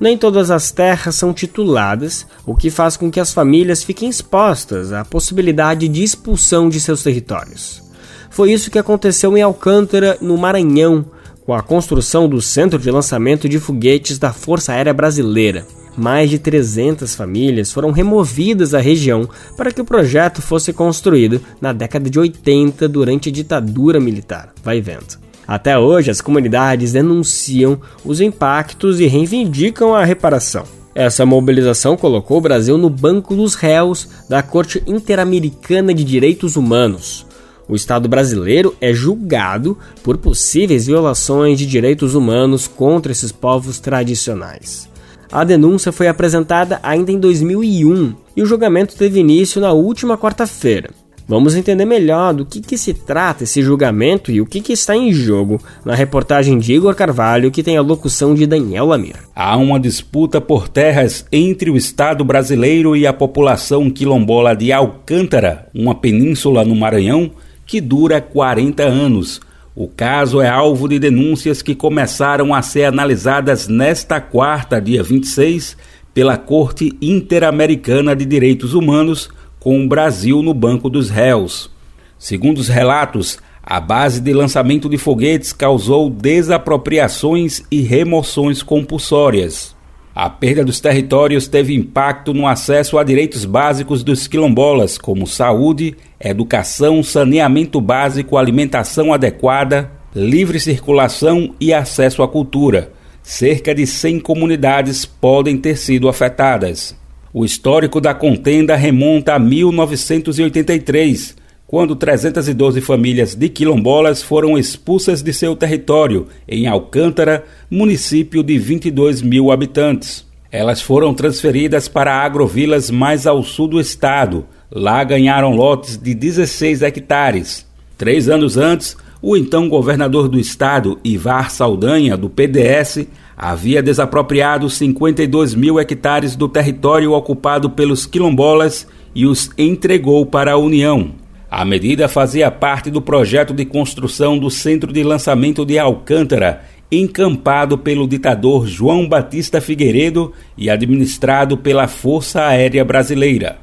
Nem 0.00 0.16
todas 0.16 0.50
as 0.50 0.72
terras 0.72 1.14
são 1.14 1.34
tituladas, 1.34 2.26
o 2.46 2.56
que 2.56 2.70
faz 2.70 2.96
com 2.96 3.10
que 3.10 3.20
as 3.20 3.34
famílias 3.34 3.84
fiquem 3.84 4.08
expostas 4.08 4.94
à 4.94 5.04
possibilidade 5.04 5.86
de 5.88 6.02
expulsão 6.02 6.70
de 6.70 6.80
seus 6.80 7.02
territórios. 7.02 7.82
Foi 8.30 8.50
isso 8.50 8.70
que 8.70 8.78
aconteceu 8.78 9.36
em 9.36 9.42
Alcântara, 9.42 10.16
no 10.18 10.38
Maranhão, 10.38 11.04
com 11.44 11.52
a 11.52 11.62
construção 11.62 12.26
do 12.26 12.40
centro 12.40 12.78
de 12.78 12.90
lançamento 12.90 13.46
de 13.46 13.58
foguetes 13.60 14.18
da 14.18 14.32
Força 14.32 14.72
Aérea 14.72 14.94
Brasileira. 14.94 15.66
Mais 15.96 16.30
de 16.30 16.38
300 16.38 17.14
famílias 17.14 17.70
foram 17.70 17.90
removidas 17.90 18.70
da 18.70 18.80
região 18.80 19.28
para 19.54 19.70
que 19.70 19.82
o 19.82 19.84
projeto 19.84 20.40
fosse 20.40 20.72
construído 20.72 21.42
na 21.60 21.74
década 21.74 22.08
de 22.08 22.18
80 22.18 22.88
durante 22.88 23.28
a 23.28 23.32
ditadura 23.32 24.00
militar. 24.00 24.54
Vai 24.62 24.80
vendo. 24.80 25.29
Até 25.50 25.76
hoje, 25.76 26.12
as 26.12 26.20
comunidades 26.20 26.92
denunciam 26.92 27.80
os 28.04 28.20
impactos 28.20 29.00
e 29.00 29.06
reivindicam 29.08 29.92
a 29.92 30.04
reparação. 30.04 30.62
Essa 30.94 31.26
mobilização 31.26 31.96
colocou 31.96 32.38
o 32.38 32.40
Brasil 32.40 32.78
no 32.78 32.88
banco 32.88 33.34
dos 33.34 33.56
réus 33.56 34.06
da 34.28 34.44
Corte 34.44 34.80
Interamericana 34.86 35.92
de 35.92 36.04
Direitos 36.04 36.54
Humanos. 36.54 37.26
O 37.68 37.74
Estado 37.74 38.08
brasileiro 38.08 38.76
é 38.80 38.94
julgado 38.94 39.76
por 40.04 40.18
possíveis 40.18 40.86
violações 40.86 41.58
de 41.58 41.66
direitos 41.66 42.14
humanos 42.14 42.68
contra 42.68 43.10
esses 43.10 43.32
povos 43.32 43.80
tradicionais. 43.80 44.88
A 45.32 45.42
denúncia 45.42 45.90
foi 45.90 46.06
apresentada 46.06 46.78
ainda 46.80 47.10
em 47.10 47.18
2001 47.18 48.14
e 48.36 48.42
o 48.44 48.46
julgamento 48.46 48.94
teve 48.94 49.18
início 49.18 49.60
na 49.60 49.72
última 49.72 50.16
quarta-feira. 50.16 50.90
Vamos 51.30 51.54
entender 51.54 51.84
melhor 51.84 52.34
do 52.34 52.44
que, 52.44 52.60
que 52.60 52.76
se 52.76 52.92
trata 52.92 53.44
esse 53.44 53.62
julgamento 53.62 54.32
e 54.32 54.40
o 54.40 54.46
que, 54.46 54.60
que 54.60 54.72
está 54.72 54.96
em 54.96 55.12
jogo 55.12 55.62
na 55.84 55.94
reportagem 55.94 56.58
de 56.58 56.72
Igor 56.72 56.92
Carvalho, 56.92 57.52
que 57.52 57.62
tem 57.62 57.76
a 57.76 57.82
locução 57.82 58.34
de 58.34 58.48
Daniel 58.48 58.86
Lamir. 58.86 59.14
Há 59.32 59.56
uma 59.56 59.78
disputa 59.78 60.40
por 60.40 60.68
terras 60.68 61.24
entre 61.30 61.70
o 61.70 61.76
Estado 61.76 62.24
brasileiro 62.24 62.96
e 62.96 63.06
a 63.06 63.12
população 63.12 63.88
quilombola 63.88 64.56
de 64.56 64.72
Alcântara, 64.72 65.68
uma 65.72 65.94
península 65.94 66.64
no 66.64 66.74
Maranhão, 66.74 67.30
que 67.64 67.80
dura 67.80 68.20
40 68.20 68.82
anos. 68.82 69.40
O 69.72 69.86
caso 69.86 70.40
é 70.40 70.48
alvo 70.48 70.88
de 70.88 70.98
denúncias 70.98 71.62
que 71.62 71.76
começaram 71.76 72.52
a 72.52 72.60
ser 72.60 72.86
analisadas 72.86 73.68
nesta 73.68 74.20
quarta, 74.20 74.80
dia 74.80 75.00
26, 75.00 75.76
pela 76.12 76.36
Corte 76.36 76.92
Interamericana 77.00 78.16
de 78.16 78.24
Direitos 78.24 78.74
Humanos 78.74 79.30
com 79.60 79.84
o 79.84 79.86
Brasil 79.86 80.42
no 80.42 80.52
banco 80.52 80.90
dos 80.90 81.10
réus. 81.10 81.70
Segundo 82.18 82.58
os 82.58 82.68
relatos, 82.68 83.38
a 83.62 83.78
base 83.78 84.20
de 84.20 84.32
lançamento 84.32 84.88
de 84.88 84.98
foguetes 84.98 85.52
causou 85.52 86.10
desapropriações 86.10 87.62
e 87.70 87.82
remoções 87.82 88.62
compulsórias. 88.62 89.76
A 90.14 90.28
perda 90.28 90.64
dos 90.64 90.80
territórios 90.80 91.46
teve 91.46 91.74
impacto 91.74 92.34
no 92.34 92.46
acesso 92.46 92.98
a 92.98 93.04
direitos 93.04 93.44
básicos 93.44 94.02
dos 94.02 94.26
quilombolas, 94.26 94.98
como 94.98 95.26
saúde, 95.26 95.96
educação, 96.18 97.02
saneamento 97.02 97.80
básico, 97.80 98.36
alimentação 98.36 99.14
adequada, 99.14 99.90
livre 100.14 100.58
circulação 100.58 101.54
e 101.60 101.72
acesso 101.72 102.22
à 102.22 102.28
cultura. 102.28 102.92
cerca 103.22 103.74
de 103.74 103.86
100 103.86 104.18
comunidades 104.20 105.04
podem 105.04 105.56
ter 105.56 105.76
sido 105.76 106.08
afetadas. 106.08 106.99
O 107.32 107.44
histórico 107.44 108.00
da 108.00 108.12
contenda 108.12 108.74
remonta 108.74 109.34
a 109.34 109.38
1983, 109.38 111.36
quando 111.64 111.94
312 111.94 112.80
famílias 112.80 113.36
de 113.36 113.48
quilombolas 113.48 114.20
foram 114.20 114.58
expulsas 114.58 115.22
de 115.22 115.32
seu 115.32 115.54
território, 115.54 116.26
em 116.48 116.66
Alcântara, 116.66 117.44
município 117.70 118.42
de 118.42 118.58
22 118.58 119.22
mil 119.22 119.52
habitantes. 119.52 120.26
Elas 120.50 120.82
foram 120.82 121.14
transferidas 121.14 121.86
para 121.86 122.12
agrovilas 122.12 122.90
mais 122.90 123.28
ao 123.28 123.44
sul 123.44 123.68
do 123.68 123.80
estado. 123.80 124.44
Lá 124.68 125.04
ganharam 125.04 125.54
lotes 125.54 125.96
de 125.96 126.12
16 126.12 126.82
hectares. 126.82 127.64
Três 127.96 128.28
anos 128.28 128.56
antes, 128.56 128.96
o 129.22 129.36
então 129.36 129.68
governador 129.68 130.28
do 130.28 130.40
estado, 130.40 130.98
Ivar 131.04 131.52
Saldanha, 131.52 132.16
do 132.16 132.28
PDS, 132.28 133.06
havia 133.42 133.82
desapropriado 133.82 134.68
52 134.68 135.54
mil 135.54 135.80
hectares 135.80 136.36
do 136.36 136.46
território 136.46 137.12
ocupado 137.12 137.70
pelos 137.70 138.04
quilombolas 138.04 138.86
e 139.14 139.24
os 139.24 139.50
entregou 139.56 140.26
para 140.26 140.52
a 140.52 140.58
União. 140.58 141.12
A 141.50 141.64
medida 141.64 142.06
fazia 142.06 142.50
parte 142.50 142.90
do 142.90 143.00
projeto 143.00 143.54
de 143.54 143.64
construção 143.64 144.38
do 144.38 144.50
centro 144.50 144.92
de 144.92 145.02
lançamento 145.02 145.64
de 145.64 145.78
Alcântara, 145.78 146.60
encampado 146.92 147.78
pelo 147.78 148.06
ditador 148.06 148.66
João 148.66 149.08
Batista 149.08 149.58
Figueiredo 149.58 150.34
e 150.54 150.68
administrado 150.68 151.56
pela 151.56 151.88
Força 151.88 152.44
Aérea 152.44 152.84
Brasileira. 152.84 153.56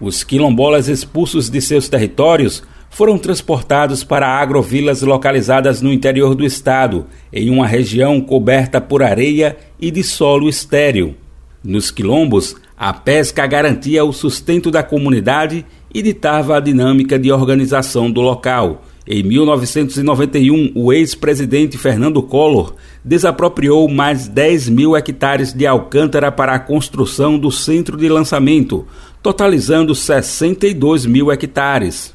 Os 0.00 0.24
quilombolas 0.24 0.88
expulsos 0.88 1.48
de 1.48 1.60
seus 1.60 1.88
territórios 1.88 2.64
foram 2.92 3.18
transportados 3.18 4.04
para 4.04 4.28
agrovilas 4.28 5.02
localizadas 5.02 5.82
no 5.82 5.92
interior 5.92 6.34
do 6.34 6.44
estado, 6.44 7.06
em 7.32 7.50
uma 7.50 7.66
região 7.66 8.20
coberta 8.20 8.80
por 8.80 9.02
areia 9.02 9.56
e 9.80 9.90
de 9.90 10.04
solo 10.04 10.48
estéril. 10.48 11.16
Nos 11.64 11.90
quilombos, 11.90 12.54
a 12.76 12.92
pesca 12.92 13.46
garantia 13.46 14.04
o 14.04 14.12
sustento 14.12 14.70
da 14.70 14.82
comunidade 14.82 15.66
e 15.92 16.02
ditava 16.02 16.56
a 16.56 16.60
dinâmica 16.60 17.18
de 17.18 17.32
organização 17.32 18.10
do 18.10 18.20
local, 18.20 18.82
em 19.06 19.20
1991, 19.24 20.72
o 20.76 20.92
ex-presidente 20.92 21.76
Fernando 21.76 22.22
Collor 22.22 22.74
desapropriou 23.04 23.88
mais 23.88 24.28
10 24.28 24.68
mil 24.68 24.96
hectares 24.96 25.52
de 25.52 25.66
Alcântara 25.66 26.30
para 26.30 26.54
a 26.54 26.60
construção 26.60 27.36
do 27.36 27.50
centro 27.50 27.96
de 27.96 28.08
lançamento, 28.08 28.86
totalizando 29.20 29.92
62 29.92 31.04
mil 31.04 31.32
hectares. 31.32 32.14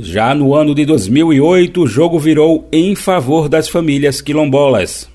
Já 0.00 0.32
no 0.32 0.54
ano 0.54 0.76
de 0.76 0.84
2008, 0.84 1.82
o 1.82 1.86
jogo 1.88 2.20
virou 2.20 2.68
em 2.70 2.94
favor 2.94 3.48
das 3.48 3.68
famílias 3.68 4.20
quilombolas. 4.20 5.10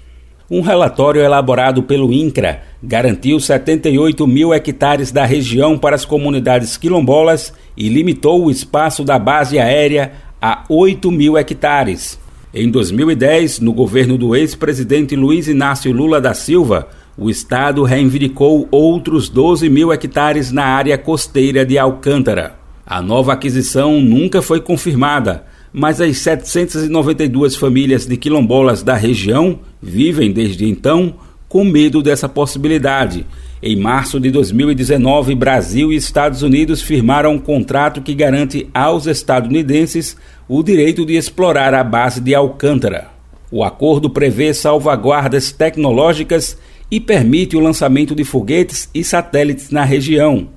Um 0.52 0.60
relatório 0.60 1.22
elaborado 1.22 1.84
pelo 1.84 2.12
INCRA 2.12 2.60
garantiu 2.84 3.40
78 3.40 4.28
mil 4.28 4.54
hectares 4.54 5.10
da 5.10 5.24
região 5.24 5.78
para 5.78 5.96
as 5.96 6.04
comunidades 6.04 6.76
quilombolas 6.76 7.54
e 7.78 7.88
limitou 7.88 8.44
o 8.44 8.52
espaço 8.52 9.06
da 9.06 9.18
base 9.18 9.58
aérea 9.58 10.12
a 10.42 10.66
8 10.68 11.10
mil 11.10 11.38
hectares. 11.38 12.20
Em 12.54 12.70
2010, 12.70 13.62
no 13.62 13.72
governo 13.72 14.18
do 14.18 14.36
ex-presidente 14.36 15.16
Luiz 15.16 15.48
Inácio 15.48 15.94
Lula 15.94 16.20
da 16.20 16.34
Silva, 16.34 16.90
o 17.18 17.30
Estado 17.30 17.84
reivindicou 17.84 18.68
outros 18.70 19.30
12 19.30 19.70
mil 19.70 19.94
hectares 19.94 20.52
na 20.52 20.66
área 20.66 20.98
costeira 20.98 21.66
de 21.66 21.78
Alcântara. 21.78 22.63
A 22.94 23.02
nova 23.02 23.34
aquisição 23.34 24.00
nunca 24.00 24.40
foi 24.40 24.62
confirmada, 24.62 25.46
mas 25.74 26.00
as 26.00 26.16
792 26.20 27.56
famílias 27.56 28.06
de 28.06 28.16
quilombolas 28.16 28.84
da 28.84 28.94
região 28.94 29.62
vivem 29.82 30.32
desde 30.32 30.70
então 30.70 31.16
com 31.50 31.66
medo 31.66 32.04
dessa 32.04 32.30
possibilidade 32.30 33.26
em 33.64 33.76
março 33.76 34.20
de 34.20 34.30
2019, 34.30 35.34
Brasil 35.34 35.92
e 35.92 35.96
Estados 35.96 36.44
Unidos 36.44 36.84
firmaram 36.84 37.32
um 37.32 37.40
contrato 37.40 38.00
que 38.00 38.14
garante 38.14 38.70
aos 38.72 39.08
estadunidenses 39.08 40.16
o 40.48 40.62
direito 40.62 41.04
de 41.04 41.16
explorar 41.16 41.74
a 41.74 41.84
base 41.84 42.22
de 42.22 42.36
Alcântara. 42.36 43.08
O 43.50 43.64
acordo 43.64 44.08
prevê 44.08 44.54
salvaguardas 44.54 45.52
tecnológicas 45.52 46.60
e 46.92 47.00
permite 47.00 47.58
o 47.58 47.60
lançamento 47.60 48.14
de 48.14 48.24
foguetes 48.24 48.88
e 48.94 49.04
satélites 49.04 49.72
na 49.72 49.84
região. 49.84 50.48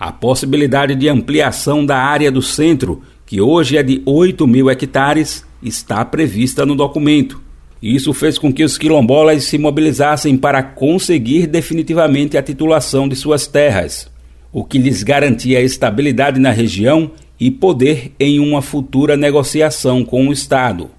A 0.00 0.10
possibilidade 0.10 0.94
de 0.94 1.10
ampliação 1.10 1.84
da 1.84 1.98
área 1.98 2.32
do 2.32 2.40
centro, 2.40 3.02
que 3.26 3.38
hoje 3.38 3.76
é 3.76 3.82
de 3.82 4.00
8 4.06 4.46
mil 4.46 4.70
hectares, 4.70 5.44
está 5.62 6.02
prevista 6.06 6.64
no 6.64 6.74
documento. 6.74 7.38
Isso 7.82 8.14
fez 8.14 8.38
com 8.38 8.50
que 8.50 8.64
os 8.64 8.78
quilombolas 8.78 9.44
se 9.44 9.58
mobilizassem 9.58 10.38
para 10.38 10.62
conseguir 10.62 11.46
definitivamente 11.46 12.38
a 12.38 12.42
titulação 12.42 13.06
de 13.06 13.14
suas 13.14 13.46
terras, 13.46 14.10
o 14.50 14.64
que 14.64 14.78
lhes 14.78 15.02
garantia 15.02 15.60
estabilidade 15.60 16.40
na 16.40 16.50
região 16.50 17.10
e 17.38 17.50
poder 17.50 18.12
em 18.18 18.40
uma 18.40 18.62
futura 18.62 19.18
negociação 19.18 20.02
com 20.02 20.28
o 20.28 20.32
Estado. 20.32 20.90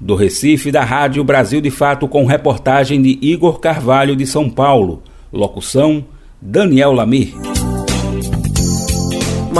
Do 0.00 0.16
Recife, 0.16 0.72
da 0.72 0.82
Rádio 0.82 1.22
Brasil 1.22 1.60
de 1.60 1.70
Fato, 1.70 2.08
com 2.08 2.26
reportagem 2.26 3.00
de 3.00 3.16
Igor 3.22 3.60
Carvalho 3.60 4.16
de 4.16 4.26
São 4.26 4.50
Paulo. 4.50 5.04
Locução: 5.32 6.04
Daniel 6.42 6.92
Lamir. 6.92 7.49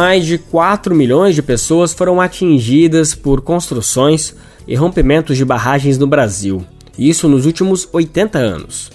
Mais 0.00 0.24
de 0.24 0.38
4 0.38 0.94
milhões 0.94 1.34
de 1.34 1.42
pessoas 1.42 1.92
foram 1.92 2.22
atingidas 2.22 3.14
por 3.14 3.42
construções 3.42 4.34
e 4.66 4.74
rompimentos 4.74 5.36
de 5.36 5.44
barragens 5.44 5.98
no 5.98 6.06
Brasil, 6.06 6.64
isso 6.98 7.28
nos 7.28 7.44
últimos 7.44 7.86
80 7.92 8.38
anos. 8.38 8.90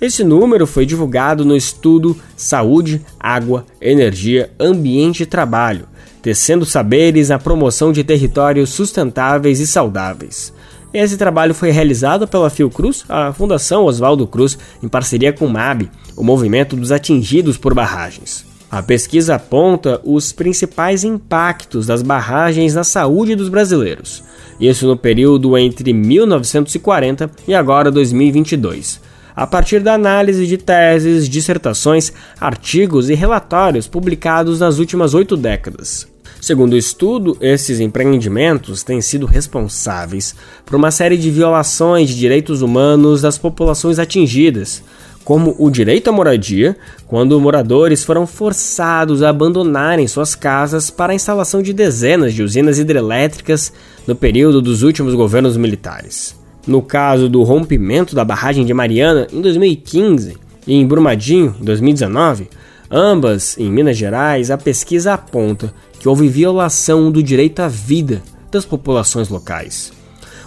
Esse 0.00 0.24
número 0.24 0.66
foi 0.66 0.84
divulgado 0.84 1.44
no 1.44 1.56
estudo 1.56 2.16
Saúde, 2.36 3.00
Água, 3.16 3.64
Energia, 3.80 4.50
Ambiente 4.58 5.22
e 5.22 5.26
Trabalho, 5.26 5.86
tecendo 6.20 6.66
saberes 6.66 7.28
na 7.28 7.38
promoção 7.38 7.92
de 7.92 8.02
territórios 8.02 8.70
sustentáveis 8.70 9.60
e 9.60 9.68
saudáveis. 9.68 10.52
Esse 10.92 11.16
trabalho 11.16 11.54
foi 11.54 11.70
realizado 11.70 12.26
pela 12.26 12.50
Fiocruz, 12.50 13.04
a 13.08 13.32
Fundação 13.32 13.84
Oswaldo 13.84 14.26
Cruz, 14.26 14.58
em 14.82 14.88
parceria 14.88 15.32
com 15.32 15.46
o 15.46 15.48
MAB, 15.48 15.88
o 16.16 16.24
Movimento 16.24 16.74
dos 16.74 16.90
Atingidos 16.90 17.56
por 17.56 17.72
Barragens. 17.72 18.49
A 18.70 18.82
pesquisa 18.82 19.34
aponta 19.34 20.00
os 20.04 20.32
principais 20.32 21.02
impactos 21.02 21.86
das 21.86 22.02
barragens 22.02 22.74
na 22.74 22.84
saúde 22.84 23.34
dos 23.34 23.48
brasileiros 23.48 24.22
isso 24.60 24.86
no 24.86 24.96
período 24.96 25.56
entre 25.56 25.92
1940 25.94 27.30
e 27.48 27.54
agora 27.54 27.90
2022, 27.90 29.00
a 29.34 29.46
partir 29.46 29.80
da 29.80 29.94
análise 29.94 30.46
de 30.46 30.58
teses, 30.58 31.28
dissertações, 31.28 32.12
artigos 32.38 33.08
e 33.08 33.14
relatórios 33.14 33.88
publicados 33.88 34.60
nas 34.60 34.78
últimas 34.78 35.14
oito 35.14 35.34
décadas. 35.34 36.06
Segundo 36.42 36.74
o 36.74 36.76
estudo, 36.76 37.36
esses 37.40 37.80
empreendimentos 37.80 38.82
têm 38.82 39.00
sido 39.00 39.26
responsáveis 39.26 40.34
por 40.64 40.76
uma 40.76 40.90
série 40.90 41.16
de 41.16 41.30
violações 41.30 42.10
de 42.10 42.16
direitos 42.16 42.60
humanos 42.60 43.22
das 43.22 43.38
populações 43.38 43.98
atingidas, 43.98 44.82
como 45.30 45.54
o 45.60 45.70
direito 45.70 46.10
à 46.10 46.12
moradia, 46.12 46.76
quando 47.06 47.40
moradores 47.40 48.02
foram 48.02 48.26
forçados 48.26 49.22
a 49.22 49.28
abandonarem 49.28 50.08
suas 50.08 50.34
casas 50.34 50.90
para 50.90 51.12
a 51.12 51.14
instalação 51.14 51.62
de 51.62 51.72
dezenas 51.72 52.34
de 52.34 52.42
usinas 52.42 52.80
hidrelétricas 52.80 53.72
no 54.08 54.16
período 54.16 54.60
dos 54.60 54.82
últimos 54.82 55.14
governos 55.14 55.56
militares. 55.56 56.36
No 56.66 56.82
caso 56.82 57.28
do 57.28 57.44
rompimento 57.44 58.12
da 58.12 58.24
barragem 58.24 58.64
de 58.64 58.74
Mariana 58.74 59.28
em 59.32 59.40
2015 59.40 60.36
e 60.66 60.74
em 60.74 60.84
Brumadinho 60.84 61.54
em 61.60 61.64
2019, 61.64 62.48
ambas 62.90 63.56
em 63.56 63.70
Minas 63.70 63.96
Gerais, 63.96 64.50
a 64.50 64.58
pesquisa 64.58 65.14
aponta 65.14 65.72
que 66.00 66.08
houve 66.08 66.26
violação 66.26 67.08
do 67.08 67.22
direito 67.22 67.60
à 67.60 67.68
vida 67.68 68.20
das 68.50 68.64
populações 68.64 69.28
locais 69.28 69.92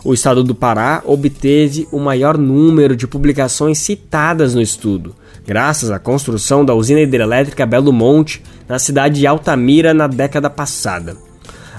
o 0.03 0.13
estado 0.13 0.43
do 0.43 0.53
Pará 0.53 1.01
obteve 1.05 1.87
o 1.91 1.99
maior 1.99 2.37
número 2.37 2.95
de 2.95 3.07
publicações 3.07 3.77
citadas 3.77 4.53
no 4.53 4.61
estudo, 4.61 5.15
graças 5.45 5.91
à 5.91 5.97
construção 5.97 6.65
da 6.65 6.73
usina 6.73 7.01
hidrelétrica 7.01 7.65
Belo 7.65 7.93
Monte 7.93 8.41
na 8.67 8.77
cidade 8.79 9.19
de 9.19 9.27
Altamira 9.27 9.93
na 9.93 10.07
década 10.07 10.49
passada. 10.49 11.15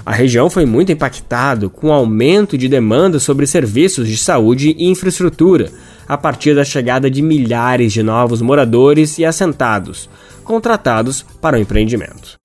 A 0.05 0.11
região 0.11 0.49
foi 0.49 0.65
muito 0.65 0.91
impactada 0.91 1.67
com 1.67 1.87
o 1.87 1.91
aumento 1.91 2.57
de 2.57 2.67
demanda 2.67 3.19
sobre 3.19 3.47
serviços 3.47 4.07
de 4.07 4.17
saúde 4.17 4.75
e 4.77 4.87
infraestrutura, 4.87 5.71
a 6.07 6.15
partir 6.15 6.55
da 6.55 6.63
chegada 6.63 7.09
de 7.09 7.21
milhares 7.21 7.91
de 7.91 8.03
novos 8.03 8.41
moradores 8.41 9.17
e 9.17 9.25
assentados, 9.25 10.07
contratados 10.43 11.25
para 11.41 11.57
o 11.57 11.59
empreendimento. 11.59 12.44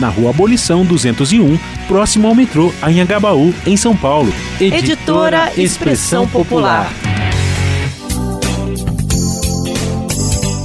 na 0.00 0.08
Rua 0.08 0.30
Abolição 0.30 0.84
201, 0.84 1.56
próximo 1.86 2.26
ao 2.26 2.34
metrô 2.34 2.72
Anhangabaú, 2.82 3.54
em 3.64 3.76
São 3.76 3.96
Paulo. 3.96 4.32
Editora 4.60 5.52
Expressão 5.56 6.26
Popular. 6.26 6.92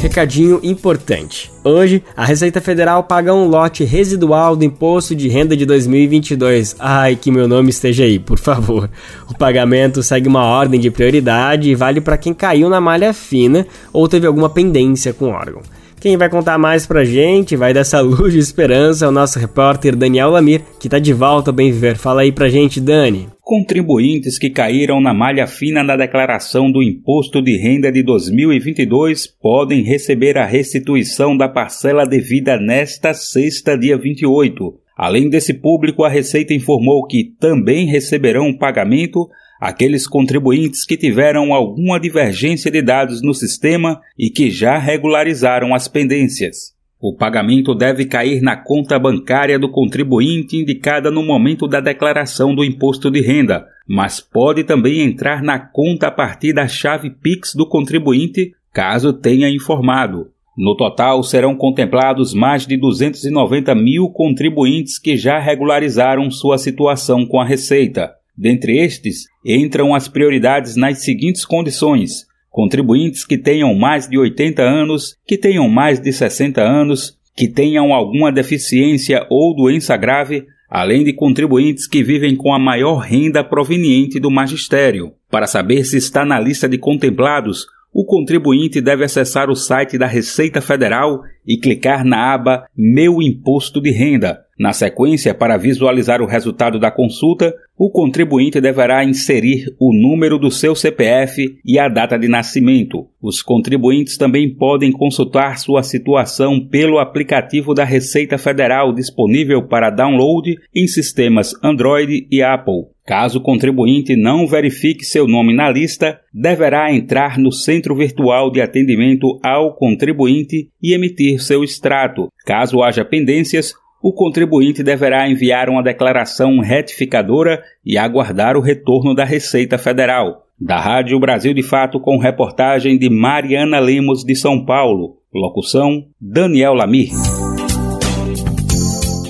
Recadinho 0.02 0.60
importante. 0.63 1.52
Hoje, 1.63 2.02
a 2.17 2.25
Receita 2.25 2.60
Federal 2.60 3.04
paga 3.04 3.32
um 3.32 3.47
lote 3.47 3.84
residual 3.84 4.56
do 4.56 4.65
Imposto 4.65 5.13
de 5.13 5.28
Renda 5.28 5.56
de 5.56 5.67
2022. 5.67 6.75
Ai, 6.80 7.15
que 7.15 7.30
meu 7.30 7.47
nome 7.47 7.69
esteja 7.69 8.06
aí, 8.06 8.17
por 8.17 8.39
favor. 8.39 8.89
O 9.30 9.38
pagamento 9.38 10.02
segue 10.02 10.28
uma 10.28 10.45
ordem 10.45 10.80
de 10.80 10.89
prioridade 10.89 11.69
e 11.69 11.75
vale 11.75 12.02
para 12.02 12.17
quem 12.17 12.34
caiu 12.34 12.69
na 12.69 12.82
malha 12.82 13.13
fina 13.13 13.67
ou 13.93 14.08
teve 14.08 14.25
alguma 14.25 14.49
pendência 14.49 15.13
com 15.13 15.25
o 15.25 15.30
órgão. 15.30 15.62
Quem 15.99 16.15
vai 16.15 16.29
contar 16.29 16.57
mais 16.57 16.88
pra 16.88 17.03
gente, 17.03 17.57
vai 17.57 17.73
dar 17.73 17.81
essa 17.81 17.99
luz 18.01 18.31
de 18.31 18.39
esperança, 18.39 19.03
é 19.03 19.07
o 19.07 19.12
nosso 19.12 19.38
repórter 19.38 19.97
Daniel 19.97 20.29
Lamir, 20.29 20.62
que 20.79 20.88
tá 20.88 20.97
de 20.97 21.12
volta 21.12 21.51
ao 21.51 21.55
Bem 21.55 21.73
Viver. 21.73 21.97
Fala 21.97 22.21
aí 22.21 22.31
pra 22.31 22.47
gente, 22.47 22.79
Dani. 22.79 23.27
Contribuintes 23.41 24.39
que 24.39 24.49
caíram 24.49 25.01
na 25.01 25.13
malha 25.13 25.45
fina 25.45 25.83
da 25.83 25.97
declaração 25.97 26.71
do 26.71 26.81
Imposto 26.81 27.41
de 27.41 27.57
Renda 27.57 27.91
de 27.91 28.01
2022 28.01 29.27
podem 29.27 29.83
receber 29.83 30.38
a 30.38 30.45
restituição 30.45 31.35
da 31.35 31.49
parcela 31.49 32.05
devida 32.05 32.57
nesta 32.57 33.13
sexta, 33.13 33.77
dia 33.77 33.97
28. 33.97 34.73
Além 34.95 35.29
desse 35.29 35.53
público, 35.53 36.03
a 36.03 36.09
Receita 36.09 36.53
informou 36.53 37.05
que 37.07 37.33
também 37.39 37.88
receberão 37.88 38.49
o 38.49 38.57
pagamento 38.57 39.27
aqueles 39.59 40.07
contribuintes 40.07 40.85
que 40.85 40.95
tiveram 40.95 41.53
alguma 41.53 41.99
divergência 41.99 42.71
de 42.71 42.81
dados 42.81 43.21
no 43.21 43.33
sistema 43.33 43.99
e 44.17 44.29
que 44.29 44.49
já 44.49 44.77
regularizaram 44.77 45.75
as 45.75 45.87
pendências. 45.87 46.77
O 47.01 47.15
pagamento 47.15 47.73
deve 47.73 48.05
cair 48.05 48.41
na 48.41 48.57
conta 48.57 48.99
bancária 48.99 49.57
do 49.57 49.71
contribuinte 49.71 50.57
indicada 50.57 51.09
no 51.09 51.23
momento 51.23 51.65
da 51.65 51.79
declaração 51.79 52.53
do 52.53 52.63
imposto 52.63 53.09
de 53.09 53.21
renda, 53.21 53.65
mas 53.87 54.19
pode 54.19 54.65
também 54.65 55.01
entrar 55.01 55.41
na 55.41 55.57
conta 55.57 56.07
a 56.07 56.11
partir 56.11 56.51
da 56.51 56.67
chave 56.67 57.09
Pix 57.09 57.55
do 57.55 57.65
contribuinte, 57.65 58.53
caso 58.73 59.13
tenha 59.13 59.49
informado. 59.49 60.27
No 60.57 60.75
total, 60.75 61.23
serão 61.23 61.55
contemplados 61.55 62.33
mais 62.33 62.67
de 62.67 62.75
290 62.75 63.73
mil 63.75 64.09
contribuintes 64.09 64.99
que 64.99 65.15
já 65.15 65.39
regularizaram 65.39 66.29
sua 66.29 66.57
situação 66.57 67.25
com 67.25 67.39
a 67.39 67.45
Receita. 67.45 68.18
Dentre 68.39 68.78
estes, 68.78 69.25
entram 69.45 69.93
as 69.93 70.08
prioridades 70.08 70.78
nas 70.78 71.04
seguintes 71.04 71.43
condições: 71.43 72.25
contribuintes 72.49 73.25
que 73.25 73.38
tenham 73.38 73.75
mais 73.75 74.08
de 74.08 74.17
80 74.17 74.62
anos, 74.62 75.17
que 75.28 75.38
tenham 75.38 75.67
mais 75.67 75.99
de 75.99 76.13
60 76.13 76.62
anos, 76.62 77.17
que 77.36 77.49
tenham 77.49 77.93
alguma 77.93 78.32
deficiência 78.32 79.28
ou 79.30 79.54
doença 79.54 79.97
grave, 79.97 80.45
além 80.69 81.04
de 81.04 81.12
contribuintes 81.12 81.86
que 81.86 82.02
vivem 82.02 82.34
com 82.34 82.54
a 82.54 82.60
maior 82.60 82.99
renda 82.99 83.43
proveniente 83.43 84.21
do 84.21 84.32
magistério. 84.32 85.12
Para 85.30 85.45
saber 85.45 85.84
se 85.84 85.97
está 85.97 86.23
na 86.23 86.39
lista 86.39 86.69
de 86.69 86.78
contemplados, 86.78 87.65
o 87.93 88.06
contribuinte 88.06 88.80
deve 88.80 89.04
acessar 89.04 89.49
o 89.49 89.56
site 89.56 89.97
da 89.97 90.08
Receita 90.08 90.62
Federal 90.62 91.23
e 91.45 91.58
clicar 91.58 92.06
na 92.06 92.34
aba 92.34 92.67
Meu 92.78 93.21
Imposto 93.21 93.82
de 93.82 93.91
Renda. 93.91 94.45
Na 94.59 94.73
sequência, 94.73 95.33
para 95.33 95.55
visualizar 95.55 96.21
o 96.21 96.25
resultado 96.25 96.77
da 96.77 96.91
consulta, 96.91 97.55
o 97.77 97.89
contribuinte 97.89 98.59
deverá 98.59 99.05
inserir 99.05 99.73
o 99.79 99.93
número 99.93 100.37
do 100.37 100.51
seu 100.51 100.75
CPF 100.75 101.57
e 101.63 101.79
a 101.79 101.87
data 101.87 102.19
de 102.19 102.27
nascimento. 102.27 103.07
Os 103.21 103.41
contribuintes 103.41 104.17
também 104.17 104.53
podem 104.53 104.91
consultar 104.91 105.57
sua 105.59 105.81
situação 105.81 106.59
pelo 106.59 106.99
aplicativo 106.99 107.73
da 107.73 107.85
Receita 107.85 108.37
Federal 108.37 108.93
disponível 108.93 109.65
para 109.65 109.89
download 109.89 110.53
em 110.75 110.87
sistemas 110.87 111.53
Android 111.63 112.27
e 112.29 112.41
Apple. 112.43 112.87
Caso 113.05 113.39
o 113.39 113.41
contribuinte 113.41 114.17
não 114.17 114.45
verifique 114.45 115.05
seu 115.05 115.25
nome 115.25 115.55
na 115.55 115.69
lista, 115.71 116.19
deverá 116.33 116.93
entrar 116.93 117.39
no 117.39 117.51
Centro 117.51 117.95
Virtual 117.95 118.51
de 118.51 118.59
Atendimento 118.59 119.39
ao 119.41 119.73
Contribuinte 119.73 120.69
e 120.83 120.93
emitir 120.93 121.41
seu 121.41 121.63
extrato. 121.63 122.27
Caso 122.45 122.83
haja 122.83 123.05
pendências, 123.05 123.73
o 124.01 124.13
contribuinte 124.13 124.81
deverá 124.81 125.29
enviar 125.29 125.69
uma 125.69 125.83
declaração 125.83 126.59
retificadora 126.59 127.62
e 127.85 127.97
aguardar 127.97 128.55
o 128.55 128.62
retorno 128.62 129.13
da 129.13 129.25
Receita 129.25 129.77
Federal. 129.77 130.45
Da 130.59 130.79
Rádio 130.79 131.19
Brasil 131.19 131.53
de 131.53 131.63
Fato, 131.63 131.99
com 131.99 132.17
reportagem 132.17 132.97
de 132.97 133.09
Mariana 133.09 133.79
Lemos 133.79 134.23
de 134.23 134.35
São 134.35 134.65
Paulo. 134.65 135.17
Locução: 135.33 136.05
Daniel 136.19 136.73
Lamir. 136.73 137.12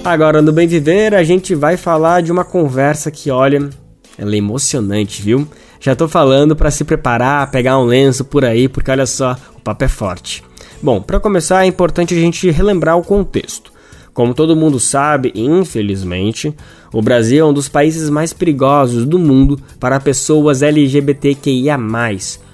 Agora 0.03 0.41
no 0.41 0.51
Bem 0.51 0.67
Viver 0.67 1.13
a 1.13 1.23
gente 1.23 1.53
vai 1.53 1.75
falar 1.75 2.21
de 2.21 2.31
uma 2.31 2.45
conversa 2.45 3.11
que, 3.11 3.29
olha, 3.29 3.69
ela 4.17 4.33
é 4.33 4.37
emocionante, 4.37 5.21
viu? 5.21 5.47
Já 5.79 5.95
tô 5.95 6.07
falando 6.07 6.55
para 6.55 6.71
se 6.71 6.83
preparar, 6.83 7.51
pegar 7.51 7.77
um 7.79 7.85
lenço 7.85 8.25
por 8.25 8.43
aí, 8.43 8.67
porque 8.67 8.89
olha 8.89 9.05
só, 9.05 9.35
o 9.55 9.61
papo 9.61 9.83
é 9.83 9.87
forte. 9.87 10.43
Bom, 10.81 11.01
para 11.01 11.19
começar 11.19 11.63
é 11.63 11.67
importante 11.67 12.13
a 12.13 12.17
gente 12.17 12.49
relembrar 12.49 12.97
o 12.97 13.03
contexto. 13.03 13.71
Como 14.19 14.33
todo 14.33 14.53
mundo 14.53 14.81
sabe, 14.81 15.31
infelizmente, 15.33 16.53
o 16.91 17.01
Brasil 17.01 17.39
é 17.39 17.49
um 17.49 17.53
dos 17.53 17.69
países 17.69 18.09
mais 18.09 18.33
perigosos 18.33 19.05
do 19.05 19.17
mundo 19.17 19.57
para 19.79 19.97
pessoas 19.97 20.61
LGBTQIA, 20.61 21.77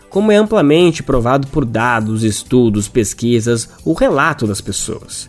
como 0.08 0.32
é 0.32 0.36
amplamente 0.36 1.01
provado 1.01 1.47
por 1.47 1.65
dados, 1.65 2.23
estudos, 2.23 2.88
pesquisas, 2.88 3.67
o 3.84 3.93
relato 3.93 4.45
das 4.45 4.62
pessoas. 4.62 5.28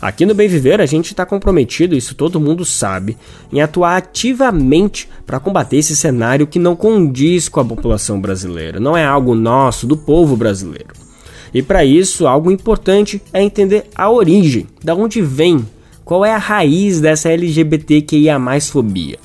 Aqui 0.00 0.24
no 0.24 0.36
Bem 0.36 0.46
Viver 0.46 0.80
a 0.80 0.86
gente 0.86 1.06
está 1.06 1.26
comprometido, 1.26 1.96
isso 1.96 2.14
todo 2.14 2.38
mundo 2.38 2.64
sabe, 2.64 3.18
em 3.52 3.60
atuar 3.60 3.96
ativamente 3.96 5.08
para 5.26 5.40
combater 5.40 5.78
esse 5.78 5.96
cenário 5.96 6.46
que 6.46 6.60
não 6.60 6.76
condiz 6.76 7.48
com 7.48 7.58
a 7.58 7.64
população 7.64 8.20
brasileira, 8.20 8.78
não 8.78 8.96
é 8.96 9.04
algo 9.04 9.34
nosso, 9.34 9.84
do 9.84 9.96
povo 9.96 10.36
brasileiro. 10.36 11.01
E 11.52 11.62
para 11.62 11.84
isso, 11.84 12.26
algo 12.26 12.50
importante 12.50 13.20
é 13.32 13.42
entender 13.42 13.84
a 13.94 14.10
origem, 14.10 14.66
da 14.82 14.94
onde 14.94 15.20
vem, 15.20 15.64
qual 16.04 16.24
é 16.24 16.32
a 16.32 16.38
raiz 16.38 17.00
dessa 17.00 17.28
LGBTQIA 17.30 18.38
fobia. 18.60 19.18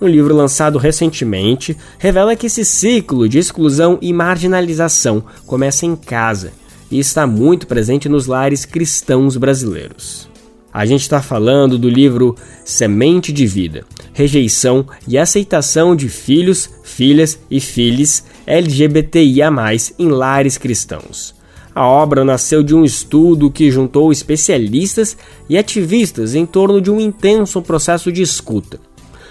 Um 0.00 0.06
livro 0.06 0.34
lançado 0.34 0.78
recentemente 0.78 1.76
revela 1.98 2.36
que 2.36 2.46
esse 2.46 2.64
ciclo 2.64 3.28
de 3.28 3.38
exclusão 3.38 3.98
e 4.02 4.12
marginalização 4.12 5.24
começa 5.46 5.86
em 5.86 5.96
casa 5.96 6.52
e 6.90 6.98
está 6.98 7.26
muito 7.26 7.66
presente 7.66 8.08
nos 8.08 8.26
lares 8.26 8.64
cristãos 8.64 9.36
brasileiros. 9.36 10.28
A 10.72 10.84
gente 10.84 11.00
está 11.00 11.22
falando 11.22 11.78
do 11.78 11.88
livro 11.88 12.36
Semente 12.62 13.32
de 13.32 13.46
Vida: 13.46 13.86
Rejeição 14.12 14.86
e 15.08 15.16
Aceitação 15.16 15.96
de 15.96 16.10
Filhos, 16.10 16.68
Filhas 16.84 17.38
e 17.50 17.60
Filhos 17.60 18.22
LGBTIA, 18.46 19.50
em 19.98 20.08
lares 20.08 20.58
cristãos. 20.58 21.35
A 21.76 21.86
obra 21.86 22.24
nasceu 22.24 22.62
de 22.62 22.74
um 22.74 22.86
estudo 22.86 23.50
que 23.50 23.70
juntou 23.70 24.10
especialistas 24.10 25.14
e 25.46 25.58
ativistas 25.58 26.34
em 26.34 26.46
torno 26.46 26.80
de 26.80 26.90
um 26.90 26.98
intenso 26.98 27.60
processo 27.60 28.10
de 28.10 28.22
escuta. 28.22 28.80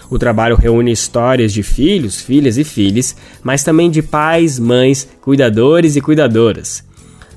O 0.08 0.16
trabalho 0.16 0.54
reúne 0.54 0.92
histórias 0.92 1.52
de 1.52 1.64
filhos, 1.64 2.20
filhas 2.20 2.56
e 2.56 2.62
filhos, 2.62 3.16
mas 3.42 3.64
também 3.64 3.90
de 3.90 4.00
pais, 4.00 4.60
mães, 4.60 5.08
cuidadores 5.20 5.96
e 5.96 6.00
cuidadoras, 6.00 6.84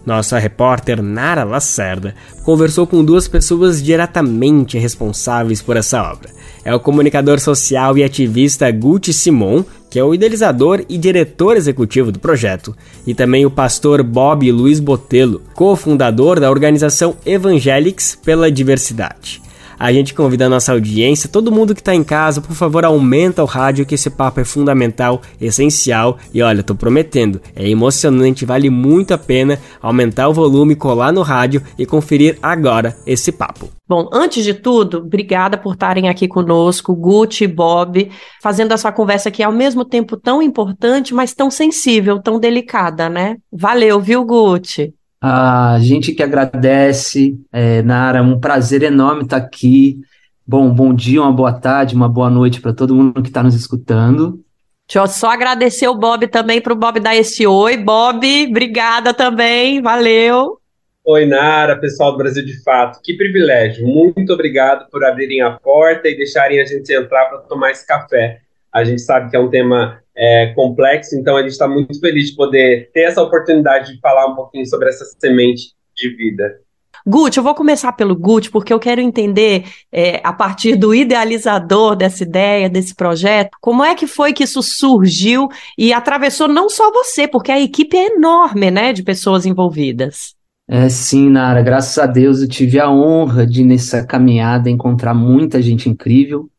nossa 0.06 0.40
repórter 0.40 1.04
Nara 1.04 1.44
Lacerda 1.44 2.16
conversou 2.44 2.88
com 2.88 3.04
duas 3.04 3.28
pessoas 3.28 3.84
diretamente 3.84 4.78
responsáveis 4.78 5.62
por 5.62 5.78
essa 5.78 6.02
obra. 6.02 6.32
É 6.64 6.74
o 6.74 6.80
comunicador 6.80 7.40
social 7.40 7.98
e 7.98 8.04
ativista 8.04 8.70
Guti 8.72 9.14
Simon, 9.14 9.64
que 9.90 9.98
é 9.98 10.04
o 10.04 10.14
idealizador 10.14 10.84
e 10.88 10.98
diretor 10.98 11.58
executivo 11.58 12.12
do 12.12 12.20
projeto, 12.20 12.76
e 13.08 13.14
também 13.14 13.46
o 13.46 13.52
pastor 13.52 14.04
Bob 14.04 14.52
Luiz 14.52 14.80
Botelho, 14.80 15.42
cofundador 15.54 16.40
da 16.40 16.50
organização 16.50 17.16
Evangelics 17.26 18.16
pela 18.16 18.52
Diversidade. 18.52 19.42
A 19.80 19.94
gente 19.94 20.14
convida 20.14 20.46
a 20.46 20.50
nossa 20.50 20.74
audiência, 20.74 21.30
todo 21.30 21.54
mundo 21.54 21.74
que 21.74 21.82
tá 21.82 21.96
em 21.96 22.04
casa, 22.04 22.42
por 22.42 22.54
favor, 22.54 22.84
aumenta 22.84 23.42
o 23.42 23.46
rádio 23.46 23.86
que 23.86 23.96
esse 23.96 24.10
papo 24.10 24.42
é 24.42 24.44
fundamental, 24.44 25.22
essencial 25.40 26.18
e 26.34 26.42
olha, 26.42 26.62
tô 26.62 26.76
prometendo, 26.76 27.40
é 27.56 27.66
emocionante, 27.70 28.44
vale 28.44 28.70
muito 28.70 29.14
a 29.14 29.18
pena 29.18 29.58
aumentar 29.82 30.28
o 30.28 30.34
volume, 30.34 30.76
colar 30.76 31.14
no 31.14 31.22
rádio 31.22 31.64
e 31.78 31.86
conferir 31.86 32.38
agora 32.42 32.98
esse 33.08 33.32
papo. 33.32 33.70
Bom, 33.88 34.10
antes 34.12 34.44
de 34.44 34.54
tudo, 34.54 34.98
obrigada 34.98 35.58
por 35.58 35.76
estarem 35.76 36.10
aqui 36.10 36.28
conosco, 36.28 36.94
Gucci 36.94 37.46
e 37.46 37.48
Bob, 37.48 38.12
fazendo 38.44 38.74
essa 38.74 38.92
conversa 38.92 39.32
que 39.32 39.42
é 39.42 39.46
ao 39.46 39.52
mesmo 39.54 39.86
tempo 39.86 40.18
tão 40.18 40.42
importante, 40.42 41.14
mas 41.14 41.34
tão 41.34 41.50
sensível, 41.50 42.22
tão 42.22 42.38
delicada, 42.38 43.10
né? 43.10 43.38
Valeu, 43.50 44.00
viu, 44.02 44.26
Gucci? 44.26 44.94
A 45.22 45.78
gente 45.82 46.14
que 46.14 46.24
agradece, 46.24 47.38
é, 47.52 47.82
Nara, 47.82 48.24
um 48.24 48.40
prazer 48.40 48.84
enorme 48.84 49.24
estar 49.24 49.38
aqui. 49.38 50.00
Bom, 50.48 50.70
bom 50.70 50.94
dia, 50.94 51.22
uma 51.22 51.32
boa 51.32 51.52
tarde, 51.52 51.94
uma 51.94 52.08
boa 52.08 52.30
noite 52.30 52.62
para 52.62 52.74
todo 52.74 52.96
mundo 52.96 53.22
que 53.22 53.28
está 53.28 53.44
nos 53.44 53.54
escutando. 53.54 54.44
Deixa 54.88 55.00
eu 55.00 55.08
só 55.08 55.30
agradecer 55.30 55.88
o 55.88 55.94
Bob 55.96 56.26
também 56.28 56.62
para 56.62 56.74
o 56.74 56.76
Bob 56.76 57.00
dar 57.00 57.16
esse 57.16 57.46
oi. 57.46 57.78
Bob, 57.78 58.48
obrigada 58.50 59.14
também, 59.14 59.82
valeu. 59.82 60.58
Oi, 61.06 61.26
Nara, 61.26 61.78
pessoal 61.78 62.12
do 62.14 62.18
Brasil 62.18 62.46
de 62.46 62.62
Fato. 62.64 63.00
Que 63.04 63.14
privilégio. 63.14 63.86
Muito 63.86 64.32
obrigado 64.32 64.90
por 64.90 65.04
abrirem 65.04 65.42
a 65.42 65.52
porta 65.52 66.08
e 66.08 66.16
deixarem 66.16 66.62
a 66.62 66.66
gente 66.66 66.92
entrar 66.94 67.26
para 67.26 67.40
tomar 67.40 67.72
esse 67.72 67.86
café. 67.86 68.40
A 68.72 68.84
gente 68.84 69.02
sabe 69.02 69.30
que 69.30 69.36
é 69.36 69.40
um 69.40 69.50
tema 69.50 70.00
é, 70.20 70.48
complexo, 70.54 71.16
então 71.16 71.38
a 71.38 71.42
gente 71.42 71.52
está 71.52 71.68
muito 71.68 71.98
feliz 71.98 72.30
de 72.30 72.36
poder 72.36 72.92
ter 72.94 73.04
essa 73.04 73.24
oportunidade 73.24 73.94
de 73.94 74.00
falar 74.02 74.28
um 74.28 74.36
pouquinho 74.36 74.66
sobre 74.66 74.90
essa 74.90 75.06
semente 75.18 75.74
de 75.96 76.10
vida. 76.10 76.60
Gucci, 77.08 77.38
eu 77.38 77.44
vou 77.44 77.56
começar 77.56 77.94
pelo 77.94 78.14
Gucci, 78.14 78.52
porque 78.52 78.74
eu 78.74 78.80
quero 78.80 79.00
entender, 79.00 79.64
é, 79.90 80.20
a 80.22 80.34
partir 80.34 80.76
do 80.76 80.94
idealizador 80.94 81.96
dessa 81.96 82.24
ideia, 82.24 82.70
desse 82.70 82.94
projeto, 82.94 83.52
como 83.62 83.82
é 83.82 83.96
que 83.96 84.06
foi 84.06 84.34
que 84.34 84.44
isso 84.44 84.62
surgiu 84.62 85.48
e 85.78 85.94
atravessou 85.94 86.50
não 86.50 86.70
só 86.70 86.92
você, 86.92 87.26
porque 87.26 87.54
a 87.54 87.60
equipe 87.60 87.96
é 87.96 88.08
enorme, 88.08 88.70
né, 88.70 88.92
de 88.92 89.02
pessoas 89.02 89.46
envolvidas. 89.46 90.36
É, 90.68 90.90
sim, 90.90 91.30
Nara, 91.30 91.64
graças 91.64 91.98
a 91.98 92.06
Deus 92.06 92.42
eu 92.42 92.48
tive 92.50 92.78
a 92.78 92.92
honra 92.92 93.48
de, 93.48 93.64
nessa 93.64 94.06
caminhada, 94.06 94.70
encontrar 94.70 95.14
muita 95.14 95.62
gente 95.62 95.90
incrível. 95.90 96.50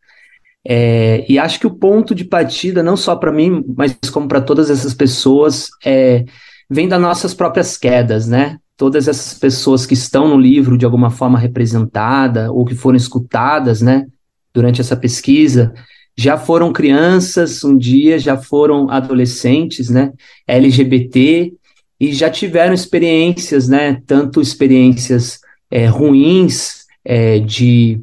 É, 0.66 1.25
e 1.29 1.38
acho 1.38 1.59
que 1.59 1.66
o 1.66 1.75
ponto 1.75 2.14
de 2.14 2.25
partida, 2.25 2.83
não 2.83 2.96
só 2.96 3.16
para 3.16 3.33
mim, 3.33 3.64
mas 3.77 3.96
como 4.12 4.29
para 4.29 4.40
todas 4.40 4.70
essas 4.70 4.92
pessoas, 4.92 5.70
é, 5.85 6.25
vem 6.68 6.87
das 6.87 7.01
nossas 7.01 7.35
próprias 7.35 7.77
quedas, 7.77 8.27
né? 8.27 8.59
Todas 8.77 9.09
essas 9.09 9.38
pessoas 9.38 9.85
que 9.85 9.94
estão 9.94 10.29
no 10.29 10.38
livro 10.38 10.79
de 10.79 10.85
alguma 10.85 11.11
forma 11.11 11.38
representada 11.38 12.53
ou 12.53 12.64
que 12.64 12.75
foram 12.75 12.96
escutadas, 12.96 13.83
né, 13.83 14.07
durante 14.55 14.81
essa 14.81 14.96
pesquisa, 14.96 15.75
já 16.16 16.38
foram 16.38 16.73
crianças 16.73 17.62
um 17.62 17.77
dia, 17.77 18.18
já 18.18 18.38
foram 18.38 18.90
adolescentes, 18.90 19.90
né, 19.90 20.12
LGBT 20.46 21.53
e 21.99 22.12
já 22.14 22.31
tiveram 22.31 22.73
experiências, 22.73 23.68
né, 23.68 24.01
tanto 24.07 24.40
experiências 24.40 25.40
é, 25.70 25.87
ruins 25.87 26.87
é, 27.05 27.38
de 27.38 28.01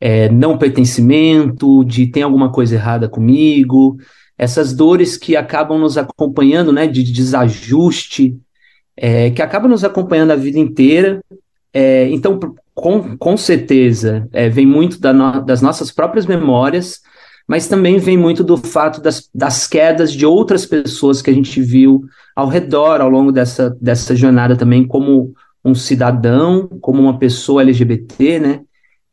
é, 0.00 0.28
não 0.28 0.58
pertencimento, 0.58 1.84
de 1.84 2.06
tem 2.06 2.22
alguma 2.22 2.50
coisa 2.50 2.74
errada 2.74 3.08
comigo, 3.08 3.96
essas 4.38 4.74
dores 4.74 5.16
que 5.16 5.36
acabam 5.36 5.78
nos 5.78 5.96
acompanhando, 5.96 6.72
né, 6.72 6.86
de 6.86 7.02
desajuste, 7.02 8.38
é, 8.96 9.30
que 9.30 9.42
acabam 9.42 9.70
nos 9.70 9.84
acompanhando 9.84 10.30
a 10.32 10.36
vida 10.36 10.58
inteira. 10.58 11.20
É, 11.72 12.08
então, 12.10 12.38
com, 12.74 13.16
com 13.16 13.36
certeza, 13.36 14.28
é, 14.32 14.48
vem 14.48 14.66
muito 14.66 15.00
da 15.00 15.12
no, 15.12 15.42
das 15.44 15.62
nossas 15.62 15.90
próprias 15.90 16.26
memórias, 16.26 17.00
mas 17.48 17.68
também 17.68 17.98
vem 17.98 18.18
muito 18.18 18.42
do 18.42 18.56
fato 18.56 19.00
das, 19.00 19.28
das 19.34 19.66
quedas 19.66 20.12
de 20.12 20.26
outras 20.26 20.66
pessoas 20.66 21.22
que 21.22 21.30
a 21.30 21.34
gente 21.34 21.60
viu 21.62 22.04
ao 22.34 22.48
redor 22.48 23.00
ao 23.00 23.08
longo 23.08 23.32
dessa, 23.32 23.74
dessa 23.80 24.14
jornada 24.14 24.56
também, 24.56 24.86
como 24.86 25.32
um 25.64 25.74
cidadão, 25.74 26.68
como 26.80 27.00
uma 27.00 27.18
pessoa 27.18 27.62
LGBT, 27.62 28.38
né? 28.38 28.60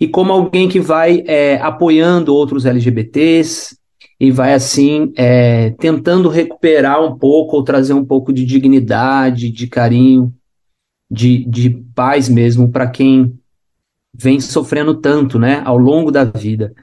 E 0.04 0.08
como 0.10 0.34
alguém 0.34 0.68
que 0.68 0.82
vai 0.82 1.24
é, 1.26 1.56
apoiando 1.62 2.36
outros 2.36 2.66
LGBTs 2.66 3.78
e 4.20 4.32
vai, 4.32 4.54
assim, 4.54 5.13
é, 5.16 5.70
tentando 5.80 6.28
recuperar 6.28 7.02
um 7.02 7.18
pouco 7.18 7.56
ou 7.56 7.63
trazer 7.63 7.94
um 7.94 8.04
pouco 8.04 8.34
de 8.34 8.46
dignidade, 8.46 9.50
de 9.50 9.66
carinho, 9.66 10.34
de, 11.10 11.46
de 11.46 11.70
paz 11.96 12.28
mesmo 12.28 12.70
para 12.70 12.86
quem 12.89 13.39
vem 14.13 14.42
sofrendo 14.42 14.96
tanto, 14.96 15.39
né, 15.39 15.62
ao 15.63 15.78
longo 15.78 16.12
da 16.12 16.26
vida. 16.26 16.74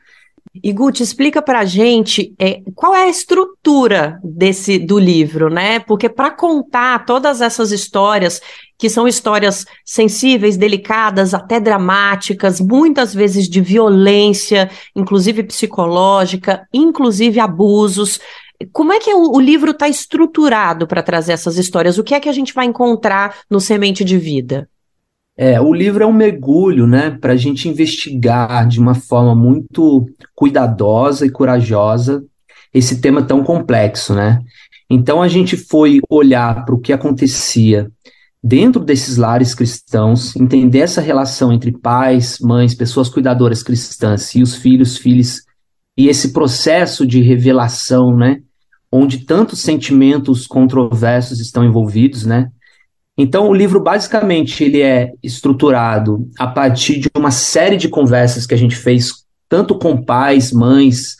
E 0.62 0.72
Guti, 0.72 1.02
explica 1.02 1.40
para 1.40 1.60
a 1.60 1.64
gente 1.64 2.34
é, 2.38 2.60
qual 2.74 2.94
é 2.94 3.04
a 3.04 3.08
estrutura 3.08 4.18
desse 4.22 4.78
do 4.78 4.98
livro, 4.98 5.48
né? 5.48 5.78
Porque 5.80 6.08
para 6.08 6.30
contar 6.30 7.04
todas 7.04 7.40
essas 7.40 7.70
histórias, 7.70 8.40
que 8.76 8.88
são 8.88 9.06
histórias 9.06 9.64
sensíveis, 9.84 10.56
delicadas, 10.56 11.34
até 11.34 11.60
dramáticas, 11.60 12.60
muitas 12.60 13.14
vezes 13.14 13.48
de 13.48 13.60
violência, 13.60 14.70
inclusive 14.96 15.42
psicológica, 15.44 16.66
inclusive 16.72 17.38
abusos. 17.38 18.18
Como 18.72 18.92
é 18.92 18.98
que 18.98 19.12
o, 19.14 19.36
o 19.36 19.40
livro 19.40 19.70
está 19.70 19.88
estruturado 19.88 20.86
para 20.86 21.02
trazer 21.02 21.32
essas 21.32 21.58
histórias? 21.58 21.98
O 21.98 22.04
que 22.04 22.14
é 22.14 22.20
que 22.20 22.28
a 22.28 22.32
gente 22.32 22.52
vai 22.52 22.66
encontrar 22.66 23.36
no 23.48 23.60
Semente 23.60 24.02
de 24.02 24.18
Vida? 24.18 24.68
É, 25.42 25.58
o 25.58 25.72
livro 25.72 26.04
é 26.04 26.06
um 26.06 26.12
mergulho, 26.12 26.86
né, 26.86 27.12
para 27.18 27.32
a 27.32 27.36
gente 27.36 27.66
investigar 27.66 28.68
de 28.68 28.78
uma 28.78 28.94
forma 28.94 29.34
muito 29.34 30.04
cuidadosa 30.34 31.24
e 31.24 31.30
corajosa 31.30 32.22
esse 32.74 33.00
tema 33.00 33.22
tão 33.22 33.42
complexo, 33.42 34.14
né? 34.14 34.38
Então 34.90 35.22
a 35.22 35.28
gente 35.28 35.56
foi 35.56 35.98
olhar 36.10 36.66
para 36.66 36.74
o 36.74 36.78
que 36.78 36.92
acontecia 36.92 37.90
dentro 38.44 38.84
desses 38.84 39.16
lares 39.16 39.54
cristãos, 39.54 40.36
entender 40.36 40.80
essa 40.80 41.00
relação 41.00 41.50
entre 41.50 41.72
pais, 41.72 42.38
mães, 42.38 42.74
pessoas 42.74 43.08
cuidadoras 43.08 43.62
cristãs 43.62 44.34
e 44.34 44.42
os 44.42 44.56
filhos, 44.56 44.98
filhas, 44.98 45.40
e 45.96 46.06
esse 46.08 46.34
processo 46.34 47.06
de 47.06 47.22
revelação, 47.22 48.14
né, 48.14 48.42
onde 48.92 49.24
tantos 49.24 49.60
sentimentos 49.60 50.46
controversos 50.46 51.40
estão 51.40 51.64
envolvidos, 51.64 52.26
né? 52.26 52.50
Então, 53.20 53.50
o 53.50 53.54
livro 53.54 53.78
basicamente 53.78 54.64
ele 54.64 54.80
é 54.80 55.12
estruturado 55.22 56.26
a 56.38 56.46
partir 56.46 56.98
de 56.98 57.10
uma 57.14 57.30
série 57.30 57.76
de 57.76 57.86
conversas 57.86 58.46
que 58.46 58.54
a 58.54 58.56
gente 58.56 58.74
fez 58.74 59.12
tanto 59.46 59.74
com 59.74 60.02
pais, 60.02 60.50
mães, 60.50 61.16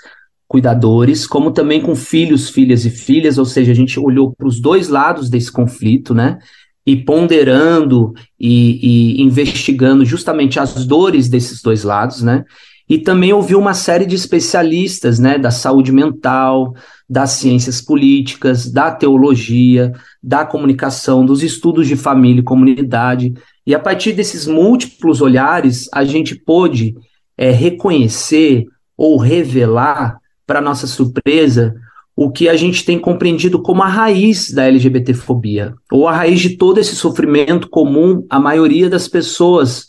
cuidadores, 0.48 1.26
como 1.26 1.50
também 1.50 1.78
com 1.78 1.94
filhos, 1.94 2.48
filhas 2.48 2.86
e 2.86 2.90
filhas, 2.90 3.36
ou 3.36 3.44
seja, 3.44 3.72
a 3.72 3.74
gente 3.74 4.00
olhou 4.00 4.32
para 4.32 4.48
os 4.48 4.58
dois 4.58 4.88
lados 4.88 5.28
desse 5.28 5.52
conflito, 5.52 6.14
né? 6.14 6.38
E 6.86 6.96
ponderando 6.96 8.14
e, 8.38 9.18
e 9.18 9.22
investigando 9.22 10.02
justamente 10.02 10.58
as 10.58 10.86
dores 10.86 11.28
desses 11.28 11.60
dois 11.60 11.84
lados, 11.84 12.22
né? 12.22 12.46
E 12.88 12.96
também 12.96 13.30
ouviu 13.30 13.58
uma 13.58 13.74
série 13.74 14.06
de 14.06 14.16
especialistas, 14.16 15.18
né, 15.18 15.38
da 15.38 15.50
saúde 15.50 15.92
mental, 15.92 16.74
das 17.10 17.30
ciências 17.32 17.80
políticas, 17.80 18.70
da 18.70 18.92
teologia, 18.92 19.92
da 20.22 20.44
comunicação, 20.44 21.26
dos 21.26 21.42
estudos 21.42 21.88
de 21.88 21.96
família 21.96 22.40
e 22.40 22.44
comunidade. 22.44 23.34
E 23.66 23.74
a 23.74 23.80
partir 23.80 24.12
desses 24.12 24.46
múltiplos 24.46 25.20
olhares, 25.20 25.88
a 25.92 26.04
gente 26.04 26.36
pôde 26.36 26.94
é, 27.36 27.50
reconhecer 27.50 28.66
ou 28.96 29.18
revelar, 29.18 30.20
para 30.46 30.60
nossa 30.60 30.86
surpresa, 30.86 31.74
o 32.16 32.30
que 32.30 32.48
a 32.48 32.56
gente 32.56 32.84
tem 32.84 32.98
compreendido 32.98 33.62
como 33.62 33.82
a 33.82 33.88
raiz 33.88 34.52
da 34.52 34.64
LGBTfobia, 34.66 35.74
ou 35.90 36.08
a 36.08 36.12
raiz 36.12 36.40
de 36.40 36.56
todo 36.56 36.78
esse 36.78 36.94
sofrimento 36.96 37.68
comum 37.68 38.26
à 38.28 38.38
maioria 38.38 38.90
das 38.90 39.08
pessoas 39.08 39.86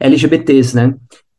LGBTs, 0.00 0.76
né? 0.76 0.94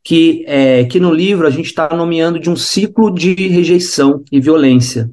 Que, 0.07 0.45
é, 0.47 0.85
que 0.85 1.01
no 1.01 1.13
livro 1.13 1.45
a 1.45 1.49
gente 1.49 1.65
está 1.65 1.93
nomeando 1.93 2.39
de 2.39 2.49
um 2.49 2.55
ciclo 2.55 3.13
de 3.13 3.33
rejeição 3.33 4.23
e 4.31 4.39
violência. 4.39 5.11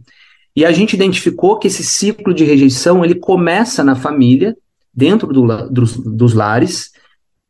E 0.54 0.64
a 0.64 0.70
gente 0.70 0.94
identificou 0.94 1.59
que 1.59 1.66
esse 1.66 1.83
ciclo 1.83 2.33
de 2.33 2.44
rejeição 2.44 3.04
ele 3.04 3.16
começa 3.16 3.83
na 3.83 3.96
família, 3.96 4.57
dentro 4.94 5.33
do, 5.33 5.68
dos, 5.68 5.96
dos 5.96 6.33
lares, 6.33 6.92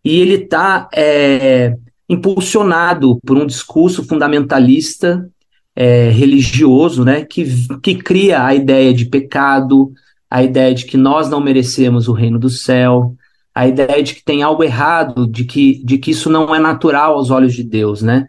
e 0.03 0.21
ele 0.21 0.37
está 0.37 0.89
é, 0.95 1.77
impulsionado 2.09 3.21
por 3.27 3.37
um 3.37 3.45
discurso 3.45 4.03
fundamentalista 4.05 5.29
é, 5.77 6.09
religioso, 6.09 7.05
né, 7.05 7.27
que, 7.27 7.45
que 7.83 7.97
cria 7.97 8.43
a 8.43 8.55
ideia 8.55 8.95
de 8.95 9.05
pecado, 9.05 9.93
a 10.31 10.43
ideia 10.43 10.75
de 10.75 10.87
que 10.87 10.97
nós 10.97 11.29
não 11.29 11.43
merecemos 11.43 12.09
o 12.09 12.15
reino 12.15 12.39
do 12.39 12.49
céu, 12.49 13.15
a 13.55 13.69
ideia 13.69 14.03
de 14.03 14.15
que 14.15 14.25
tem 14.25 14.43
algo 14.43 14.65
errado, 14.65 15.27
de 15.27 15.45
que, 15.45 15.83
de 15.85 15.99
que 15.99 16.11
isso 16.11 16.29
não 16.29 16.55
é 16.55 16.59
natural 16.59 17.15
aos 17.15 17.31
olhos 17.31 17.55
de 17.55 17.63
Deus, 17.63 18.03
né? 18.03 18.27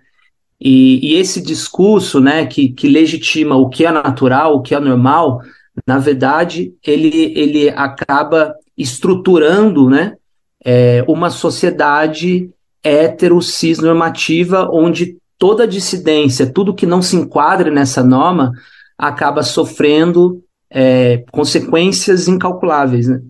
E, 0.60 1.14
e, 1.14 1.20
esse 1.20 1.42
discurso, 1.42 2.22
né, 2.22 2.46
que, 2.46 2.70
que 2.70 2.88
legitima 2.88 3.56
o 3.56 3.68
que 3.68 3.86
é 3.86 3.92
natural, 3.92 4.56
o 4.56 4.62
que 4.62 4.74
é 4.74 4.80
normal, 4.80 5.42
na 5.86 5.98
verdade, 6.00 6.74
ele, 6.86 7.34
ele 7.36 7.70
acaba 7.70 8.56
estruturando, 8.78 9.90
né, 9.90 10.16
é, 10.64 11.04
uma 11.08 11.30
sociedade 11.30 12.50
hétero, 12.82 13.42
cis 13.42 13.80
normativa, 13.80 14.70
onde 14.72 15.18
toda 15.38 15.68
dissidência, 15.68 16.52
tudo 16.52 16.74
que 16.74 16.86
não 16.86 17.02
se 17.02 17.16
enquadre 17.16 17.70
nessa 17.70 18.04
norma, 18.04 18.52
acaba 18.98 19.44
sofrendo 19.44 20.42
é, 20.70 21.24
consequências 21.32 22.28
incalculáveis. 22.28 23.08
Né? 23.08 23.22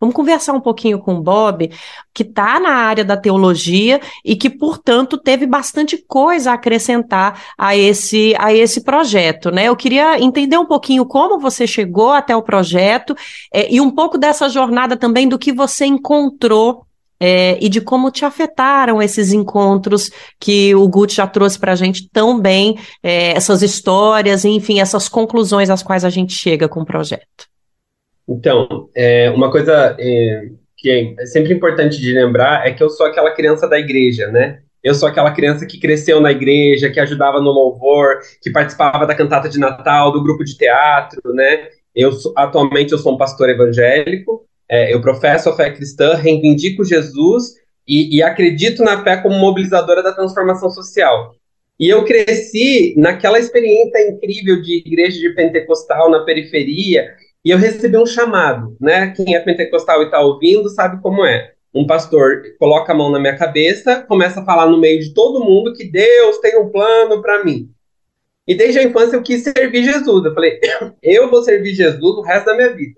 Vamos 0.00 0.14
conversar 0.14 0.52
um 0.52 0.60
pouquinho 0.60 0.98
com 0.98 1.14
o 1.16 1.22
Bob, 1.22 1.70
que 2.12 2.22
está 2.22 2.60
na 2.60 2.70
área 2.70 3.04
da 3.04 3.16
teologia 3.16 4.00
e 4.24 4.36
que, 4.36 4.50
portanto, 4.50 5.18
teve 5.18 5.46
bastante 5.46 5.98
coisa 6.06 6.50
a 6.50 6.54
acrescentar 6.54 7.42
a 7.58 7.76
esse, 7.76 8.34
a 8.38 8.52
esse 8.52 8.82
projeto. 8.82 9.50
Né? 9.50 9.64
Eu 9.64 9.76
queria 9.76 10.20
entender 10.20 10.58
um 10.58 10.66
pouquinho 10.66 11.04
como 11.04 11.38
você 11.38 11.66
chegou 11.66 12.12
até 12.12 12.36
o 12.36 12.42
projeto 12.42 13.14
é, 13.52 13.72
e 13.72 13.80
um 13.80 13.90
pouco 13.90 14.18
dessa 14.18 14.48
jornada 14.48 14.96
também 14.96 15.28
do 15.28 15.38
que 15.38 15.52
você 15.52 15.86
encontrou 15.86 16.86
é, 17.20 17.56
e 17.60 17.68
de 17.68 17.80
como 17.80 18.10
te 18.10 18.24
afetaram 18.24 19.00
esses 19.00 19.32
encontros 19.32 20.10
que 20.38 20.74
o 20.74 20.86
Guti 20.88 21.16
já 21.16 21.26
trouxe 21.26 21.58
para 21.58 21.72
a 21.72 21.76
gente 21.76 22.08
tão 22.12 22.38
bem, 22.38 22.78
é, 23.02 23.32
essas 23.32 23.62
histórias, 23.62 24.44
enfim, 24.44 24.80
essas 24.80 25.08
conclusões 25.08 25.70
às 25.70 25.82
quais 25.82 26.04
a 26.04 26.10
gente 26.10 26.34
chega 26.34 26.68
com 26.68 26.80
o 26.80 26.84
projeto. 26.84 27.53
Então, 28.28 28.88
é, 28.94 29.30
uma 29.30 29.50
coisa 29.50 29.96
é, 29.98 30.48
que 30.76 31.14
é 31.18 31.26
sempre 31.26 31.52
importante 31.52 32.00
de 32.00 32.12
lembrar 32.12 32.66
é 32.66 32.72
que 32.72 32.82
eu 32.82 32.90
sou 32.90 33.06
aquela 33.06 33.32
criança 33.32 33.68
da 33.68 33.78
igreja, 33.78 34.28
né? 34.28 34.60
Eu 34.82 34.94
sou 34.94 35.08
aquela 35.08 35.32
criança 35.32 35.64
que 35.64 35.78
cresceu 35.78 36.20
na 36.20 36.30
igreja, 36.30 36.90
que 36.90 37.00
ajudava 37.00 37.40
no 37.40 37.50
louvor, 37.50 38.18
que 38.42 38.50
participava 38.50 39.06
da 39.06 39.14
cantata 39.14 39.48
de 39.48 39.58
Natal, 39.58 40.12
do 40.12 40.22
grupo 40.22 40.44
de 40.44 40.56
teatro, 40.56 41.32
né? 41.32 41.68
Eu 41.94 42.10
atualmente 42.36 42.92
eu 42.92 42.98
sou 42.98 43.14
um 43.14 43.16
pastor 43.16 43.48
evangélico, 43.48 44.44
é, 44.68 44.92
eu 44.92 45.00
professo 45.00 45.48
a 45.48 45.56
fé 45.56 45.70
cristã, 45.70 46.14
reivindico 46.14 46.84
Jesus 46.84 47.54
e, 47.88 48.16
e 48.16 48.22
acredito 48.22 48.82
na 48.82 49.02
fé 49.02 49.16
como 49.16 49.38
mobilizadora 49.38 50.02
da 50.02 50.12
transformação 50.12 50.68
social. 50.70 51.34
E 51.78 51.88
eu 51.88 52.04
cresci 52.04 52.94
naquela 52.96 53.38
experiência 53.38 54.08
incrível 54.08 54.60
de 54.62 54.78
igreja 54.78 55.18
de 55.18 55.34
pentecostal 55.34 56.10
na 56.10 56.24
periferia, 56.24 57.14
e 57.44 57.50
eu 57.50 57.58
recebi 57.58 57.96
um 57.98 58.06
chamado, 58.06 58.76
né? 58.80 59.10
Quem 59.10 59.34
é 59.34 59.40
pentecostal 59.40 60.02
e 60.02 60.06
está 60.06 60.20
ouvindo 60.20 60.68
sabe 60.70 61.02
como 61.02 61.24
é. 61.24 61.52
Um 61.74 61.86
pastor 61.86 62.42
coloca 62.58 62.92
a 62.92 62.94
mão 62.94 63.10
na 63.10 63.18
minha 63.18 63.36
cabeça, 63.36 64.02
começa 64.02 64.40
a 64.40 64.44
falar 64.44 64.68
no 64.68 64.78
meio 64.78 65.00
de 65.00 65.12
todo 65.12 65.44
mundo 65.44 65.74
que 65.74 65.84
Deus 65.84 66.38
tem 66.38 66.58
um 66.58 66.70
plano 66.70 67.20
para 67.20 67.44
mim. 67.44 67.68
E 68.46 68.54
desde 68.54 68.78
a 68.78 68.84
infância 68.84 69.16
eu 69.16 69.22
quis 69.22 69.42
servir 69.42 69.84
Jesus. 69.84 70.24
Eu 70.24 70.32
falei, 70.32 70.60
eu 71.02 71.30
vou 71.30 71.42
servir 71.42 71.74
Jesus 71.74 72.16
o 72.16 72.22
resto 72.22 72.46
da 72.46 72.54
minha 72.54 72.72
vida. 72.72 72.94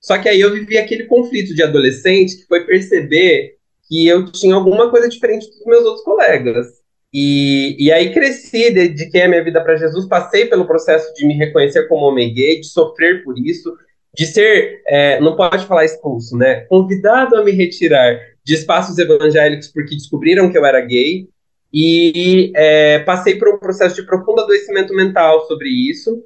Só 0.00 0.18
que 0.18 0.28
aí 0.28 0.40
eu 0.40 0.52
vivi 0.52 0.78
aquele 0.78 1.04
conflito 1.04 1.54
de 1.54 1.62
adolescente 1.62 2.36
que 2.36 2.46
foi 2.46 2.64
perceber 2.64 3.56
que 3.86 4.06
eu 4.06 4.30
tinha 4.30 4.54
alguma 4.54 4.90
coisa 4.90 5.08
diferente 5.08 5.48
dos 5.50 5.64
meus 5.66 5.84
outros 5.84 6.04
colegas. 6.04 6.66
E, 7.12 7.76
e 7.78 7.90
aí 7.90 8.12
cresci, 8.12 8.70
dediquei 8.70 9.22
a 9.22 9.28
minha 9.28 9.42
vida 9.42 9.62
para 9.62 9.76
Jesus, 9.76 10.06
passei 10.06 10.46
pelo 10.46 10.66
processo 10.66 11.12
de 11.14 11.26
me 11.26 11.34
reconhecer 11.34 11.88
como 11.88 12.06
homem 12.06 12.32
gay, 12.34 12.60
de 12.60 12.66
sofrer 12.66 13.24
por 13.24 13.38
isso, 13.38 13.76
de 14.14 14.26
ser, 14.26 14.82
é, 14.86 15.20
não 15.20 15.36
pode 15.36 15.66
falar 15.66 15.84
expulso, 15.84 16.36
né? 16.36 16.62
Convidado 16.62 17.36
a 17.36 17.44
me 17.44 17.52
retirar 17.52 18.18
de 18.44 18.54
espaços 18.54 18.98
evangélicos 18.98 19.68
porque 19.68 19.94
descobriram 19.94 20.50
que 20.50 20.58
eu 20.58 20.64
era 20.64 20.80
gay. 20.80 21.28
E 21.72 22.50
é, 22.56 23.00
passei 23.00 23.36
por 23.36 23.48
um 23.48 23.58
processo 23.58 23.94
de 23.96 24.06
profundo 24.06 24.40
adoecimento 24.40 24.94
mental 24.94 25.46
sobre 25.46 25.68
isso 25.68 26.24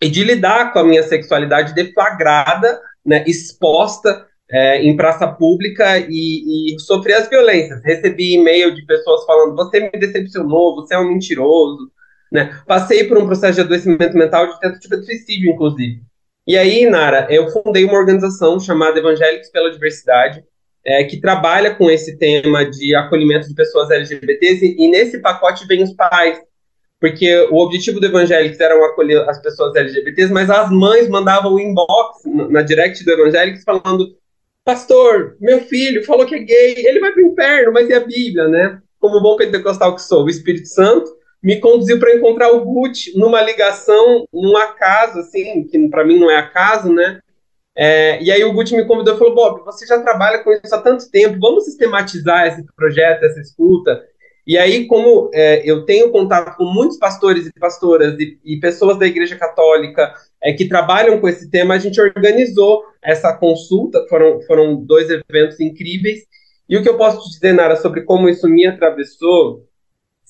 e 0.00 0.08
de 0.08 0.22
lidar 0.22 0.72
com 0.72 0.78
a 0.78 0.84
minha 0.84 1.02
sexualidade 1.02 1.74
deflagrada, 1.74 2.80
né, 3.04 3.24
exposta 3.26 4.27
é, 4.50 4.82
em 4.82 4.96
praça 4.96 5.26
pública 5.26 5.98
e, 5.98 6.74
e 6.74 6.80
sofri 6.80 7.12
as 7.12 7.28
violências. 7.28 7.82
Recebi 7.84 8.34
e-mail 8.34 8.74
de 8.74 8.84
pessoas 8.86 9.24
falando: 9.24 9.54
você 9.54 9.80
me 9.80 9.90
decepcionou, 9.90 10.74
você 10.74 10.94
é 10.94 10.98
um 10.98 11.08
mentiroso. 11.08 11.90
Né? 12.30 12.58
Passei 12.66 13.04
por 13.04 13.18
um 13.18 13.26
processo 13.26 13.54
de 13.54 13.60
adoecimento 13.62 14.16
mental 14.16 14.46
de 14.46 14.60
tentativa 14.60 14.96
de 14.96 15.06
suicídio, 15.06 15.50
inclusive. 15.50 16.02
E 16.46 16.56
aí, 16.56 16.88
Nara, 16.88 17.26
eu 17.30 17.48
fundei 17.50 17.84
uma 17.84 17.98
organização 17.98 18.58
chamada 18.58 18.98
Evangélicos 18.98 19.50
pela 19.50 19.70
Diversidade, 19.70 20.42
é, 20.84 21.04
que 21.04 21.20
trabalha 21.20 21.74
com 21.74 21.90
esse 21.90 22.16
tema 22.16 22.64
de 22.64 22.94
acolhimento 22.94 23.46
de 23.48 23.54
pessoas 23.54 23.90
LGBTs, 23.90 24.76
e, 24.78 24.88
nesse 24.88 25.20
pacote 25.20 25.66
vem 25.66 25.82
os 25.82 25.92
pais, 25.92 26.40
porque 26.98 27.46
o 27.50 27.56
objetivo 27.56 28.00
do 28.00 28.06
Evangélicos 28.06 28.58
era 28.58 28.74
acolher 28.86 29.28
as 29.28 29.40
pessoas 29.42 29.76
LGBTs, 29.76 30.32
mas 30.32 30.48
as 30.48 30.70
mães 30.70 31.08
mandavam 31.08 31.52
o 31.52 31.60
inbox 31.60 32.22
na 32.24 32.62
direct 32.62 33.04
do 33.04 33.12
Evangélicos 33.12 33.62
falando 33.62 34.16
pastor, 34.68 35.34
meu 35.40 35.62
filho 35.62 36.04
falou 36.04 36.26
que 36.26 36.34
é 36.34 36.38
gay, 36.40 36.74
ele 36.86 37.00
vai 37.00 37.10
para 37.10 37.22
o 37.22 37.26
inferno, 37.28 37.72
mas 37.72 37.88
e 37.88 37.94
a 37.94 38.00
Bíblia, 38.00 38.48
né? 38.48 38.78
Como 39.00 39.22
bom 39.22 39.34
pentecostal 39.34 39.94
que 39.94 40.02
sou, 40.02 40.24
o 40.24 40.28
Espírito 40.28 40.68
Santo 40.68 41.10
me 41.42 41.58
conduziu 41.58 41.98
para 41.98 42.14
encontrar 42.14 42.52
o 42.52 42.62
Gucci 42.62 43.16
numa 43.16 43.40
ligação, 43.40 44.26
num 44.30 44.58
acaso, 44.58 45.20
assim, 45.20 45.64
que 45.64 45.88
para 45.88 46.04
mim 46.04 46.18
não 46.18 46.30
é 46.30 46.36
acaso, 46.36 46.92
né? 46.92 47.18
É, 47.74 48.22
e 48.22 48.30
aí 48.30 48.44
o 48.44 48.52
Gucci 48.52 48.76
me 48.76 48.84
convidou 48.84 49.14
e 49.14 49.18
falou, 49.18 49.34
Bob, 49.34 49.64
você 49.64 49.86
já 49.86 50.02
trabalha 50.02 50.40
com 50.40 50.52
isso 50.52 50.74
há 50.74 50.82
tanto 50.82 51.10
tempo, 51.10 51.38
vamos 51.40 51.64
sistematizar 51.64 52.48
esse 52.48 52.62
projeto, 52.76 53.24
essa 53.24 53.40
escuta. 53.40 54.04
E 54.46 54.58
aí, 54.58 54.86
como 54.86 55.30
é, 55.32 55.62
eu 55.64 55.86
tenho 55.86 56.10
contato 56.10 56.58
com 56.58 56.64
muitos 56.64 56.98
pastores 56.98 57.46
e 57.46 57.52
pastoras 57.58 58.18
e, 58.18 58.38
e 58.44 58.60
pessoas 58.60 58.98
da 58.98 59.06
Igreja 59.06 59.36
Católica, 59.36 60.12
é, 60.42 60.52
que 60.52 60.68
trabalham 60.68 61.20
com 61.20 61.28
esse 61.28 61.50
tema, 61.50 61.74
a 61.74 61.78
gente 61.78 62.00
organizou 62.00 62.84
essa 63.02 63.32
consulta, 63.36 64.04
foram, 64.08 64.40
foram 64.42 64.76
dois 64.76 65.08
eventos 65.10 65.58
incríveis. 65.60 66.20
E 66.68 66.76
o 66.76 66.82
que 66.82 66.88
eu 66.88 66.96
posso 66.96 67.22
te 67.24 67.34
dizer, 67.34 67.52
Nara, 67.52 67.76
sobre 67.76 68.02
como 68.02 68.28
isso 68.28 68.48
me 68.48 68.66
atravessou 68.66 69.66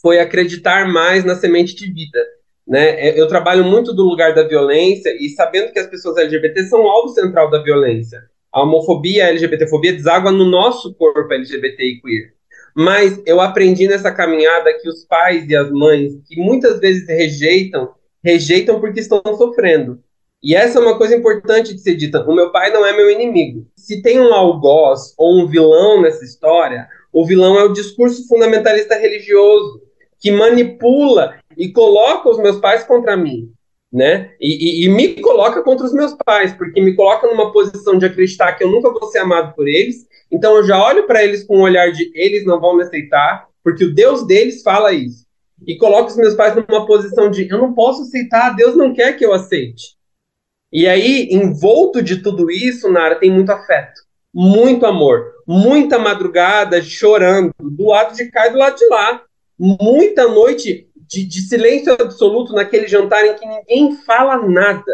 foi 0.00 0.20
acreditar 0.20 0.86
mais 0.86 1.24
na 1.24 1.34
semente 1.34 1.74
de 1.74 1.92
vida. 1.92 2.24
Né? 2.66 3.08
É, 3.08 3.20
eu 3.20 3.26
trabalho 3.26 3.64
muito 3.64 3.92
do 3.92 4.04
lugar 4.04 4.34
da 4.34 4.46
violência 4.46 5.10
e 5.18 5.28
sabendo 5.30 5.72
que 5.72 5.78
as 5.78 5.86
pessoas 5.86 6.16
LGBT 6.18 6.64
são 6.64 6.86
alvo 6.86 7.08
central 7.08 7.50
da 7.50 7.62
violência. 7.62 8.22
A 8.52 8.62
homofobia, 8.62 9.24
a 9.24 9.28
LGBTfobia 9.28 9.92
deságua 9.92 10.30
no 10.30 10.44
nosso 10.44 10.94
corpo 10.94 11.32
LGBT 11.32 11.82
e 11.82 12.00
queer. 12.00 12.34
Mas 12.74 13.20
eu 13.26 13.40
aprendi 13.40 13.88
nessa 13.88 14.12
caminhada 14.12 14.72
que 14.80 14.88
os 14.88 15.04
pais 15.04 15.48
e 15.48 15.56
as 15.56 15.70
mães, 15.70 16.12
que 16.26 16.36
muitas 16.36 16.78
vezes 16.78 17.08
rejeitam 17.08 17.90
rejeitam 18.22 18.80
porque 18.80 19.00
estão 19.00 19.22
sofrendo. 19.36 20.00
E 20.42 20.54
essa 20.54 20.78
é 20.78 20.82
uma 20.82 20.96
coisa 20.96 21.16
importante 21.16 21.74
de 21.74 21.80
ser 21.80 21.96
dita. 21.96 22.24
O 22.24 22.34
meu 22.34 22.52
pai 22.52 22.70
não 22.70 22.86
é 22.86 22.96
meu 22.96 23.10
inimigo. 23.10 23.66
Se 23.76 24.00
tem 24.02 24.20
um 24.20 24.32
algoz 24.32 25.14
ou 25.18 25.40
um 25.40 25.46
vilão 25.46 26.00
nessa 26.00 26.24
história, 26.24 26.86
o 27.12 27.26
vilão 27.26 27.58
é 27.58 27.64
o 27.64 27.72
discurso 27.72 28.26
fundamentalista 28.28 28.94
religioso 28.96 29.82
que 30.20 30.30
manipula 30.30 31.36
e 31.56 31.72
coloca 31.72 32.28
os 32.28 32.38
meus 32.38 32.58
pais 32.58 32.84
contra 32.84 33.16
mim, 33.16 33.52
né? 33.92 34.32
E, 34.40 34.82
e, 34.82 34.84
e, 34.84 34.88
me 34.88 35.20
coloca 35.20 35.62
contra 35.62 35.86
os 35.86 35.92
meus 35.92 36.14
pais, 36.24 36.52
porque 36.52 36.80
me 36.80 36.94
coloca 36.94 37.26
numa 37.26 37.52
posição 37.52 37.98
de 37.98 38.06
acreditar 38.06 38.52
que 38.52 38.62
eu 38.62 38.70
nunca 38.70 38.90
vou 38.90 39.10
ser 39.10 39.18
amado 39.18 39.54
por 39.54 39.66
eles. 39.66 40.06
Então 40.30 40.56
eu 40.56 40.64
já 40.64 40.80
olho 40.80 41.06
para 41.06 41.24
eles 41.24 41.44
com 41.44 41.58
um 41.58 41.62
olhar 41.62 41.90
de 41.90 42.10
eles 42.14 42.44
não 42.44 42.60
vão 42.60 42.76
me 42.76 42.84
aceitar, 42.84 43.48
porque 43.62 43.84
o 43.84 43.94
Deus 43.94 44.26
deles 44.26 44.62
fala 44.62 44.92
isso 44.92 45.27
e 45.66 45.76
coloco 45.76 46.10
os 46.10 46.16
meus 46.16 46.34
pais 46.34 46.54
numa 46.54 46.86
posição 46.86 47.30
de 47.30 47.48
eu 47.48 47.58
não 47.58 47.74
posso 47.74 48.02
aceitar, 48.02 48.54
Deus 48.54 48.76
não 48.76 48.92
quer 48.92 49.16
que 49.16 49.24
eu 49.24 49.32
aceite. 49.32 49.96
E 50.72 50.86
aí, 50.86 51.28
envolto 51.30 52.02
de 52.02 52.22
tudo 52.22 52.50
isso, 52.50 52.90
Nara, 52.90 53.16
tem 53.16 53.30
muito 53.30 53.50
afeto, 53.50 54.02
muito 54.32 54.84
amor, 54.84 55.32
muita 55.46 55.98
madrugada 55.98 56.82
chorando, 56.82 57.52
do 57.58 57.86
lado 57.86 58.14
de 58.14 58.30
cá 58.30 58.46
e 58.46 58.50
do 58.50 58.58
lado 58.58 58.76
de 58.76 58.86
lá. 58.88 59.22
Muita 59.58 60.28
noite 60.28 60.88
de, 60.94 61.24
de 61.24 61.40
silêncio 61.40 61.94
absoluto 61.94 62.52
naquele 62.52 62.86
jantar 62.86 63.24
em 63.24 63.34
que 63.34 63.46
ninguém 63.46 63.96
fala 64.04 64.36
nada. 64.46 64.92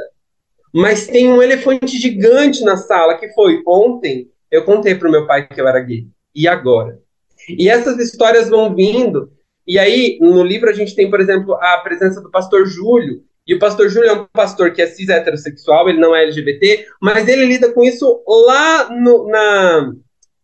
Mas 0.73 1.07
tem 1.07 1.29
um 1.29 1.43
elefante 1.43 1.99
gigante 1.99 2.65
na 2.65 2.77
sala, 2.77 3.19
que 3.19 3.33
foi 3.33 3.63
ontem 3.67 4.31
eu 4.51 4.65
contei 4.65 4.95
para 4.95 5.09
o 5.09 5.11
meu 5.11 5.27
pai 5.27 5.47
que 5.47 5.61
eu 5.61 5.67
era 5.67 5.81
gay. 5.81 6.07
E 6.35 6.47
agora? 6.47 7.01
E 7.49 7.69
essas 7.69 7.99
histórias 7.99 8.49
vão 8.49 8.75
vindo 8.75 9.31
e 9.67 9.79
aí, 9.79 10.19
no 10.21 10.43
livro, 10.43 10.69
a 10.69 10.73
gente 10.73 10.95
tem, 10.95 11.09
por 11.09 11.21
exemplo, 11.21 11.55
a 11.55 11.79
presença 11.79 12.21
do 12.21 12.31
pastor 12.31 12.67
Júlio. 12.67 13.23
E 13.47 13.55
o 13.55 13.59
pastor 13.59 13.89
Júlio 13.89 14.09
é 14.09 14.13
um 14.13 14.27
pastor 14.33 14.73
que 14.73 14.81
é 14.81 14.87
cis 14.87 15.09
heterossexual, 15.09 15.89
ele 15.89 16.01
não 16.01 16.15
é 16.15 16.23
LGBT, 16.25 16.87
mas 17.01 17.29
ele 17.29 17.45
lida 17.45 17.71
com 17.73 17.83
isso 17.83 18.23
lá 18.27 18.89
no, 18.91 19.29
na, 19.29 19.93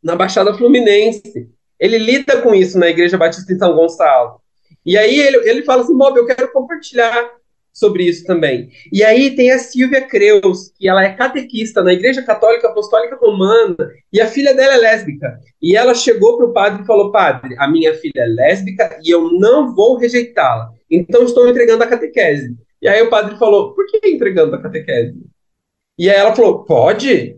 na 0.02 0.16
Baixada 0.16 0.54
Fluminense. 0.54 1.48
Ele 1.78 1.96
lida 1.96 2.42
com 2.42 2.54
isso 2.54 2.78
na 2.78 2.88
Igreja 2.88 3.16
Batista 3.16 3.52
em 3.52 3.58
São 3.58 3.74
Gonçalo. 3.74 4.40
E 4.84 4.98
aí 4.98 5.18
ele, 5.18 5.48
ele 5.48 5.62
fala 5.62 5.82
assim: 5.82 5.96
Bob, 5.96 6.16
eu 6.16 6.26
quero 6.26 6.52
compartilhar 6.52 7.30
sobre 7.72 8.04
isso 8.04 8.24
também. 8.24 8.68
E 8.92 9.02
aí 9.02 9.34
tem 9.34 9.50
a 9.50 9.58
Silvia 9.58 10.02
Creus, 10.02 10.72
que 10.76 10.88
ela 10.88 11.04
é 11.04 11.14
catequista 11.14 11.82
na 11.82 11.92
Igreja 11.92 12.22
Católica 12.22 12.68
Apostólica 12.68 13.16
Romana, 13.16 13.76
e 14.12 14.20
a 14.20 14.26
filha 14.26 14.54
dela 14.54 14.74
é 14.74 14.78
lésbica. 14.78 15.38
E 15.62 15.76
ela 15.76 15.94
chegou 15.94 16.36
para 16.36 16.46
o 16.46 16.52
padre 16.52 16.82
e 16.82 16.86
falou: 16.86 17.12
Padre, 17.12 17.54
a 17.58 17.68
minha 17.68 17.94
filha 17.94 18.22
é 18.22 18.26
lésbica 18.26 18.98
e 19.02 19.10
eu 19.10 19.32
não 19.32 19.74
vou 19.74 19.96
rejeitá-la. 19.96 20.70
Então 20.90 21.24
estou 21.24 21.48
entregando 21.48 21.84
a 21.84 21.86
catequese. 21.86 22.56
E 22.82 22.88
aí 22.88 23.00
o 23.02 23.10
padre 23.10 23.38
falou: 23.38 23.74
Por 23.74 23.86
que 23.86 24.00
entregando 24.08 24.56
a 24.56 24.62
catequese? 24.62 25.18
E 25.98 26.10
aí 26.10 26.16
ela 26.16 26.34
falou: 26.34 26.64
Pode? 26.64 27.36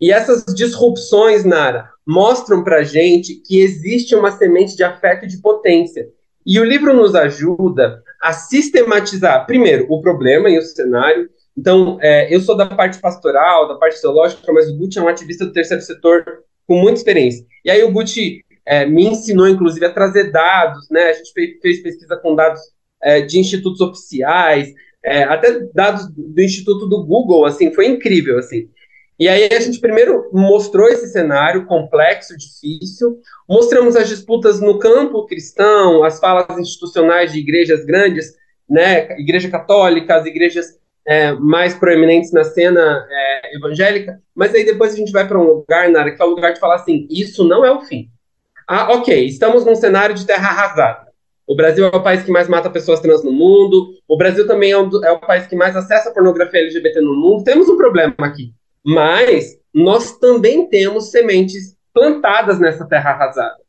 E 0.00 0.12
essas 0.12 0.44
disrupções, 0.54 1.44
Nara, 1.44 1.88
mostram 2.06 2.62
para 2.62 2.82
gente 2.82 3.36
que 3.36 3.60
existe 3.60 4.14
uma 4.14 4.30
semente 4.32 4.76
de 4.76 4.84
afeto 4.84 5.24
e 5.24 5.28
de 5.28 5.40
potência. 5.40 6.08
E 6.44 6.60
o 6.60 6.64
livro 6.64 6.92
nos 6.92 7.14
ajuda 7.14 8.03
a 8.24 8.32
sistematizar, 8.32 9.44
primeiro, 9.46 9.84
o 9.90 10.00
problema 10.00 10.48
e 10.48 10.58
o 10.58 10.62
cenário. 10.62 11.28
Então, 11.54 11.98
é, 12.00 12.34
eu 12.34 12.40
sou 12.40 12.56
da 12.56 12.64
parte 12.64 12.98
pastoral, 12.98 13.68
da 13.68 13.74
parte 13.74 14.00
teológica, 14.00 14.50
mas 14.50 14.66
o 14.70 14.78
Gucci 14.78 14.98
é 14.98 15.02
um 15.02 15.08
ativista 15.08 15.44
do 15.44 15.52
terceiro 15.52 15.82
setor 15.82 16.24
com 16.66 16.76
muita 16.76 16.98
experiência. 16.98 17.44
E 17.62 17.70
aí 17.70 17.82
o 17.84 17.92
Gucci 17.92 18.42
é, 18.64 18.86
me 18.86 19.04
ensinou, 19.04 19.46
inclusive, 19.46 19.84
a 19.84 19.92
trazer 19.92 20.32
dados, 20.32 20.88
né? 20.90 21.10
A 21.10 21.12
gente 21.12 21.32
fez, 21.34 21.50
fez 21.60 21.82
pesquisa 21.82 22.16
com 22.16 22.34
dados 22.34 22.62
é, 23.02 23.20
de 23.20 23.38
institutos 23.38 23.82
oficiais, 23.82 24.72
é, 25.04 25.24
até 25.24 25.60
dados 25.74 26.08
do 26.10 26.40
Instituto 26.40 26.88
do 26.88 27.04
Google, 27.04 27.44
assim, 27.44 27.74
foi 27.74 27.86
incrível, 27.88 28.38
assim. 28.38 28.70
E 29.18 29.28
aí 29.28 29.48
a 29.52 29.60
gente 29.60 29.80
primeiro 29.80 30.28
mostrou 30.32 30.88
esse 30.88 31.06
cenário 31.08 31.66
complexo, 31.66 32.36
difícil, 32.36 33.20
mostramos 33.48 33.94
as 33.94 34.08
disputas 34.08 34.60
no 34.60 34.78
campo 34.78 35.26
cristão, 35.26 36.02
as 36.02 36.18
falas 36.18 36.58
institucionais 36.58 37.32
de 37.32 37.38
igrejas 37.38 37.84
grandes, 37.84 38.34
né, 38.68 39.12
igreja 39.18 39.48
católica, 39.48 40.16
as 40.16 40.26
igrejas 40.26 40.78
é, 41.06 41.32
mais 41.32 41.74
proeminentes 41.74 42.32
na 42.32 42.42
cena 42.42 43.06
é, 43.08 43.56
evangélica, 43.56 44.20
mas 44.34 44.54
aí 44.54 44.64
depois 44.64 44.94
a 44.94 44.96
gente 44.96 45.12
vai 45.12 45.28
para 45.28 45.38
um 45.38 45.44
lugar, 45.44 45.88
Nara, 45.90 46.10
que 46.10 46.20
é 46.20 46.24
o 46.24 46.30
lugar 46.30 46.52
de 46.52 46.60
falar 46.60 46.76
assim, 46.76 47.06
isso 47.10 47.44
não 47.44 47.64
é 47.64 47.70
o 47.70 47.82
fim. 47.82 48.08
Ah, 48.66 48.94
ok, 48.94 49.26
estamos 49.26 49.64
num 49.64 49.74
cenário 49.74 50.14
de 50.14 50.26
terra 50.26 50.48
arrasada. 50.48 51.04
O 51.46 51.54
Brasil 51.54 51.86
é 51.86 51.94
o 51.94 52.02
país 52.02 52.22
que 52.22 52.32
mais 52.32 52.48
mata 52.48 52.70
pessoas 52.70 53.00
trans 53.00 53.22
no 53.22 53.30
mundo, 53.30 53.90
o 54.08 54.16
Brasil 54.16 54.46
também 54.46 54.72
é, 54.72 54.78
um, 54.78 54.88
é 55.04 55.12
o 55.12 55.20
país 55.20 55.46
que 55.46 55.54
mais 55.54 55.76
acessa 55.76 56.10
pornografia 56.10 56.60
LGBT 56.60 57.00
no 57.02 57.14
mundo, 57.14 57.44
temos 57.44 57.68
um 57.68 57.76
problema 57.76 58.14
aqui. 58.20 58.52
Mas 58.84 59.58
nós 59.72 60.18
também 60.18 60.68
temos 60.68 61.10
sementes 61.10 61.76
plantadas 61.92 62.58
nessa 62.60 62.86
terra 62.86 63.10
arrasada. 63.10 63.64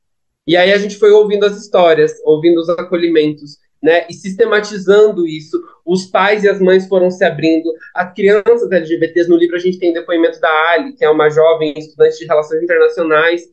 E 0.47 0.55
aí 0.55 0.72
a 0.72 0.78
gente 0.78 0.97
foi 0.97 1.11
ouvindo 1.11 1.45
as 1.45 1.57
histórias, 1.57 2.13
ouvindo 2.24 2.59
os 2.59 2.70
acolhimentos, 2.70 3.57
né, 3.82 4.05
e 4.09 4.13
sistematizando 4.13 5.28
isso. 5.28 5.61
Os 5.86 6.05
pais 6.05 6.43
e 6.43 6.49
as 6.49 6.59
mães 6.59 6.88
foram 6.88 7.09
se 7.09 7.24
abrindo, 7.24 7.72
as 7.93 8.13
crianças 8.13 8.72
LGBTs, 8.72 9.30
no 9.30 9.38
livro 9.38 9.55
a 9.55 9.59
gente 9.59 9.80
tem 9.80 9.93
depoimento 9.93 10.39
da 10.39 10.72
Ali, 10.72 10.93
que 10.93 11.05
é 11.05 11.09
uma 11.09 11.30
jovem 11.30 11.74
estudante 11.78 12.18
de 12.18 12.26
relações 12.26 12.63
internacionais, 12.63 13.43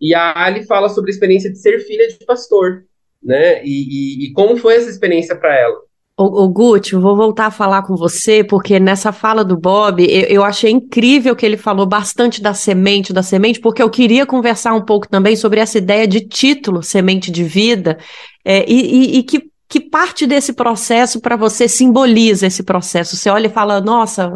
e 0.00 0.14
a 0.14 0.32
Ali 0.44 0.64
fala 0.64 0.88
sobre 0.88 1.10
a 1.10 1.14
experiência 1.14 1.50
de 1.50 1.58
ser 1.58 1.80
filha 1.80 2.08
de 2.08 2.24
pastor, 2.24 2.84
né, 3.22 3.64
e, 3.64 4.24
e, 4.24 4.26
e 4.26 4.32
como 4.32 4.56
foi 4.56 4.76
essa 4.76 4.88
experiência 4.88 5.36
para 5.36 5.56
ela. 5.56 5.89
O 6.22 6.46
Guti, 6.50 6.94
vou 6.96 7.16
voltar 7.16 7.46
a 7.46 7.50
falar 7.50 7.80
com 7.80 7.96
você, 7.96 8.44
porque 8.44 8.78
nessa 8.78 9.10
fala 9.10 9.42
do 9.42 9.56
Bob, 9.56 10.04
eu, 10.04 10.24
eu, 10.24 10.44
achei 10.44 10.70
incrível 10.70 11.34
que 11.34 11.46
ele 11.46 11.56
falou 11.56 11.86
bastante 11.86 12.42
da 12.42 12.52
semente, 12.52 13.10
da 13.10 13.22
semente, 13.22 13.58
porque 13.58 13.82
eu 13.82 13.88
queria 13.88 14.26
conversar 14.26 14.74
um 14.74 14.82
pouco 14.84 15.08
também 15.08 15.34
sobre 15.34 15.60
essa 15.60 15.78
ideia 15.78 16.06
de 16.06 16.20
título, 16.20 16.82
semente 16.82 17.30
de 17.30 17.42
vida, 17.42 17.96
é, 18.44 18.70
e, 18.70 19.14
e, 19.14 19.18
e 19.18 19.22
que, 19.22 19.50
que 19.66 19.80
parte 19.80 20.26
desse 20.26 20.52
processo 20.52 21.22
para 21.22 21.36
você 21.36 21.66
simboliza 21.66 22.46
esse 22.46 22.62
processo. 22.62 23.16
Você 23.16 23.30
olha 23.30 23.46
e 23.46 23.50
fala, 23.50 23.80
nossa, 23.80 24.30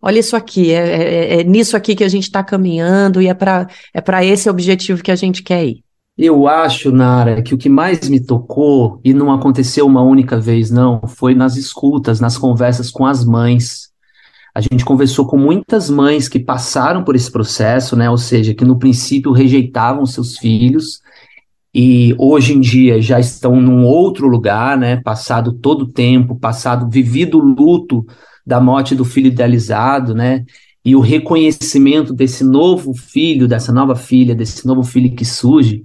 olha 0.00 0.18
isso 0.18 0.36
aqui, 0.36 0.72
é, 0.72 0.78
é, 0.78 1.40
é 1.40 1.44
nisso 1.44 1.76
aqui 1.76 1.94
que 1.94 2.04
a 2.04 2.08
gente 2.08 2.24
está 2.24 2.42
caminhando 2.42 3.20
e 3.20 3.28
é 3.28 3.34
para 3.34 3.68
é 3.92 4.24
esse 4.24 4.48
objetivo 4.48 5.02
que 5.02 5.12
a 5.12 5.16
gente 5.16 5.42
quer 5.42 5.66
ir. 5.66 5.85
Eu 6.18 6.48
acho, 6.48 6.90
Nara, 6.90 7.42
que 7.42 7.54
o 7.54 7.58
que 7.58 7.68
mais 7.68 8.08
me 8.08 8.18
tocou, 8.18 9.00
e 9.04 9.12
não 9.12 9.30
aconteceu 9.30 9.86
uma 9.86 10.02
única 10.02 10.40
vez, 10.40 10.70
não, 10.70 11.02
foi 11.06 11.34
nas 11.34 11.56
escutas, 11.56 12.20
nas 12.20 12.38
conversas 12.38 12.90
com 12.90 13.04
as 13.04 13.22
mães. 13.22 13.90
A 14.54 14.62
gente 14.62 14.82
conversou 14.82 15.26
com 15.26 15.36
muitas 15.36 15.90
mães 15.90 16.26
que 16.26 16.40
passaram 16.40 17.04
por 17.04 17.14
esse 17.14 17.30
processo, 17.30 17.94
né? 17.94 18.08
Ou 18.08 18.16
seja, 18.16 18.54
que 18.54 18.64
no 18.64 18.78
princípio 18.78 19.30
rejeitavam 19.30 20.06
seus 20.06 20.38
filhos 20.38 21.02
e 21.74 22.14
hoje 22.18 22.54
em 22.54 22.60
dia 22.60 23.02
já 23.02 23.20
estão 23.20 23.60
num 23.60 23.84
outro 23.84 24.26
lugar, 24.26 24.78
né? 24.78 24.96
Passado 24.96 25.52
todo 25.52 25.82
o 25.82 25.92
tempo, 25.92 26.34
passado, 26.34 26.88
vivido 26.88 27.38
o 27.38 27.42
luto 27.42 28.06
da 28.46 28.58
morte 28.58 28.94
do 28.94 29.04
filho 29.04 29.26
idealizado, 29.26 30.14
né? 30.14 30.46
E 30.82 30.96
o 30.96 31.00
reconhecimento 31.00 32.14
desse 32.14 32.42
novo 32.42 32.94
filho, 32.94 33.46
dessa 33.46 33.74
nova 33.74 33.94
filha, 33.94 34.34
desse 34.34 34.66
novo 34.66 34.82
filho 34.82 35.14
que 35.14 35.26
surge. 35.26 35.84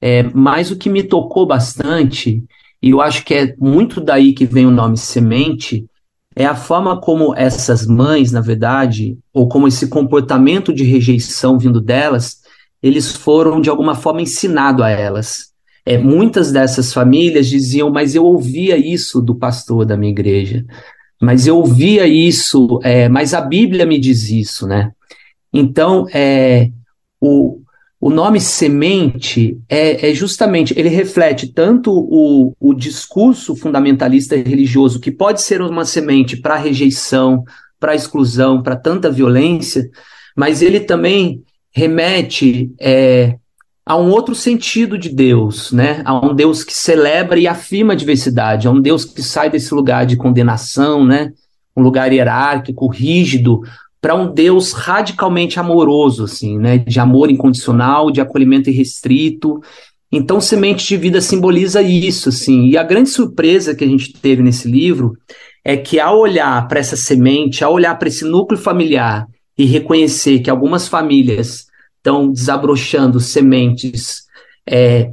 É, 0.00 0.22
mas 0.34 0.70
o 0.70 0.76
que 0.76 0.88
me 0.88 1.02
tocou 1.02 1.46
bastante, 1.46 2.42
e 2.80 2.90
eu 2.90 3.00
acho 3.00 3.24
que 3.24 3.34
é 3.34 3.54
muito 3.58 4.00
daí 4.00 4.32
que 4.32 4.46
vem 4.46 4.66
o 4.66 4.70
nome 4.70 4.96
semente, 4.96 5.86
é 6.36 6.46
a 6.46 6.54
forma 6.54 7.00
como 7.00 7.34
essas 7.34 7.84
mães, 7.84 8.30
na 8.30 8.40
verdade, 8.40 9.18
ou 9.32 9.48
como 9.48 9.66
esse 9.66 9.88
comportamento 9.88 10.72
de 10.72 10.84
rejeição 10.84 11.58
vindo 11.58 11.80
delas, 11.80 12.38
eles 12.80 13.10
foram 13.10 13.60
de 13.60 13.68
alguma 13.68 13.96
forma 13.96 14.22
ensinado 14.22 14.84
a 14.84 14.88
elas. 14.90 15.48
É, 15.84 15.98
muitas 15.98 16.52
dessas 16.52 16.92
famílias 16.92 17.48
diziam, 17.48 17.90
mas 17.90 18.14
eu 18.14 18.24
ouvia 18.24 18.76
isso 18.76 19.20
do 19.20 19.34
pastor 19.34 19.84
da 19.84 19.96
minha 19.96 20.12
igreja, 20.12 20.64
mas 21.20 21.46
eu 21.46 21.56
ouvia 21.56 22.06
isso, 22.06 22.78
é, 22.84 23.08
mas 23.08 23.34
a 23.34 23.40
Bíblia 23.40 23.84
me 23.84 23.98
diz 23.98 24.30
isso, 24.30 24.66
né? 24.66 24.92
Então, 25.52 26.06
é, 26.12 26.70
o, 27.20 27.60
o 28.00 28.10
nome 28.10 28.40
semente 28.40 29.58
é, 29.68 30.10
é, 30.10 30.14
justamente, 30.14 30.72
ele 30.78 30.88
reflete 30.88 31.48
tanto 31.48 31.92
o, 31.92 32.54
o 32.60 32.72
discurso 32.72 33.56
fundamentalista 33.56 34.36
religioso, 34.36 35.00
que 35.00 35.10
pode 35.10 35.42
ser 35.42 35.60
uma 35.60 35.84
semente 35.84 36.36
para 36.36 36.56
rejeição, 36.56 37.42
para 37.80 37.96
exclusão, 37.96 38.62
para 38.62 38.76
tanta 38.76 39.10
violência, 39.10 39.88
mas 40.36 40.62
ele 40.62 40.78
também 40.78 41.42
remete 41.72 42.72
é, 42.80 43.36
a 43.84 43.96
um 43.96 44.10
outro 44.10 44.34
sentido 44.34 44.96
de 44.96 45.08
Deus, 45.08 45.72
né? 45.72 46.02
A 46.04 46.14
um 46.24 46.34
Deus 46.34 46.62
que 46.62 46.74
celebra 46.74 47.38
e 47.38 47.48
afirma 47.48 47.94
a 47.94 47.96
diversidade, 47.96 48.68
a 48.68 48.70
um 48.70 48.80
Deus 48.80 49.04
que 49.04 49.22
sai 49.22 49.50
desse 49.50 49.74
lugar 49.74 50.06
de 50.06 50.16
condenação, 50.16 51.04
né? 51.04 51.32
Um 51.76 51.82
lugar 51.82 52.12
hierárquico, 52.12 52.86
rígido, 52.86 53.62
para 54.00 54.14
um 54.14 54.32
Deus 54.32 54.72
radicalmente 54.72 55.58
amoroso, 55.58 56.24
assim, 56.24 56.58
né? 56.58 56.78
De 56.78 57.00
amor 57.00 57.30
incondicional, 57.30 58.10
de 58.10 58.20
acolhimento 58.20 58.70
irrestrito. 58.70 59.60
Então, 60.10 60.40
Semente 60.40 60.86
de 60.86 60.96
Vida 60.96 61.20
simboliza 61.20 61.82
isso, 61.82 62.28
assim. 62.28 62.66
E 62.66 62.76
a 62.76 62.82
grande 62.82 63.10
surpresa 63.10 63.74
que 63.74 63.84
a 63.84 63.88
gente 63.88 64.12
teve 64.12 64.42
nesse 64.42 64.68
livro 64.68 65.16
é 65.64 65.76
que 65.76 66.00
ao 66.00 66.18
olhar 66.18 66.66
para 66.68 66.80
essa 66.80 66.96
semente, 66.96 67.64
ao 67.64 67.74
olhar 67.74 67.94
para 67.98 68.08
esse 68.08 68.24
núcleo 68.24 68.58
familiar 68.58 69.26
e 69.56 69.64
reconhecer 69.64 70.38
que 70.38 70.48
algumas 70.48 70.88
famílias 70.88 71.66
estão 71.96 72.30
desabrochando 72.30 73.20
sementes 73.20 74.22
é, 74.66 75.10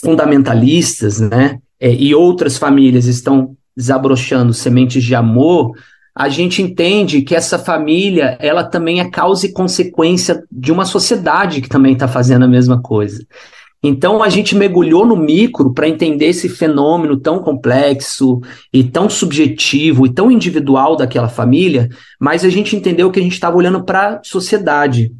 fundamentalistas, 0.00 1.18
né? 1.18 1.58
É, 1.80 1.92
e 1.92 2.14
outras 2.14 2.58
famílias 2.58 3.06
estão 3.06 3.56
desabrochando 3.76 4.52
sementes 4.52 5.02
de 5.02 5.14
amor, 5.14 5.72
a 6.20 6.28
gente 6.28 6.60
entende 6.60 7.22
que 7.22 7.34
essa 7.34 7.58
família, 7.58 8.36
ela 8.40 8.62
também 8.62 9.00
é 9.00 9.08
causa 9.08 9.46
e 9.46 9.52
consequência 9.52 10.44
de 10.52 10.70
uma 10.70 10.84
sociedade 10.84 11.62
que 11.62 11.68
também 11.68 11.94
está 11.94 12.06
fazendo 12.06 12.44
a 12.44 12.48
mesma 12.48 12.78
coisa. 12.78 13.26
Então 13.82 14.22
a 14.22 14.28
gente 14.28 14.54
mergulhou 14.54 15.06
no 15.06 15.16
micro 15.16 15.72
para 15.72 15.88
entender 15.88 16.26
esse 16.26 16.46
fenômeno 16.46 17.16
tão 17.16 17.38
complexo 17.38 18.38
e 18.70 18.84
tão 18.84 19.08
subjetivo 19.08 20.04
e 20.04 20.12
tão 20.12 20.30
individual 20.30 20.94
daquela 20.94 21.26
família, 21.26 21.88
mas 22.20 22.44
a 22.44 22.50
gente 22.50 22.76
entendeu 22.76 23.10
que 23.10 23.18
a 23.18 23.22
gente 23.22 23.32
estava 23.32 23.56
olhando 23.56 23.82
para 23.82 24.16
a 24.16 24.20
sociedade. 24.22 25.10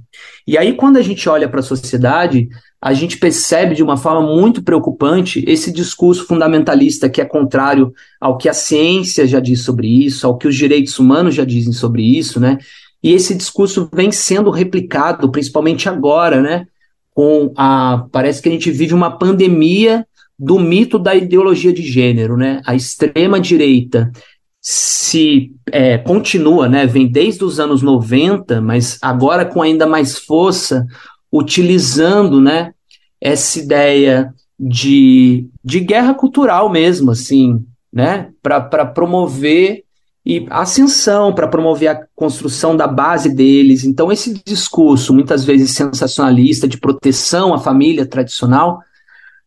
E 0.47 0.59
aí, 0.59 0.75
quando 0.75 0.99
a 0.99 1.03
gente 1.03 1.27
olha 1.31 1.49
para 1.49 1.61
a 1.61 1.63
sociedade, 1.63 2.47
a 2.83 2.95
gente 2.95 3.19
percebe 3.19 3.75
de 3.75 3.83
uma 3.83 3.97
forma 3.97 4.35
muito 4.35 4.63
preocupante 4.63 5.45
esse 5.47 5.71
discurso 5.71 6.27
fundamentalista 6.27 7.11
que 7.11 7.21
é 7.21 7.25
contrário 7.25 7.93
ao 8.19 8.39
que 8.39 8.49
a 8.49 8.55
ciência 8.55 9.27
já 9.27 9.39
diz 9.39 9.61
sobre 9.61 9.87
isso, 9.87 10.27
ao 10.27 10.39
que 10.39 10.49
os 10.49 10.57
direitos 10.57 10.99
humanos 10.99 11.35
já 11.35 11.45
dizem 11.45 11.73
sobre 11.73 12.03
isso, 12.03 12.41
né? 12.41 12.59
E 13.03 13.13
esse 13.13 13.35
discurso 13.35 13.89
vem 13.93 14.11
sendo 14.11 14.51
replicado, 14.51 15.31
principalmente 15.31 15.89
agora, 15.89 16.41
né? 16.41 16.67
Com 17.15 17.53
a. 17.57 18.07
Parece 18.11 18.41
que 18.41 18.49
a 18.49 18.53
gente 18.53 18.71
vive 18.71 18.95
uma 18.95 19.11
pandemia 19.11 20.07
do 20.39 20.59
mito 20.59 20.99
da 20.99 21.15
ideologia 21.15 21.73
de 21.73 21.83
gênero, 21.83 22.37
né? 22.37 22.63
A 22.65 22.75
extrema-direita 22.75 24.11
se 24.59 25.53
é, 25.71 25.99
continua, 25.99 26.69
né? 26.69 26.87
Vem 26.87 27.07
desde 27.07 27.45
os 27.45 27.61
anos 27.61 27.83
90, 27.83 28.61
mas 28.61 28.99
agora 29.03 29.45
com 29.45 29.61
ainda 29.63 29.87
mais 29.87 30.19
força, 30.19 30.87
utilizando 31.33 32.41
né, 32.41 32.73
essa 33.21 33.59
ideia 33.59 34.35
de, 34.59 35.49
de 35.65 35.81
guerra 35.81 36.15
cultural 36.15 36.69
mesmo, 36.69 37.11
assim, 37.11 37.65
né, 37.93 38.31
para 38.43 38.85
promover 38.87 39.85
e 40.25 40.47
ascensão, 40.51 41.35
para 41.35 41.49
promover 41.49 41.89
a 41.89 42.07
construção 42.15 42.77
da 42.77 42.87
base 42.87 43.35
deles. 43.35 43.85
Então, 43.85 44.13
esse 44.13 44.43
discurso, 44.45 45.15
muitas 45.15 45.45
vezes 45.45 45.71
sensacionalista, 45.71 46.69
de 46.69 46.79
proteção 46.79 47.55
à 47.55 47.59
família 47.59 48.05
tradicional, 48.05 48.81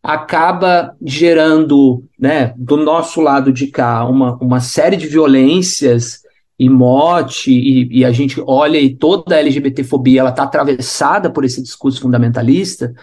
acaba 0.02 0.94
gerando, 1.00 2.04
né, 2.18 2.52
do 2.56 2.76
nosso 2.76 3.20
lado 3.20 3.52
de 3.52 3.68
cá, 3.68 4.04
uma, 4.04 4.36
uma 4.36 4.60
série 4.60 4.96
de 4.96 5.06
violências 5.06 6.23
e 6.58 6.68
mote, 6.68 7.50
e, 7.50 8.00
e 8.00 8.04
a 8.04 8.12
gente 8.12 8.40
olha 8.46 8.78
e 8.78 8.94
toda 8.94 9.34
a 9.34 9.38
LGBTfobia 9.38 10.20
ela 10.20 10.30
está 10.30 10.44
atravessada 10.44 11.30
por 11.30 11.44
esse 11.44 11.62
discurso 11.62 12.00
fundamentalista, 12.00 12.94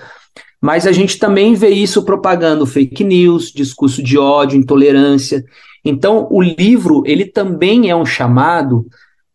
mas 0.61 0.85
a 0.85 0.91
gente 0.91 1.17
também 1.17 1.53
vê 1.55 1.69
isso 1.69 2.03
propagando 2.03 2.65
fake 2.65 3.03
news, 3.03 3.51
discurso 3.51 4.01
de 4.01 4.17
ódio, 4.17 4.59
intolerância. 4.59 5.43
Então, 5.83 6.27
o 6.29 6.41
livro 6.41 7.03
ele 7.05 7.25
também 7.25 7.89
é 7.89 7.95
um 7.95 8.05
chamado 8.05 8.85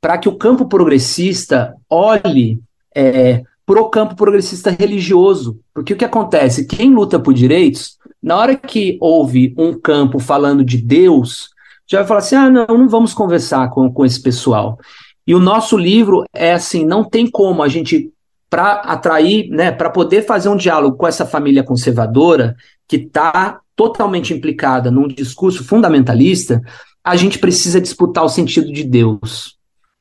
para 0.00 0.16
que 0.16 0.28
o 0.28 0.36
campo 0.36 0.66
progressista 0.66 1.74
olhe 1.90 2.60
é, 2.94 3.42
para 3.66 3.80
o 3.80 3.90
campo 3.90 4.14
progressista 4.14 4.70
religioso. 4.70 5.58
Porque 5.74 5.92
o 5.92 5.96
que 5.96 6.04
acontece? 6.04 6.66
Quem 6.66 6.94
luta 6.94 7.18
por 7.18 7.34
direitos, 7.34 7.98
na 8.22 8.36
hora 8.36 8.54
que 8.54 8.96
houve 9.00 9.52
um 9.58 9.78
campo 9.78 10.20
falando 10.20 10.64
de 10.64 10.78
Deus, 10.78 11.50
já 11.88 11.98
vai 11.98 12.06
falar 12.06 12.18
assim: 12.20 12.36
ah, 12.36 12.50
não, 12.50 12.66
não 12.66 12.88
vamos 12.88 13.14
conversar 13.14 13.70
com, 13.70 13.90
com 13.92 14.04
esse 14.04 14.20
pessoal. 14.20 14.78
E 15.26 15.34
o 15.34 15.40
nosso 15.40 15.76
livro 15.76 16.24
é 16.34 16.52
assim: 16.52 16.84
não 16.84 17.04
tem 17.04 17.30
como 17.30 17.62
a 17.62 17.68
gente, 17.68 18.10
para 18.48 18.74
atrair, 18.74 19.48
né, 19.50 19.72
para 19.72 19.90
poder 19.90 20.24
fazer 20.24 20.48
um 20.48 20.56
diálogo 20.56 20.96
com 20.96 21.06
essa 21.06 21.26
família 21.26 21.62
conservadora, 21.62 22.56
que 22.88 22.96
está 22.96 23.60
totalmente 23.74 24.32
implicada 24.32 24.90
num 24.90 25.06
discurso 25.06 25.62
fundamentalista, 25.64 26.62
a 27.04 27.14
gente 27.14 27.38
precisa 27.38 27.80
disputar 27.80 28.24
o 28.24 28.28
sentido 28.28 28.72
de 28.72 28.82
Deus. 28.82 29.56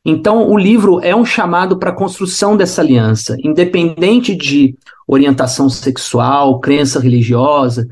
Então, 0.05 0.47
o 0.49 0.57
livro 0.57 0.99
é 1.01 1.15
um 1.15 1.25
chamado 1.25 1.77
para 1.77 1.89
a 1.89 1.95
construção 1.95 2.55
dessa 2.55 2.81
aliança, 2.81 3.35
independente 3.43 4.35
de 4.35 4.75
orientação 5.07 5.67
sexual, 5.67 6.59
crença 6.59 6.99
religiosa. 6.99 7.87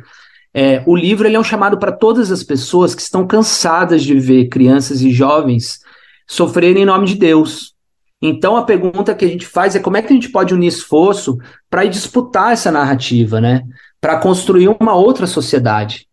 É, 0.54 0.84
o 0.86 0.96
livro 0.96 1.28
ele 1.28 1.36
é 1.36 1.40
um 1.40 1.44
chamado 1.44 1.80
para 1.80 1.92
todas 1.92 2.32
as 2.32 2.44
pessoas 2.44 2.94
que 2.94 3.02
estão 3.02 3.26
cansadas 3.26 4.04
de 4.04 4.20
ver 4.20 4.50
crianças 4.50 5.02
e 5.02 5.12
jovens 5.12 5.80
sofrerem 6.28 6.84
em 6.84 6.86
nome 6.86 7.08
de 7.08 7.16
Deus. 7.16 7.74
Então, 8.22 8.56
a 8.56 8.64
pergunta 8.64 9.16
que 9.16 9.26
a 9.26 9.28
gente 9.28 9.46
faz 9.46 9.76
é 9.76 9.80
como 9.80 9.98
é 9.98 10.02
que 10.02 10.14
a 10.14 10.16
gente 10.16 10.30
pode 10.30 10.54
unir 10.54 10.68
esforço 10.68 11.38
para 11.70 11.86
disputar 11.86 12.54
essa 12.54 12.72
narrativa, 12.72 13.42
né? 13.42 13.64
Para 14.00 14.18
construir 14.18 14.70
uma 14.70 14.96
outra 14.96 15.28
sociedade 15.28 16.08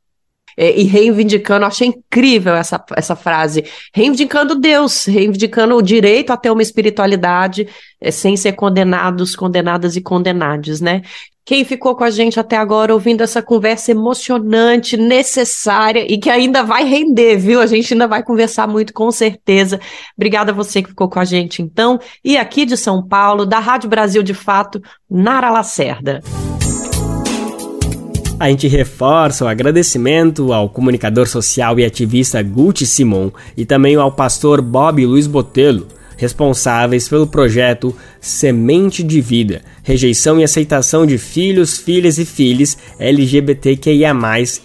é, 0.56 0.78
e 0.78 0.84
reivindicando, 0.84 1.64
achei 1.64 1.88
incrível 1.88 2.54
essa, 2.54 2.84
essa 2.94 3.16
frase, 3.16 3.64
reivindicando 3.94 4.54
Deus, 4.54 5.06
reivindicando 5.06 5.74
o 5.74 5.82
direito 5.82 6.32
a 6.32 6.36
ter 6.36 6.50
uma 6.50 6.60
espiritualidade 6.60 7.66
é, 7.98 8.10
sem 8.10 8.36
ser 8.36 8.52
condenados, 8.52 9.34
condenadas 9.34 9.96
e 9.96 10.02
condenados, 10.02 10.80
né? 10.82 11.00
Quem 11.44 11.64
ficou 11.64 11.96
com 11.96 12.04
a 12.04 12.10
gente 12.10 12.38
até 12.38 12.56
agora 12.56 12.92
ouvindo 12.92 13.22
essa 13.22 13.42
conversa 13.42 13.90
emocionante, 13.90 14.96
necessária 14.96 16.04
e 16.08 16.18
que 16.18 16.30
ainda 16.30 16.62
vai 16.62 16.84
render, 16.84 17.36
viu? 17.36 17.60
A 17.60 17.66
gente 17.66 17.92
ainda 17.92 18.06
vai 18.06 18.22
conversar 18.22 18.68
muito 18.68 18.92
com 18.92 19.10
certeza. 19.10 19.80
Obrigada 20.16 20.52
a 20.52 20.54
você 20.54 20.82
que 20.82 20.90
ficou 20.90 21.08
com 21.08 21.18
a 21.18 21.24
gente 21.24 21.62
então. 21.62 21.98
E 22.24 22.36
aqui 22.36 22.64
de 22.64 22.76
São 22.76 23.06
Paulo, 23.06 23.44
da 23.46 23.58
Rádio 23.58 23.88
Brasil 23.88 24.22
de 24.22 24.34
Fato, 24.34 24.80
Nara 25.10 25.50
Lacerda. 25.50 26.20
A 28.38 28.48
gente 28.48 28.68
reforça 28.68 29.44
o 29.44 29.48
agradecimento 29.48 30.52
ao 30.52 30.68
comunicador 30.68 31.26
social 31.26 31.78
e 31.78 31.84
ativista 31.84 32.42
Guti 32.42 32.86
Simon 32.86 33.30
e 33.54 33.66
também 33.66 33.96
ao 33.96 34.12
pastor 34.12 34.62
Bob 34.62 35.04
Luiz 35.04 35.26
Botelho, 35.26 35.86
responsáveis 36.20 37.08
pelo 37.08 37.26
projeto 37.26 37.96
Semente 38.20 39.02
de 39.02 39.22
Vida, 39.22 39.62
rejeição 39.82 40.38
e 40.38 40.44
aceitação 40.44 41.06
de 41.06 41.16
filhos, 41.16 41.78
filhas 41.78 42.18
e 42.18 42.26
filhos 42.26 42.76
LGBTQIA+, 42.98 44.14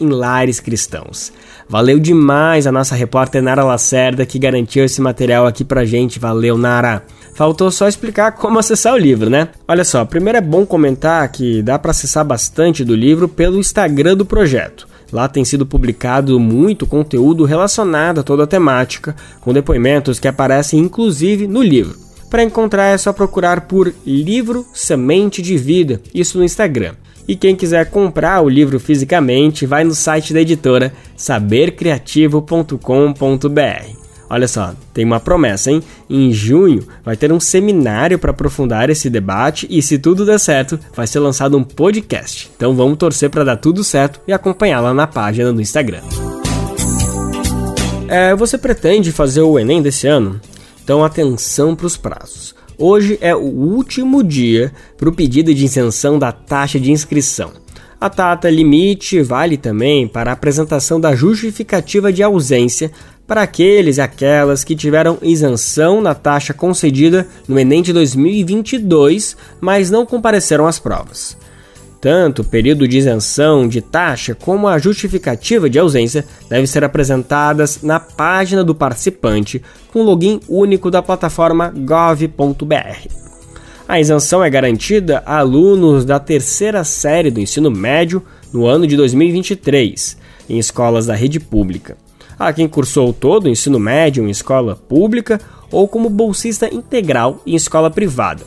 em 0.02 0.10
lares 0.10 0.60
cristãos. 0.60 1.32
Valeu 1.70 1.98
demais 1.98 2.68
a 2.68 2.74
nossa 2.74 2.94
repórter 2.94 3.42
Nara 3.42 3.64
Lacerda 3.64 4.26
que 4.26 4.38
garantiu 4.38 4.84
esse 4.84 5.02
material 5.02 5.48
aqui 5.48 5.64
pra 5.64 5.86
gente. 5.86 6.20
Valeu, 6.20 6.58
Nara! 6.58 7.04
Faltou 7.34 7.72
só 7.72 7.88
explicar 7.88 8.34
como 8.34 8.60
acessar 8.60 8.94
o 8.94 8.98
livro, 8.98 9.30
né? 9.30 9.48
Olha 9.66 9.86
só, 9.86 10.04
primeiro 10.04 10.38
é 10.38 10.42
bom 10.42 10.66
comentar 10.66 11.28
que 11.32 11.62
dá 11.62 11.80
para 11.80 11.92
acessar 11.92 12.26
bastante 12.26 12.84
do 12.84 12.94
livro 12.94 13.30
pelo 13.30 13.58
Instagram 13.58 14.18
do 14.18 14.26
projeto. 14.26 14.88
Lá 15.12 15.28
tem 15.28 15.46
sido 15.46 15.66
publicado 15.66 16.40
muito 16.40 16.88
conteúdo 16.88 17.46
relacionado 17.46 18.20
a 18.20 18.24
toda 18.24 18.44
a 18.44 18.48
temática, 18.48 19.16
com 19.42 19.54
depoimentos 19.54 20.20
que 20.20 20.28
aparecem 20.28 20.80
inclusive 20.80 21.48
no 21.48 21.62
livro. 21.62 21.98
Para 22.30 22.44
encontrar 22.44 22.88
é 22.88 22.98
só 22.98 23.14
procurar 23.14 23.62
por 23.62 23.94
Livro 24.06 24.66
Semente 24.74 25.42
de 25.42 25.58
Vida, 25.58 26.02
isso 26.14 26.38
no 26.38 26.44
Instagram. 26.44 26.96
E 27.28 27.36
quem 27.36 27.56
quiser 27.56 27.90
comprar 27.90 28.42
o 28.42 28.50
livro 28.50 28.80
fisicamente, 28.80 29.66
vai 29.66 29.84
no 29.84 29.96
site 29.96 30.32
da 30.34 30.42
editora 30.42 30.94
sabercriativo.com.br. 31.16 34.05
Olha 34.30 34.48
só, 34.48 34.74
tem 34.94 35.06
uma 35.06 35.20
promessa, 35.20 35.72
hein? 35.72 35.84
Em 36.10 36.32
junho 36.32 36.88
vai 37.04 37.16
ter 37.16 37.32
um 37.32 37.40
seminário 37.40 38.18
para 38.18 38.32
aprofundar 38.32 38.90
esse 38.90 39.10
debate 39.10 39.68
e, 39.70 39.82
se 39.82 40.00
tudo 40.00 40.26
der 40.26 40.40
certo, 40.40 40.80
vai 40.96 41.06
ser 41.06 41.20
lançado 41.20 41.58
um 41.58 41.64
podcast. 41.64 42.52
Então 42.56 42.76
vamos 42.76 42.98
torcer 42.98 43.30
para 43.30 43.44
dar 43.44 43.58
tudo 43.58 43.84
certo 43.84 44.20
e 44.28 44.34
acompanhar 44.34 44.82
lá 44.82 44.94
na 44.94 45.06
página 45.06 45.54
do 45.54 45.62
Instagram. 45.62 46.02
É, 48.08 48.36
você 48.36 48.58
pretende 48.58 49.12
fazer 49.12 49.42
o 49.42 49.60
Enem 49.60 49.82
desse 49.82 50.08
ano? 50.08 50.40
Então 50.84 51.04
atenção 51.04 51.76
para 51.76 51.88
os 51.88 51.98
prazos. 51.98 52.56
Hoje 52.78 53.18
é 53.22 53.36
o 53.36 53.40
último 53.40 54.24
dia 54.24 54.72
para 54.98 55.10
o 55.10 55.14
pedido 55.14 55.54
de 55.54 55.66
isenção 55.66 56.20
da 56.20 56.32
taxa 56.32 56.80
de 56.80 56.92
inscrição. 56.92 57.52
A 58.00 58.10
data 58.10 58.50
limite 58.50 59.22
vale 59.22 59.58
também 59.58 60.08
para 60.08 60.30
a 60.30 60.34
apresentação 60.34 61.00
da 61.00 61.16
justificativa 61.16 62.12
de 62.12 62.22
ausência 62.22 62.92
para 63.28 63.42
aqueles 63.42 63.98
e 63.98 64.02
aquelas 64.02 64.64
que 64.64 64.76
tiveram 64.76 65.18
isenção 65.22 66.02
na 66.02 66.14
taxa 66.14 66.54
concedida 66.54 67.28
no 67.48 67.60
Enem 67.60 67.82
de 67.82 67.92
2022, 67.92 69.36
mas 69.60 69.90
não 69.90 70.06
compareceram 70.06 70.68
às 70.68 70.78
provas. 70.78 71.36
Tanto 72.00 72.44
o 72.44 72.46
período 72.46 72.88
de 72.88 73.00
isenção 73.00 73.68
de 73.68 73.82
taxa 73.82 74.36
como 74.36 74.68
a 74.68 74.78
justificativa 74.78 75.68
de 75.68 75.80
ausência 75.80 76.24
devem 76.48 76.68
ser 76.68 76.84
apresentadas 76.84 77.82
na 77.82 78.00
página 78.00 78.64
do 78.64 78.76
participante 78.76 79.62
com 79.92 80.04
login 80.04 80.40
único 80.48 80.92
da 80.92 81.02
plataforma 81.02 81.74
gov.br. 81.76 83.10
A 83.88 84.00
isenção 84.00 84.44
é 84.44 84.50
garantida 84.50 85.24
a 85.26 85.40
alunos 85.40 86.06
da 86.06 86.20
terceira 86.20 86.84
série 86.84 87.32
do 87.32 87.40
ensino 87.40 87.72
médio 87.72 88.22
no 88.54 88.68
ano 88.68 88.86
de 88.86 88.96
2023, 88.96 90.18
em 90.48 90.60
escolas 90.60 91.08
da 91.08 91.16
rede 91.16 91.40
pública 91.40 91.98
a 92.38 92.52
quem 92.54 92.68
cursou 92.68 93.14
todo 93.14 93.46
o 93.46 93.50
ensino 93.50 93.80
médio 93.80 94.26
em 94.26 94.30
escola 94.30 94.76
pública 94.76 95.40
ou 95.72 95.88
como 95.88 96.10
bolsista 96.10 96.74
integral 96.74 97.42
em 97.46 97.56
escola 97.56 97.90
privada. 97.90 98.44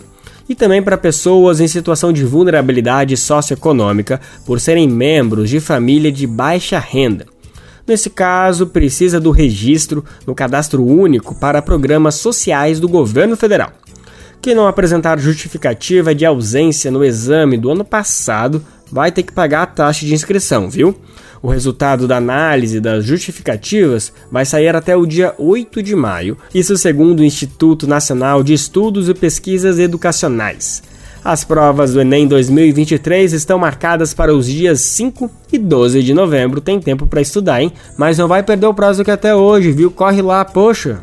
E 0.48 0.54
também 0.54 0.82
para 0.82 0.96
pessoas 0.96 1.60
em 1.60 1.68
situação 1.68 2.12
de 2.12 2.24
vulnerabilidade 2.24 3.16
socioeconômica 3.16 4.20
por 4.46 4.60
serem 4.60 4.88
membros 4.88 5.50
de 5.50 5.60
família 5.60 6.10
de 6.10 6.26
baixa 6.26 6.78
renda. 6.78 7.26
Nesse 7.86 8.10
caso, 8.10 8.66
precisa 8.66 9.18
do 9.18 9.30
registro 9.30 10.04
no 10.26 10.34
cadastro 10.34 10.84
único 10.84 11.34
para 11.34 11.62
programas 11.62 12.16
sociais 12.16 12.78
do 12.78 12.88
governo 12.88 13.36
federal. 13.36 13.72
Quem 14.40 14.54
não 14.54 14.66
apresentar 14.66 15.18
justificativa 15.18 16.14
de 16.14 16.24
ausência 16.24 16.90
no 16.90 17.04
exame 17.04 17.56
do 17.56 17.70
ano 17.70 17.84
passado 17.84 18.64
vai 18.90 19.10
ter 19.10 19.22
que 19.22 19.32
pagar 19.32 19.62
a 19.62 19.66
taxa 19.66 20.06
de 20.06 20.14
inscrição, 20.14 20.70
viu? 20.70 20.94
O 21.42 21.48
resultado 21.48 22.08
da 22.08 22.16
análise 22.16 22.80
das 22.80 23.04
justificativas 23.04 24.12
vai 24.30 24.44
sair 24.44 24.74
até 24.74 24.96
o 24.96 25.06
dia 25.06 25.34
8 25.38 25.82
de 25.82 25.94
maio, 25.94 26.36
isso 26.54 26.76
segundo 26.76 27.20
o 27.20 27.24
Instituto 27.24 27.86
Nacional 27.86 28.42
de 28.42 28.52
Estudos 28.52 29.08
e 29.08 29.14
Pesquisas 29.14 29.78
Educacionais. 29.78 30.82
As 31.24 31.44
provas 31.44 31.92
do 31.92 32.00
Enem 32.00 32.26
2023 32.26 33.32
estão 33.32 33.58
marcadas 33.58 34.14
para 34.14 34.34
os 34.34 34.46
dias 34.46 34.80
5 34.80 35.30
e 35.52 35.58
12 35.58 36.02
de 36.02 36.14
novembro. 36.14 36.60
Tem 36.60 36.80
tempo 36.80 37.06
para 37.06 37.20
estudar, 37.20 37.60
hein? 37.60 37.72
Mas 37.96 38.16
não 38.18 38.28
vai 38.28 38.42
perder 38.42 38.66
o 38.66 38.74
prazo 38.74 39.04
que 39.04 39.10
até 39.10 39.34
hoje, 39.34 39.72
viu? 39.72 39.90
Corre 39.90 40.22
lá, 40.22 40.44
poxa! 40.44 41.00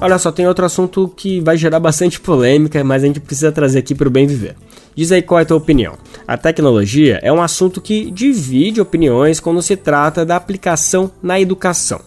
Olha 0.00 0.18
só, 0.18 0.32
tem 0.32 0.48
outro 0.48 0.64
assunto 0.64 1.12
que 1.14 1.40
vai 1.40 1.56
gerar 1.56 1.78
bastante 1.78 2.18
polêmica, 2.18 2.82
mas 2.82 3.04
a 3.04 3.06
gente 3.06 3.20
precisa 3.20 3.52
trazer 3.52 3.80
aqui 3.80 3.94
para 3.94 4.08
o 4.08 4.10
bem 4.10 4.26
viver. 4.26 4.56
Diz 5.00 5.12
aí 5.12 5.22
qual 5.22 5.38
é 5.38 5.44
a 5.44 5.46
tua 5.46 5.56
opinião. 5.56 5.96
A 6.28 6.36
tecnologia 6.36 7.18
é 7.22 7.32
um 7.32 7.40
assunto 7.40 7.80
que 7.80 8.10
divide 8.10 8.82
opiniões 8.82 9.40
quando 9.40 9.62
se 9.62 9.74
trata 9.74 10.26
da 10.26 10.36
aplicação 10.36 11.10
na 11.22 11.40
educação. 11.40 12.02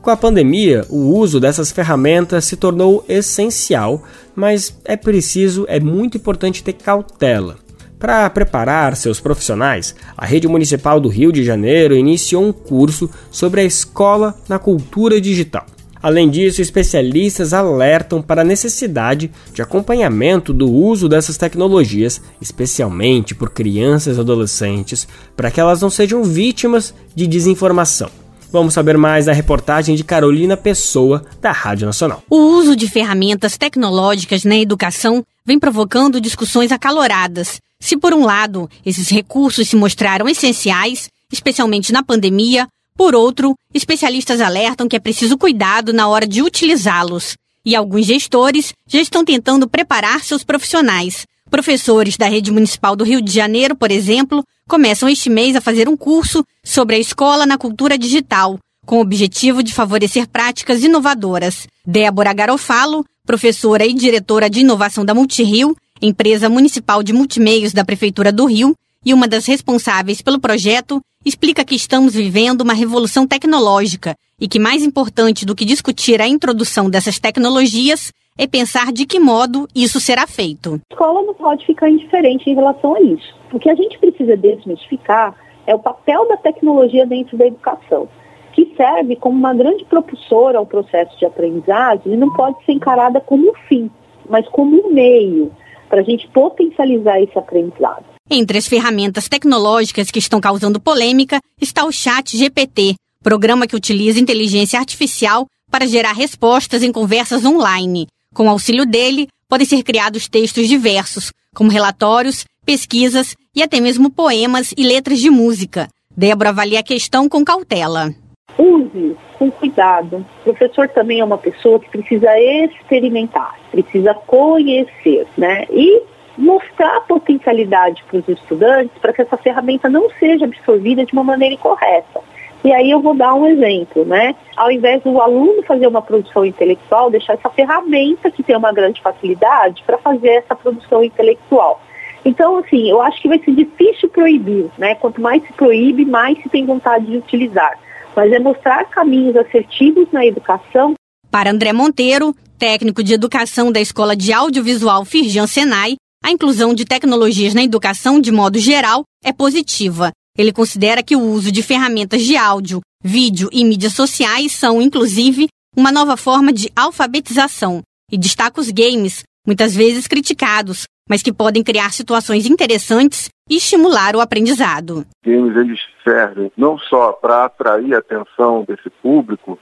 Com 0.00 0.10
a 0.10 0.16
pandemia, 0.16 0.86
o 0.88 1.12
uso 1.18 1.40
dessas 1.40 1.72
ferramentas 1.72 2.44
se 2.44 2.54
tornou 2.56 3.04
essencial, 3.08 4.04
mas 4.36 4.78
é 4.84 4.96
preciso, 4.96 5.66
é 5.68 5.80
muito 5.80 6.18
importante 6.18 6.62
ter 6.62 6.74
cautela. 6.74 7.56
Para 7.98 8.30
preparar 8.30 8.94
seus 8.94 9.18
profissionais, 9.18 9.96
a 10.16 10.24
Rede 10.24 10.46
Municipal 10.46 11.00
do 11.00 11.08
Rio 11.08 11.32
de 11.32 11.42
Janeiro 11.42 11.96
iniciou 11.96 12.44
um 12.44 12.52
curso 12.52 13.10
sobre 13.28 13.62
a 13.62 13.64
escola 13.64 14.38
na 14.48 14.60
cultura 14.60 15.20
digital. 15.20 15.66
Além 16.02 16.28
disso, 16.28 16.60
especialistas 16.62 17.52
alertam 17.52 18.22
para 18.22 18.42
a 18.42 18.44
necessidade 18.44 19.30
de 19.52 19.62
acompanhamento 19.62 20.52
do 20.52 20.70
uso 20.70 21.08
dessas 21.08 21.36
tecnologias, 21.36 22.20
especialmente 22.40 23.34
por 23.34 23.50
crianças 23.50 24.16
e 24.16 24.20
adolescentes, 24.20 25.08
para 25.36 25.50
que 25.50 25.60
elas 25.60 25.80
não 25.80 25.90
sejam 25.90 26.22
vítimas 26.22 26.94
de 27.14 27.26
desinformação. 27.26 28.10
Vamos 28.52 28.74
saber 28.74 28.96
mais 28.96 29.26
da 29.26 29.32
reportagem 29.32 29.96
de 29.96 30.04
Carolina 30.04 30.56
Pessoa, 30.56 31.24
da 31.40 31.50
Rádio 31.50 31.86
Nacional. 31.86 32.22
O 32.30 32.36
uso 32.36 32.76
de 32.76 32.88
ferramentas 32.88 33.56
tecnológicas 33.56 34.44
na 34.44 34.56
educação 34.56 35.24
vem 35.44 35.58
provocando 35.58 36.20
discussões 36.20 36.70
acaloradas. 36.70 37.60
Se, 37.80 37.96
por 37.96 38.14
um 38.14 38.24
lado, 38.24 38.70
esses 38.84 39.08
recursos 39.10 39.68
se 39.68 39.76
mostraram 39.76 40.28
essenciais, 40.28 41.08
especialmente 41.30 41.92
na 41.92 42.02
pandemia, 42.02 42.66
por 42.96 43.14
outro, 43.14 43.54
especialistas 43.74 44.40
alertam 44.40 44.88
que 44.88 44.96
é 44.96 44.98
preciso 44.98 45.36
cuidado 45.36 45.92
na 45.92 46.08
hora 46.08 46.26
de 46.26 46.42
utilizá-los. 46.42 47.36
E 47.64 47.74
alguns 47.74 48.06
gestores 48.06 48.72
já 48.88 49.00
estão 49.00 49.24
tentando 49.24 49.68
preparar 49.68 50.24
seus 50.24 50.42
profissionais. 50.42 51.26
Professores 51.50 52.16
da 52.16 52.28
rede 52.28 52.50
municipal 52.50 52.96
do 52.96 53.04
Rio 53.04 53.20
de 53.20 53.30
Janeiro, 53.30 53.76
por 53.76 53.90
exemplo, 53.90 54.44
começam 54.68 55.08
este 55.08 55.28
mês 55.28 55.54
a 55.54 55.60
fazer 55.60 55.88
um 55.88 55.96
curso 55.96 56.44
sobre 56.64 56.96
a 56.96 56.98
escola 56.98 57.44
na 57.44 57.58
cultura 57.58 57.98
digital, 57.98 58.58
com 58.84 58.98
o 58.98 59.00
objetivo 59.00 59.62
de 59.62 59.74
favorecer 59.74 60.28
práticas 60.28 60.82
inovadoras. 60.82 61.66
Débora 61.84 62.32
Garofalo, 62.32 63.04
professora 63.24 63.84
e 63.84 63.92
diretora 63.92 64.48
de 64.48 64.60
inovação 64.60 65.04
da 65.04 65.14
Multirio, 65.14 65.76
empresa 66.00 66.48
municipal 66.48 67.02
de 67.02 67.12
multimeios 67.12 67.72
da 67.72 67.84
Prefeitura 67.84 68.32
do 68.32 68.46
Rio, 68.46 68.74
e 69.06 69.14
uma 69.14 69.28
das 69.28 69.46
responsáveis 69.46 70.20
pelo 70.20 70.40
projeto, 70.40 71.00
explica 71.24 71.64
que 71.64 71.76
estamos 71.76 72.14
vivendo 72.14 72.62
uma 72.62 72.72
revolução 72.72 73.24
tecnológica 73.24 74.16
e 74.40 74.48
que 74.48 74.58
mais 74.58 74.82
importante 74.82 75.46
do 75.46 75.54
que 75.54 75.64
discutir 75.64 76.20
a 76.20 76.26
introdução 76.26 76.90
dessas 76.90 77.20
tecnologias 77.20 78.12
é 78.36 78.48
pensar 78.48 78.92
de 78.92 79.06
que 79.06 79.20
modo 79.20 79.68
isso 79.72 80.00
será 80.00 80.26
feito. 80.26 80.80
A 80.90 80.94
escola 80.94 81.22
não 81.22 81.34
pode 81.34 81.64
ficar 81.64 81.88
indiferente 81.88 82.50
em 82.50 82.54
relação 82.54 82.96
a 82.96 83.00
isso. 83.00 83.32
O 83.52 83.60
que 83.60 83.70
a 83.70 83.76
gente 83.76 83.96
precisa 83.98 84.36
desmistificar 84.36 85.36
é 85.68 85.74
o 85.74 85.78
papel 85.78 86.26
da 86.28 86.36
tecnologia 86.36 87.06
dentro 87.06 87.38
da 87.38 87.46
educação, 87.46 88.08
que 88.52 88.74
serve 88.76 89.14
como 89.14 89.38
uma 89.38 89.54
grande 89.54 89.84
propulsora 89.84 90.58
ao 90.58 90.66
processo 90.66 91.16
de 91.16 91.24
aprendizagem 91.24 92.12
e 92.12 92.16
não 92.16 92.32
pode 92.32 92.62
ser 92.64 92.72
encarada 92.72 93.20
como 93.20 93.50
um 93.50 93.54
fim, 93.68 93.88
mas 94.28 94.48
como 94.48 94.76
um 94.76 94.92
meio 94.92 95.52
para 95.88 96.00
a 96.00 96.04
gente 96.04 96.26
potencializar 96.28 97.20
esse 97.20 97.38
aprendizado. 97.38 98.15
Entre 98.28 98.58
as 98.58 98.66
ferramentas 98.66 99.28
tecnológicas 99.28 100.10
que 100.10 100.18
estão 100.18 100.40
causando 100.40 100.80
polêmica 100.80 101.38
está 101.60 101.84
o 101.84 101.92
Chat 101.92 102.36
GPT, 102.36 102.96
programa 103.22 103.68
que 103.68 103.76
utiliza 103.76 104.18
inteligência 104.18 104.80
artificial 104.80 105.46
para 105.70 105.86
gerar 105.86 106.12
respostas 106.12 106.82
em 106.82 106.90
conversas 106.90 107.44
online. 107.44 108.08
Com 108.34 108.50
auxílio 108.50 108.84
dele, 108.84 109.28
podem 109.48 109.64
ser 109.64 109.82
criados 109.84 110.28
textos 110.28 110.66
diversos, 110.68 111.30
como 111.54 111.70
relatórios, 111.70 112.44
pesquisas 112.64 113.36
e 113.54 113.62
até 113.62 113.80
mesmo 113.80 114.10
poemas 114.10 114.74
e 114.76 114.82
letras 114.82 115.20
de 115.20 115.30
música. 115.30 115.88
Débora 116.16 116.50
avalia 116.50 116.80
a 116.80 116.82
questão 116.82 117.28
com 117.28 117.44
cautela. 117.44 118.12
Use 118.58 119.16
com 119.38 119.50
cuidado. 119.52 120.26
O 120.40 120.44
professor 120.44 120.88
também 120.88 121.20
é 121.20 121.24
uma 121.24 121.38
pessoa 121.38 121.78
que 121.78 121.90
precisa 121.90 122.28
experimentar, 122.40 123.56
precisa 123.70 124.14
conhecer, 124.14 125.26
né? 125.38 125.64
E 125.70 126.02
mostrar 126.36 126.96
a 126.96 127.00
potencialidade 127.00 128.04
para 128.08 128.18
os 128.18 128.28
estudantes 128.28 128.96
para 129.00 129.12
que 129.12 129.22
essa 129.22 129.36
ferramenta 129.36 129.88
não 129.88 130.10
seja 130.18 130.44
absorvida 130.44 131.04
de 131.04 131.12
uma 131.12 131.24
maneira 131.24 131.54
incorreta. 131.54 132.20
E 132.64 132.72
aí 132.72 132.90
eu 132.90 133.00
vou 133.00 133.14
dar 133.14 133.34
um 133.34 133.46
exemplo, 133.46 134.04
né? 134.04 134.34
Ao 134.56 134.70
invés 134.70 135.02
do 135.02 135.20
aluno 135.20 135.62
fazer 135.62 135.86
uma 135.86 136.02
produção 136.02 136.44
intelectual, 136.44 137.10
deixar 137.10 137.34
essa 137.34 137.48
ferramenta 137.48 138.30
que 138.30 138.42
tem 138.42 138.56
uma 138.56 138.72
grande 138.72 139.00
facilidade 139.00 139.84
para 139.86 139.98
fazer 139.98 140.30
essa 140.30 140.54
produção 140.54 141.04
intelectual. 141.04 141.80
Então, 142.24 142.58
assim, 142.58 142.90
eu 142.90 143.00
acho 143.00 143.22
que 143.22 143.28
vai 143.28 143.38
ser 143.38 143.52
difícil 143.52 144.08
proibir, 144.08 144.68
né? 144.76 144.96
Quanto 144.96 145.20
mais 145.20 145.44
se 145.44 145.52
proíbe, 145.52 146.04
mais 146.04 146.36
se 146.42 146.48
tem 146.48 146.66
vontade 146.66 147.06
de 147.06 147.18
utilizar. 147.18 147.78
Mas 148.16 148.32
é 148.32 148.40
mostrar 148.40 148.84
caminhos 148.86 149.36
assertivos 149.36 150.08
na 150.10 150.26
educação. 150.26 150.94
Para 151.30 151.52
André 151.52 151.72
Monteiro, 151.72 152.34
técnico 152.58 153.04
de 153.04 153.14
educação 153.14 153.70
da 153.70 153.80
Escola 153.80 154.16
de 154.16 154.32
Audiovisual 154.32 155.04
Firjan 155.04 155.46
Senai, 155.46 155.96
a 156.26 156.30
inclusão 156.32 156.74
de 156.74 156.84
tecnologias 156.84 157.54
na 157.54 157.62
educação, 157.62 158.20
de 158.20 158.32
modo 158.32 158.58
geral, 158.58 159.04
é 159.24 159.32
positiva. 159.32 160.10
Ele 160.36 160.52
considera 160.52 161.00
que 161.00 161.14
o 161.14 161.20
uso 161.20 161.52
de 161.52 161.62
ferramentas 161.62 162.24
de 162.24 162.36
áudio, 162.36 162.80
vídeo 163.00 163.48
e 163.52 163.64
mídias 163.64 163.92
sociais 163.92 164.50
são, 164.50 164.82
inclusive, 164.82 165.46
uma 165.76 165.92
nova 165.92 166.16
forma 166.16 166.52
de 166.52 166.68
alfabetização 166.74 167.80
e 168.10 168.18
destaca 168.18 168.60
os 168.60 168.72
games, 168.72 169.22
muitas 169.46 169.72
vezes 169.76 170.08
criticados, 170.08 170.82
mas 171.08 171.22
que 171.22 171.32
podem 171.32 171.62
criar 171.62 171.92
situações 171.92 172.44
interessantes 172.44 173.28
e 173.48 173.58
estimular 173.58 174.16
o 174.16 174.20
aprendizado. 174.20 175.06
Games 175.24 175.56
eles 175.56 175.78
servem 176.02 176.50
não 176.56 176.76
só 176.76 177.12
para 177.12 177.44
atrair 177.44 177.94
a 177.94 177.98
atenção 177.98 178.64
desse 178.66 178.90
público 179.00 179.56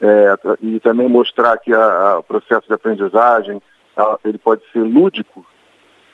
é, 0.00 0.34
e 0.62 0.80
também 0.80 1.08
mostrar 1.08 1.56
que 1.58 1.72
o 1.72 2.22
processo 2.24 2.66
de 2.66 2.74
aprendizagem 2.74 3.62
a, 3.96 4.18
ele 4.24 4.38
pode 4.38 4.62
ser 4.72 4.80
lúdico 4.80 5.46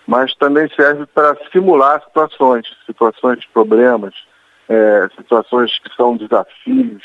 mas 0.07 0.35
também 0.35 0.69
serve 0.75 1.07
para 1.07 1.37
simular 1.53 2.03
situações, 2.05 2.67
situações 2.87 3.41
de 3.41 3.49
problemas, 3.49 4.15
é, 4.69 5.09
situações 5.17 5.79
que 5.79 5.95
são 5.97 6.17
desafios, 6.17 7.03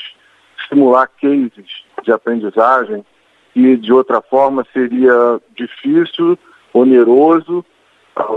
simular 0.68 1.08
cases 1.20 1.84
de 2.02 2.12
aprendizagem 2.12 3.04
que 3.52 3.76
de 3.76 3.92
outra 3.92 4.22
forma 4.22 4.64
seria 4.72 5.40
difícil, 5.56 6.38
oneroso, 6.72 7.64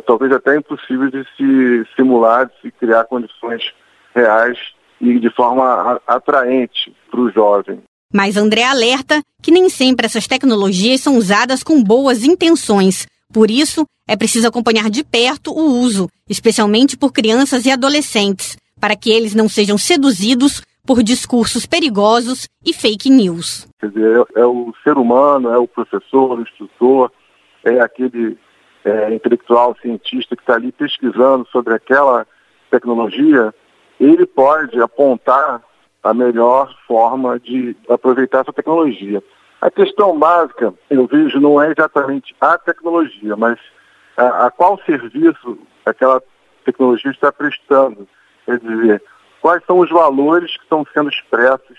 talvez 0.06 0.32
até 0.32 0.56
impossível 0.56 1.10
de 1.10 1.24
se 1.38 1.86
simular, 1.96 2.48
de 2.48 2.54
se 2.62 2.72
criar 2.72 3.06
condições 3.06 3.64
reais 4.16 4.58
e 5.00 5.20
de 5.20 5.30
forma 5.30 6.02
atraente 6.08 6.96
para 7.12 7.20
o 7.20 7.32
jovem. 7.32 7.82
Mas 8.12 8.38
André 8.38 8.64
alerta 8.64 9.22
que 9.42 9.52
nem 9.52 9.70
sempre 9.70 10.06
essas 10.06 10.28
tecnologias 10.28 11.02
são 11.02 11.18
usadas 11.18 11.64
com 11.64 11.84
boas 11.84 12.24
intenções. 12.24 13.08
Por 13.34 13.50
isso, 13.50 13.86
é 14.08 14.16
preciso 14.16 14.48
acompanhar 14.48 14.90
de 14.92 15.04
perto 15.04 15.52
o 15.52 15.82
uso, 15.82 16.08
especialmente 16.30 16.96
por 16.96 17.12
crianças 17.12 17.66
e 17.66 17.72
adolescentes, 17.72 18.56
para 18.80 18.96
que 18.96 19.10
eles 19.10 19.34
não 19.34 19.50
sejam 19.50 19.78
seduzidos 19.78 20.62
por 20.86 21.02
discursos 21.02 21.66
perigosos 21.66 22.48
e 22.64 22.74
fake 22.74 23.10
news. 23.10 23.68
Quer 23.80 23.90
dizer, 23.90 24.28
é, 24.36 24.42
é 24.42 24.46
o 24.46 24.72
ser 24.84 24.98
humano, 24.98 25.50
é 25.50 25.58
o 25.58 25.68
professor, 25.68 26.38
o 26.38 26.42
instrutor, 26.44 27.12
é 27.64 27.80
aquele 27.80 28.38
é, 28.86 29.14
intelectual, 29.14 29.76
cientista 29.82 30.36
que 30.36 30.44
está 30.44 30.56
ali 30.56 30.72
pesquisando 30.72 31.48
sobre 31.52 31.74
aquela 31.74 32.28
tecnologia, 32.70 33.54
ele 34.00 34.26
pode 34.26 34.80
apontar 34.80 35.62
a 36.04 36.14
melhor 36.14 36.76
forma 36.86 37.40
de 37.40 37.76
aproveitar 37.90 38.42
essa 38.42 38.54
tecnologia. 38.54 39.24
A 39.64 39.72
questão 39.72 40.20
básica, 40.20 40.74
eu 40.90 41.08
vejo, 41.08 41.40
não 41.40 41.62
é 41.62 41.72
exatamente 41.72 42.36
a 42.42 42.58
tecnologia, 42.58 43.38
mas 43.38 43.58
a, 44.18 44.48
a 44.48 44.52
qual 44.52 44.78
serviço 44.86 45.58
aquela 45.86 46.22
tecnologia 46.66 47.10
está 47.12 47.32
prestando. 47.32 48.06
Quer 48.46 48.60
dizer, 48.60 49.02
quais 49.42 49.64
são 49.66 49.80
os 49.80 49.90
valores 49.90 50.52
que 50.58 50.64
estão 50.64 50.86
sendo 50.94 51.08
expressos, 51.10 51.78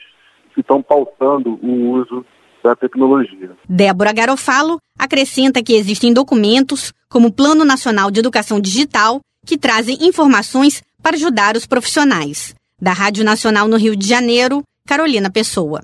que 0.54 0.60
estão 0.60 0.82
pautando 0.82 1.58
o 1.62 1.90
uso 1.90 2.24
da 2.62 2.74
tecnologia. 2.74 3.50
Débora 3.68 4.14
Garofalo 4.14 4.78
acrescenta 4.98 5.62
que 5.62 5.74
existem 5.74 6.14
documentos, 6.14 6.90
como 7.10 7.28
o 7.28 7.32
Plano 7.32 7.66
Nacional 7.66 8.10
de 8.10 8.18
Educação 8.18 8.58
Digital, 8.58 9.20
que 9.44 9.58
trazem 9.58 9.98
informações 10.00 10.82
para 11.02 11.16
ajudar 11.16 11.54
os 11.54 11.66
profissionais. 11.66 12.54
Da 12.80 12.94
Rádio 12.94 13.26
Nacional 13.26 13.68
no 13.68 13.76
Rio 13.76 13.94
de 13.94 14.08
Janeiro, 14.08 14.62
Carolina 14.88 15.30
Pessoa. 15.30 15.82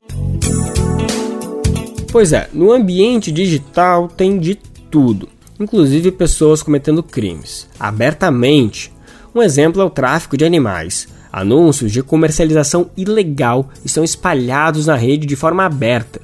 Pois 2.11 2.33
é, 2.33 2.49
no 2.53 2.73
ambiente 2.73 3.31
digital 3.31 4.09
tem 4.09 4.39
de 4.39 4.57
tudo 4.91 5.29
inclusive 5.61 6.11
pessoas 6.11 6.63
cometendo 6.63 7.03
crimes, 7.03 7.69
abertamente. 7.79 8.91
Um 9.35 9.43
exemplo 9.43 9.83
é 9.83 9.85
o 9.85 9.91
tráfico 9.91 10.37
de 10.37 10.45
animais. 10.45 11.07
Anúncios 11.31 11.93
de 11.93 12.03
comercialização 12.03 12.91
ilegal 12.97 13.69
estão 13.85 14.03
espalhados 14.03 14.87
na 14.87 14.97
rede 14.97 15.27
de 15.27 15.37
forma 15.37 15.65
aberta. 15.65 16.21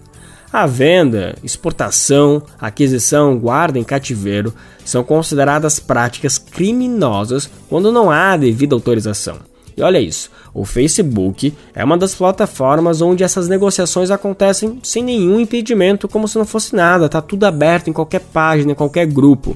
A 0.53 0.66
venda, 0.66 1.37
exportação, 1.45 2.43
aquisição, 2.59 3.39
guarda 3.39 3.78
em 3.78 3.84
cativeiro 3.84 4.55
são 4.84 5.05
consideradas 5.05 5.78
práticas 5.78 6.39
criminosas 6.39 7.51
quando 7.68 7.93
não 7.93 8.11
há 8.11 8.37
devida 8.37 8.74
autorização. 8.74 9.39
E 9.76 9.82
olha 9.82 10.01
isso, 10.01 10.30
o 10.57 10.64
Facebook 10.64 11.52
é 11.74 11.84
uma 11.84 11.98
das 11.98 12.14
plataformas 12.14 13.02
onde 13.02 13.22
essas 13.22 13.46
negociações 13.46 14.11
acontecem 14.11 14.78
sem 14.82 15.04
nenhum 15.04 15.38
impedimento, 15.38 16.09
como 16.09 16.26
se 16.26 16.38
não 16.38 16.46
fosse 16.46 16.74
nada, 16.74 17.11
tá 17.11 17.20
tudo 17.20 17.44
aberto 17.44 17.88
em 17.88 17.92
qualquer 17.92 18.20
página, 18.20 18.72
em 18.72 18.74
qualquer 18.74 19.04
grupo. 19.07 19.54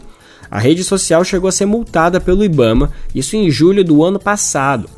A 0.50 0.58
rede 0.58 0.84
social 0.84 1.24
chegou 1.24 1.48
a 1.48 1.52
ser 1.52 1.64
multada 1.64 2.20
pelo 2.20 2.44
IBAMA, 2.44 2.92
isso 3.14 3.34
em 3.34 3.50
julho 3.50 3.82
do 3.82 4.04
ano 4.04 4.18
passado. 4.18 4.90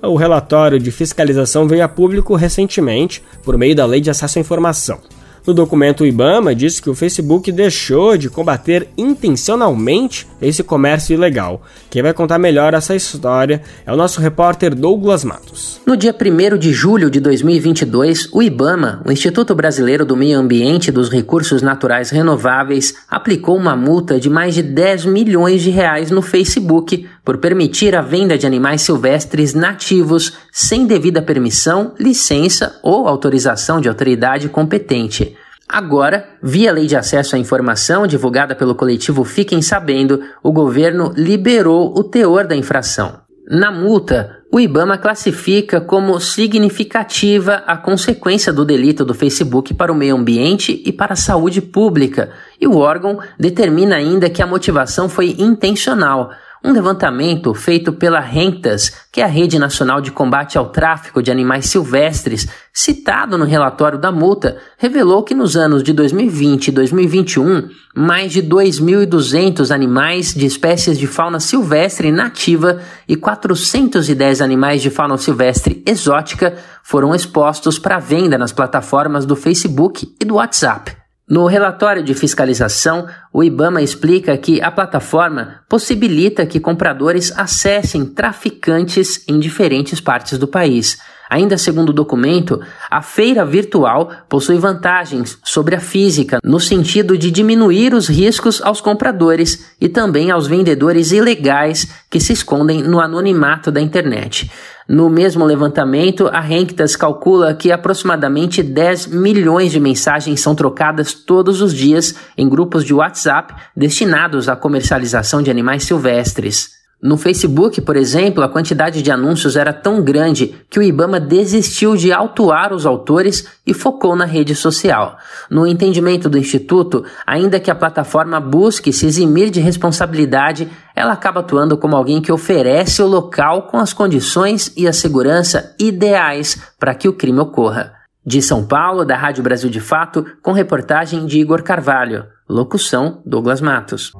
O 0.00 0.16
relatório 0.16 0.78
de 0.78 0.90
fiscalização 0.90 1.68
veio 1.68 1.84
a 1.84 1.88
público 1.88 2.34
recentemente 2.34 3.22
por 3.42 3.58
meio 3.58 3.76
da 3.76 3.84
Lei 3.84 4.00
de 4.00 4.08
Acesso 4.08 4.38
à 4.38 4.40
Informação. 4.40 4.98
No 5.46 5.54
documento, 5.54 6.02
o 6.04 6.06
Ibama 6.06 6.54
disse 6.54 6.80
que 6.80 6.90
o 6.90 6.94
Facebook 6.94 7.50
deixou 7.50 8.16
de 8.16 8.30
combater 8.30 8.88
intencionalmente 8.96 10.26
esse 10.40 10.62
comércio 10.62 11.14
ilegal. 11.14 11.62
Quem 11.90 12.02
vai 12.02 12.14
contar 12.14 12.38
melhor 12.38 12.72
essa 12.72 12.94
história 12.94 13.60
é 13.84 13.92
o 13.92 13.96
nosso 13.96 14.20
repórter 14.20 14.76
Douglas 14.76 15.24
Matos. 15.24 15.80
No 15.84 15.96
dia 15.96 16.14
1 16.14 16.56
de 16.56 16.72
julho 16.72 17.10
de 17.10 17.18
2022, 17.18 18.28
o 18.32 18.40
Ibama, 18.40 19.02
o 19.04 19.10
Instituto 19.10 19.56
Brasileiro 19.56 20.04
do 20.04 20.16
Meio 20.16 20.38
Ambiente 20.38 20.86
e 20.86 20.92
dos 20.92 21.10
Recursos 21.10 21.62
Naturais 21.62 22.10
Renováveis, 22.10 22.94
aplicou 23.10 23.56
uma 23.56 23.74
multa 23.74 24.20
de 24.20 24.30
mais 24.30 24.54
de 24.54 24.62
10 24.62 25.06
milhões 25.06 25.62
de 25.62 25.70
reais 25.70 26.12
no 26.12 26.22
Facebook 26.22 27.08
por 27.24 27.38
permitir 27.38 27.96
a 27.96 28.02
venda 28.02 28.38
de 28.38 28.46
animais 28.46 28.82
silvestres 28.82 29.52
nativos 29.52 30.34
sem 30.52 30.86
devida 30.86 31.20
permissão, 31.20 31.92
licença 31.98 32.78
ou 32.84 33.08
autorização 33.08 33.80
de 33.80 33.88
autoridade 33.88 34.48
competente. 34.48 35.36
Agora, 35.72 36.28
via 36.42 36.72
Lei 36.72 36.88
de 36.88 36.96
Acesso 36.96 37.36
à 37.36 37.38
Informação 37.38 38.04
divulgada 38.04 38.56
pelo 38.56 38.74
coletivo 38.74 39.22
Fiquem 39.22 39.62
Sabendo, 39.62 40.20
o 40.42 40.50
governo 40.50 41.12
liberou 41.16 41.96
o 41.96 42.02
teor 42.02 42.44
da 42.44 42.56
infração. 42.56 43.20
Na 43.48 43.70
multa, 43.70 44.38
o 44.52 44.58
Ibama 44.58 44.98
classifica 44.98 45.80
como 45.80 46.18
significativa 46.18 47.62
a 47.68 47.76
consequência 47.76 48.52
do 48.52 48.64
delito 48.64 49.04
do 49.04 49.14
Facebook 49.14 49.72
para 49.72 49.92
o 49.92 49.94
meio 49.94 50.16
ambiente 50.16 50.82
e 50.84 50.90
para 50.90 51.12
a 51.12 51.16
saúde 51.16 51.62
pública, 51.62 52.30
e 52.60 52.66
o 52.66 52.76
órgão 52.76 53.20
determina 53.38 53.94
ainda 53.94 54.28
que 54.28 54.42
a 54.42 54.46
motivação 54.48 55.08
foi 55.08 55.36
intencional 55.38 56.32
um 56.62 56.72
levantamento 56.72 57.54
feito 57.54 57.92
pela 57.92 58.20
Rentas, 58.20 58.92
que 59.10 59.20
é 59.20 59.24
a 59.24 59.26
Rede 59.26 59.58
Nacional 59.58 60.00
de 60.00 60.10
Combate 60.10 60.58
ao 60.58 60.68
Tráfico 60.68 61.22
de 61.22 61.30
Animais 61.30 61.66
Silvestres, 61.66 62.46
citado 62.72 63.38
no 63.38 63.44
relatório 63.44 63.98
da 63.98 64.12
multa, 64.12 64.58
revelou 64.76 65.22
que 65.22 65.34
nos 65.34 65.56
anos 65.56 65.82
de 65.82 65.92
2020 65.92 66.68
e 66.68 66.72
2021, 66.72 67.68
mais 67.94 68.32
de 68.32 68.42
2.200 68.42 69.74
animais 69.74 70.34
de 70.34 70.44
espécies 70.44 70.98
de 70.98 71.06
fauna 71.06 71.40
silvestre 71.40 72.12
nativa 72.12 72.80
e 73.08 73.16
410 73.16 74.42
animais 74.42 74.82
de 74.82 74.90
fauna 74.90 75.16
silvestre 75.16 75.82
exótica 75.86 76.56
foram 76.82 77.14
expostos 77.14 77.78
para 77.78 77.98
venda 77.98 78.36
nas 78.36 78.52
plataformas 78.52 79.24
do 79.24 79.34
Facebook 79.34 80.14
e 80.20 80.24
do 80.24 80.34
WhatsApp. 80.34 80.99
No 81.30 81.46
relatório 81.46 82.02
de 82.02 82.12
fiscalização, 82.12 83.06
o 83.32 83.44
IBAMA 83.44 83.80
explica 83.80 84.36
que 84.36 84.60
a 84.60 84.68
plataforma 84.68 85.60
possibilita 85.68 86.44
que 86.44 86.58
compradores 86.58 87.32
acessem 87.38 88.04
traficantes 88.04 89.22
em 89.28 89.38
diferentes 89.38 90.00
partes 90.00 90.36
do 90.36 90.48
país. 90.48 90.98
Ainda 91.30 91.56
segundo 91.56 91.90
o 91.90 91.92
documento, 91.92 92.60
a 92.90 93.00
feira 93.00 93.46
virtual 93.46 94.10
possui 94.28 94.58
vantagens 94.58 95.38
sobre 95.44 95.76
a 95.76 95.80
física 95.80 96.40
no 96.42 96.58
sentido 96.58 97.16
de 97.16 97.30
diminuir 97.30 97.94
os 97.94 98.08
riscos 98.08 98.60
aos 98.60 98.80
compradores 98.80 99.70
e 99.80 99.88
também 99.88 100.32
aos 100.32 100.48
vendedores 100.48 101.12
ilegais 101.12 101.86
que 102.10 102.18
se 102.18 102.32
escondem 102.32 102.82
no 102.82 102.98
anonimato 102.98 103.70
da 103.70 103.80
internet. 103.80 104.50
No 104.88 105.08
mesmo 105.08 105.44
levantamento, 105.44 106.26
a 106.26 106.40
Renktas 106.40 106.96
calcula 106.96 107.54
que 107.54 107.70
aproximadamente 107.70 108.60
10 108.60 109.06
milhões 109.06 109.70
de 109.70 109.78
mensagens 109.78 110.40
são 110.40 110.52
trocadas 110.52 111.14
todos 111.14 111.62
os 111.62 111.72
dias 111.72 112.12
em 112.36 112.48
grupos 112.48 112.84
de 112.84 112.92
WhatsApp 112.92 113.54
destinados 113.76 114.48
à 114.48 114.56
comercialização 114.56 115.44
de 115.44 115.50
animais 115.50 115.84
silvestres. 115.84 116.79
No 117.02 117.16
Facebook, 117.16 117.80
por 117.80 117.96
exemplo, 117.96 118.44
a 118.44 118.48
quantidade 118.48 119.00
de 119.00 119.10
anúncios 119.10 119.56
era 119.56 119.72
tão 119.72 120.02
grande 120.02 120.54
que 120.68 120.78
o 120.78 120.82
Ibama 120.82 121.18
desistiu 121.18 121.96
de 121.96 122.12
autuar 122.12 122.74
os 122.74 122.84
autores 122.84 123.48
e 123.66 123.72
focou 123.72 124.14
na 124.14 124.26
rede 124.26 124.54
social. 124.54 125.16
No 125.50 125.66
entendimento 125.66 126.28
do 126.28 126.36
Instituto, 126.36 127.02
ainda 127.26 127.58
que 127.58 127.70
a 127.70 127.74
plataforma 127.74 128.38
busque 128.38 128.92
se 128.92 129.06
eximir 129.06 129.48
de 129.48 129.60
responsabilidade, 129.60 130.68
ela 130.94 131.14
acaba 131.14 131.40
atuando 131.40 131.78
como 131.78 131.96
alguém 131.96 132.20
que 132.20 132.30
oferece 132.30 133.00
o 133.00 133.06
local 133.06 133.62
com 133.62 133.78
as 133.78 133.94
condições 133.94 134.70
e 134.76 134.86
a 134.86 134.92
segurança 134.92 135.74
ideais 135.80 136.60
para 136.78 136.94
que 136.94 137.08
o 137.08 137.14
crime 137.14 137.40
ocorra. 137.40 137.94
De 138.26 138.42
São 138.42 138.66
Paulo, 138.66 139.06
da 139.06 139.16
Rádio 139.16 139.42
Brasil 139.42 139.70
de 139.70 139.80
Fato, 139.80 140.26
com 140.42 140.52
reportagem 140.52 141.24
de 141.24 141.40
Igor 141.40 141.62
Carvalho. 141.62 142.26
Locução: 142.46 143.22
Douglas 143.24 143.62
Matos. 143.62 144.12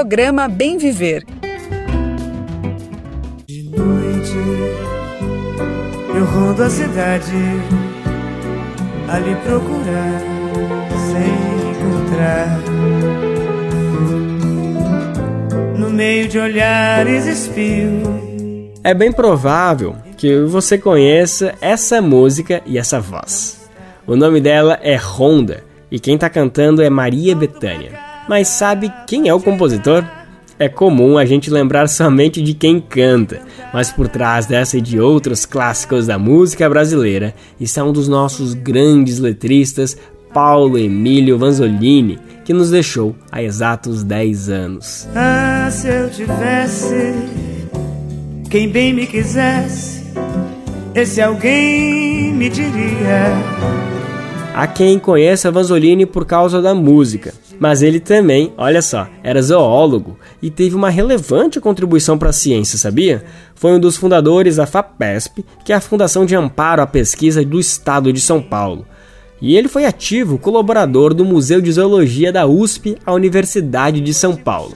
Programa 0.00 0.48
Bem 0.48 0.78
Viver. 0.78 1.26
De 3.46 3.62
noite 3.64 4.34
eu 6.16 6.24
rondo 6.24 6.62
a 6.62 6.70
cidade 6.70 7.36
ali 9.06 9.34
procurar 9.44 10.22
sem 11.06 11.28
encontrar. 11.70 12.62
No 15.76 15.90
meio 15.90 16.28
de 16.28 16.38
olhares 16.38 17.26
espio. 17.26 18.00
É 18.82 18.94
bem 18.94 19.12
provável 19.12 19.96
que 20.16 20.44
você 20.44 20.78
conheça 20.78 21.54
essa 21.60 22.00
música 22.00 22.62
e 22.64 22.78
essa 22.78 22.98
voz. 22.98 23.68
O 24.06 24.16
nome 24.16 24.40
dela 24.40 24.80
é 24.82 24.96
Honda 24.96 25.62
e 25.90 26.00
quem 26.00 26.14
está 26.14 26.30
cantando 26.30 26.80
é 26.80 26.88
Maria 26.88 27.36
Bethânia. 27.36 28.09
Mas 28.30 28.46
sabe 28.46 28.92
quem 29.08 29.26
é 29.26 29.34
o 29.34 29.40
compositor? 29.40 30.04
É 30.56 30.68
comum 30.68 31.18
a 31.18 31.24
gente 31.24 31.50
lembrar 31.50 31.88
somente 31.88 32.40
de 32.40 32.54
quem 32.54 32.80
canta, 32.80 33.40
mas 33.74 33.90
por 33.90 34.06
trás 34.06 34.46
dessa 34.46 34.78
e 34.78 34.80
de 34.80 35.00
outros 35.00 35.44
clássicos 35.44 36.06
da 36.06 36.16
música 36.16 36.68
brasileira 36.68 37.34
está 37.60 37.82
um 37.82 37.92
dos 37.92 38.06
nossos 38.06 38.54
grandes 38.54 39.18
letristas, 39.18 39.96
Paulo 40.32 40.78
Emílio 40.78 41.36
Vanzolini, 41.36 42.20
que 42.44 42.52
nos 42.52 42.70
deixou 42.70 43.16
há 43.32 43.42
exatos 43.42 44.04
10 44.04 44.48
anos. 44.48 45.08
Ah, 45.16 45.68
se 45.68 45.88
eu 45.88 46.08
tivesse 46.08 47.12
quem 48.48 48.68
bem 48.68 48.94
me 48.94 49.08
quisesse, 49.08 50.04
esse 50.94 51.20
alguém 51.20 52.32
me 52.32 52.48
diria. 52.48 53.34
Há 54.54 54.68
quem 54.68 55.00
conheça 55.00 55.50
Vanzolini 55.50 56.06
por 56.06 56.24
causa 56.24 56.62
da 56.62 56.76
música, 56.76 57.34
mas 57.60 57.82
ele 57.82 58.00
também, 58.00 58.54
olha 58.56 58.80
só, 58.80 59.06
era 59.22 59.42
zoólogo 59.42 60.18
e 60.40 60.50
teve 60.50 60.74
uma 60.74 60.88
relevante 60.88 61.60
contribuição 61.60 62.16
para 62.16 62.30
a 62.30 62.32
ciência, 62.32 62.78
sabia? 62.78 63.22
Foi 63.54 63.72
um 63.72 63.78
dos 63.78 63.98
fundadores 63.98 64.56
da 64.56 64.66
FAPESP, 64.66 65.44
que 65.62 65.72
é 65.72 65.76
a 65.76 65.80
Fundação 65.80 66.24
de 66.24 66.34
Amparo 66.34 66.80
à 66.80 66.86
Pesquisa 66.86 67.44
do 67.44 67.60
Estado 67.60 68.12
de 68.14 68.20
São 68.20 68.40
Paulo. 68.40 68.86
E 69.42 69.56
ele 69.56 69.68
foi 69.68 69.84
ativo 69.84 70.38
colaborador 70.38 71.12
do 71.12 71.24
Museu 71.24 71.60
de 71.60 71.70
Zoologia 71.70 72.32
da 72.32 72.46
USP, 72.46 72.96
a 73.04 73.12
Universidade 73.12 74.00
de 74.00 74.14
São 74.14 74.34
Paulo. 74.34 74.74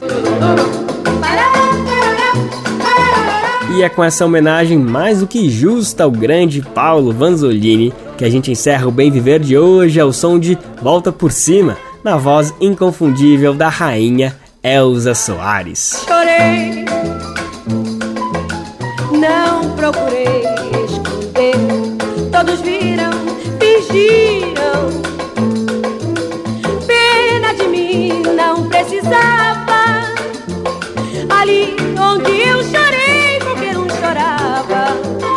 E 3.74 3.82
é 3.82 3.88
com 3.88 4.04
essa 4.04 4.26
homenagem 4.26 4.78
mais 4.78 5.20
do 5.20 5.26
que 5.26 5.48
justa 5.48 6.04
ao 6.04 6.10
grande 6.10 6.60
Paulo 6.60 7.12
Vanzolini 7.12 7.92
que 8.16 8.24
a 8.24 8.30
gente 8.30 8.50
encerra 8.50 8.86
o 8.86 8.92
Bem 8.92 9.10
Viver 9.10 9.40
de 9.40 9.58
hoje 9.58 9.98
ao 9.98 10.12
som 10.12 10.38
de 10.38 10.56
Volta 10.80 11.10
por 11.10 11.32
Cima, 11.32 11.76
na 12.04 12.18
voz 12.18 12.52
inconfundível 12.60 13.54
da 13.54 13.68
rainha 13.70 14.36
Elza 14.62 15.14
Soares. 15.14 16.04
Chorei, 16.06 16.83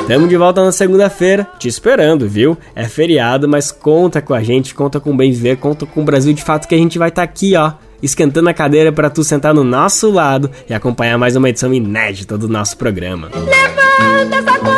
Tamo 0.07 0.25
de 0.25 0.37
volta 0.37 0.63
na 0.63 0.71
segunda-feira, 0.71 1.45
te 1.59 1.67
esperando, 1.67 2.29
viu? 2.29 2.57
É 2.73 2.85
feriado, 2.85 3.45
mas 3.45 3.73
conta 3.73 4.21
com 4.21 4.33
a 4.33 4.41
gente, 4.41 4.73
conta 4.73 5.01
com 5.01 5.11
o 5.11 5.17
Bem 5.17 5.33
Viver, 5.33 5.57
conta 5.57 5.85
com 5.85 5.99
o 5.99 6.05
Brasil 6.05 6.31
de 6.31 6.41
fato 6.41 6.65
que 6.65 6.73
a 6.73 6.77
gente 6.77 6.97
vai 6.97 7.09
estar 7.09 7.23
tá 7.23 7.29
aqui, 7.29 7.57
ó, 7.57 7.73
esquentando 8.01 8.47
a 8.47 8.53
cadeira 8.53 8.89
para 8.89 9.09
tu 9.09 9.21
sentar 9.21 9.53
no 9.53 9.65
nosso 9.65 10.09
lado 10.09 10.49
e 10.69 10.73
acompanhar 10.73 11.17
mais 11.17 11.35
uma 11.35 11.49
edição 11.49 11.73
inédita 11.73 12.37
do 12.37 12.47
nosso 12.47 12.77
programa. 12.77 13.29
Levanta, 13.35 14.43
sacode 14.43 14.76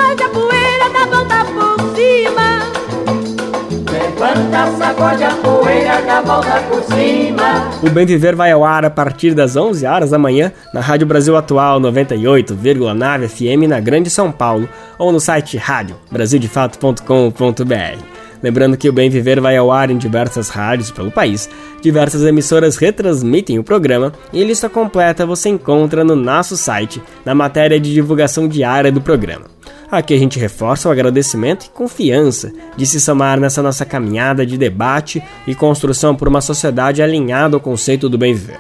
Levanta, 4.20 4.72
sacode 4.78 5.24
a 5.24 5.32
poeira 5.36 6.22
por 6.68 6.84
cima. 6.84 7.72
O 7.82 7.90
Bem 7.90 8.06
Viver 8.06 8.36
vai 8.36 8.52
ao 8.52 8.66
ar 8.66 8.84
a 8.84 8.90
partir 8.90 9.34
das 9.34 9.56
11 9.56 9.86
horas 9.86 10.10
da 10.10 10.20
manhã 10.20 10.52
na 10.74 10.82
Rádio 10.82 11.08
Brasil 11.08 11.38
Atual 11.38 11.80
98,9 11.80 13.30
FM 13.30 13.70
na 13.70 13.80
Grande 13.80 14.10
São 14.10 14.30
Paulo 14.30 14.68
ou 14.98 15.14
no 15.14 15.22
site 15.22 15.56
rádio 15.56 15.96
brasildefato.com.br. 16.12 18.04
Lembrando 18.44 18.76
que 18.76 18.90
o 18.90 18.94
Bem 18.94 19.10
Viver 19.10 19.40
vai 19.40 19.56
ao 19.56 19.72
ar 19.72 19.90
em 19.90 19.98
diversas 19.98 20.50
rádios 20.50 20.92
pelo 20.92 21.12
país, 21.12 21.50
diversas 21.82 22.24
emissoras 22.24 22.76
retransmitem 22.76 23.58
o 23.58 23.64
programa 23.64 24.12
e 24.34 24.44
a 24.44 24.46
lista 24.46 24.68
completa 24.68 25.26
você 25.26 25.48
encontra 25.48 26.04
no 26.04 26.18
nosso 26.18 26.58
site, 26.58 27.02
na 27.24 27.34
matéria 27.34 27.80
de 27.80 27.94
divulgação 27.94 28.50
diária 28.50 28.92
do 28.92 29.00
programa. 29.00 29.46
Aqui 29.92 30.14
a 30.14 30.18
gente 30.18 30.38
reforça 30.38 30.88
o 30.88 30.92
agradecimento 30.92 31.66
e 31.66 31.70
confiança 31.70 32.52
de 32.78 32.86
se 32.86 33.02
somar 33.02 33.40
nessa 33.40 33.62
nossa 33.64 33.86
caminhada 33.86 34.46
de 34.46 34.58
debate 34.58 35.22
e 35.48 35.56
construção 35.56 36.16
por 36.16 36.28
uma 36.28 36.42
sociedade 36.42 37.02
alinhada 37.02 37.56
ao 37.56 37.62
conceito 37.62 38.08
do 38.08 38.18
bem 38.18 38.34
viver. 38.34 38.60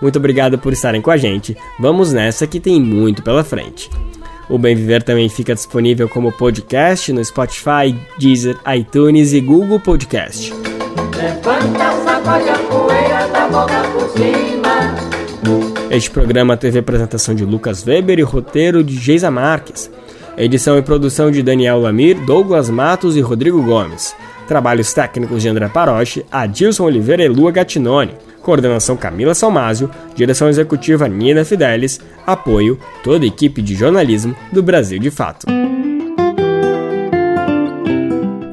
Muito 0.00 0.18
obrigado 0.18 0.58
por 0.58 0.72
estarem 0.72 1.00
com 1.00 1.10
a 1.10 1.16
gente. 1.16 1.56
Vamos 1.78 2.12
nessa 2.12 2.46
que 2.46 2.60
tem 2.60 2.80
muito 2.80 3.22
pela 3.22 3.42
frente. 3.42 3.88
O 4.48 4.58
Bem 4.58 4.76
Viver 4.76 5.02
também 5.02 5.28
fica 5.28 5.54
disponível 5.54 6.08
como 6.08 6.30
podcast 6.30 7.12
no 7.12 7.24
Spotify, 7.24 7.96
Deezer, 8.16 8.56
iTunes 8.76 9.32
e 9.32 9.40
Google 9.40 9.80
Podcast. 9.80 10.52
Este 15.90 16.10
programa 16.10 16.56
teve 16.56 16.78
apresentação 16.78 17.34
de 17.34 17.44
Lucas 17.44 17.84
Weber 17.84 18.18
e 18.18 18.22
roteiro 18.22 18.84
de 18.84 18.96
Geisa 18.96 19.30
Marques. 19.30 19.90
Edição 20.36 20.76
e 20.76 20.82
produção 20.82 21.30
de 21.30 21.42
Daniel 21.42 21.80
Lamir, 21.80 22.20
Douglas 22.26 22.68
Matos 22.68 23.16
e 23.16 23.22
Rodrigo 23.22 23.62
Gomes. 23.62 24.14
Trabalhos 24.46 24.92
técnicos 24.92 25.40
de 25.40 25.48
André 25.48 25.66
Paroche, 25.68 26.26
Adilson 26.30 26.84
Oliveira 26.84 27.24
e 27.24 27.28
Lua 27.28 27.50
Gattinoni. 27.50 28.12
Coordenação 28.42 28.98
Camila 28.98 29.34
Salmásio, 29.34 29.90
direção 30.14 30.48
executiva 30.48 31.08
Nina 31.08 31.42
Fidelis, 31.42 32.00
apoio 32.26 32.78
toda 33.02 33.24
a 33.24 33.28
equipe 33.28 33.62
de 33.62 33.74
jornalismo 33.74 34.36
do 34.52 34.62
Brasil 34.62 34.98
de 34.98 35.10
Fato. 35.10 35.46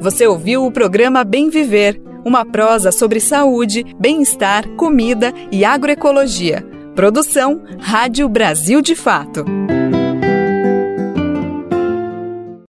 Você 0.00 0.26
ouviu 0.26 0.64
o 0.64 0.72
programa 0.72 1.22
Bem 1.22 1.50
Viver, 1.50 2.00
uma 2.24 2.46
prosa 2.46 2.90
sobre 2.90 3.20
saúde, 3.20 3.84
bem-estar, 4.00 4.66
comida 4.70 5.34
e 5.52 5.66
agroecologia. 5.66 6.64
Produção 6.94 7.62
Rádio 7.78 8.26
Brasil 8.28 8.80
de 8.80 8.96
Fato. 8.96 9.44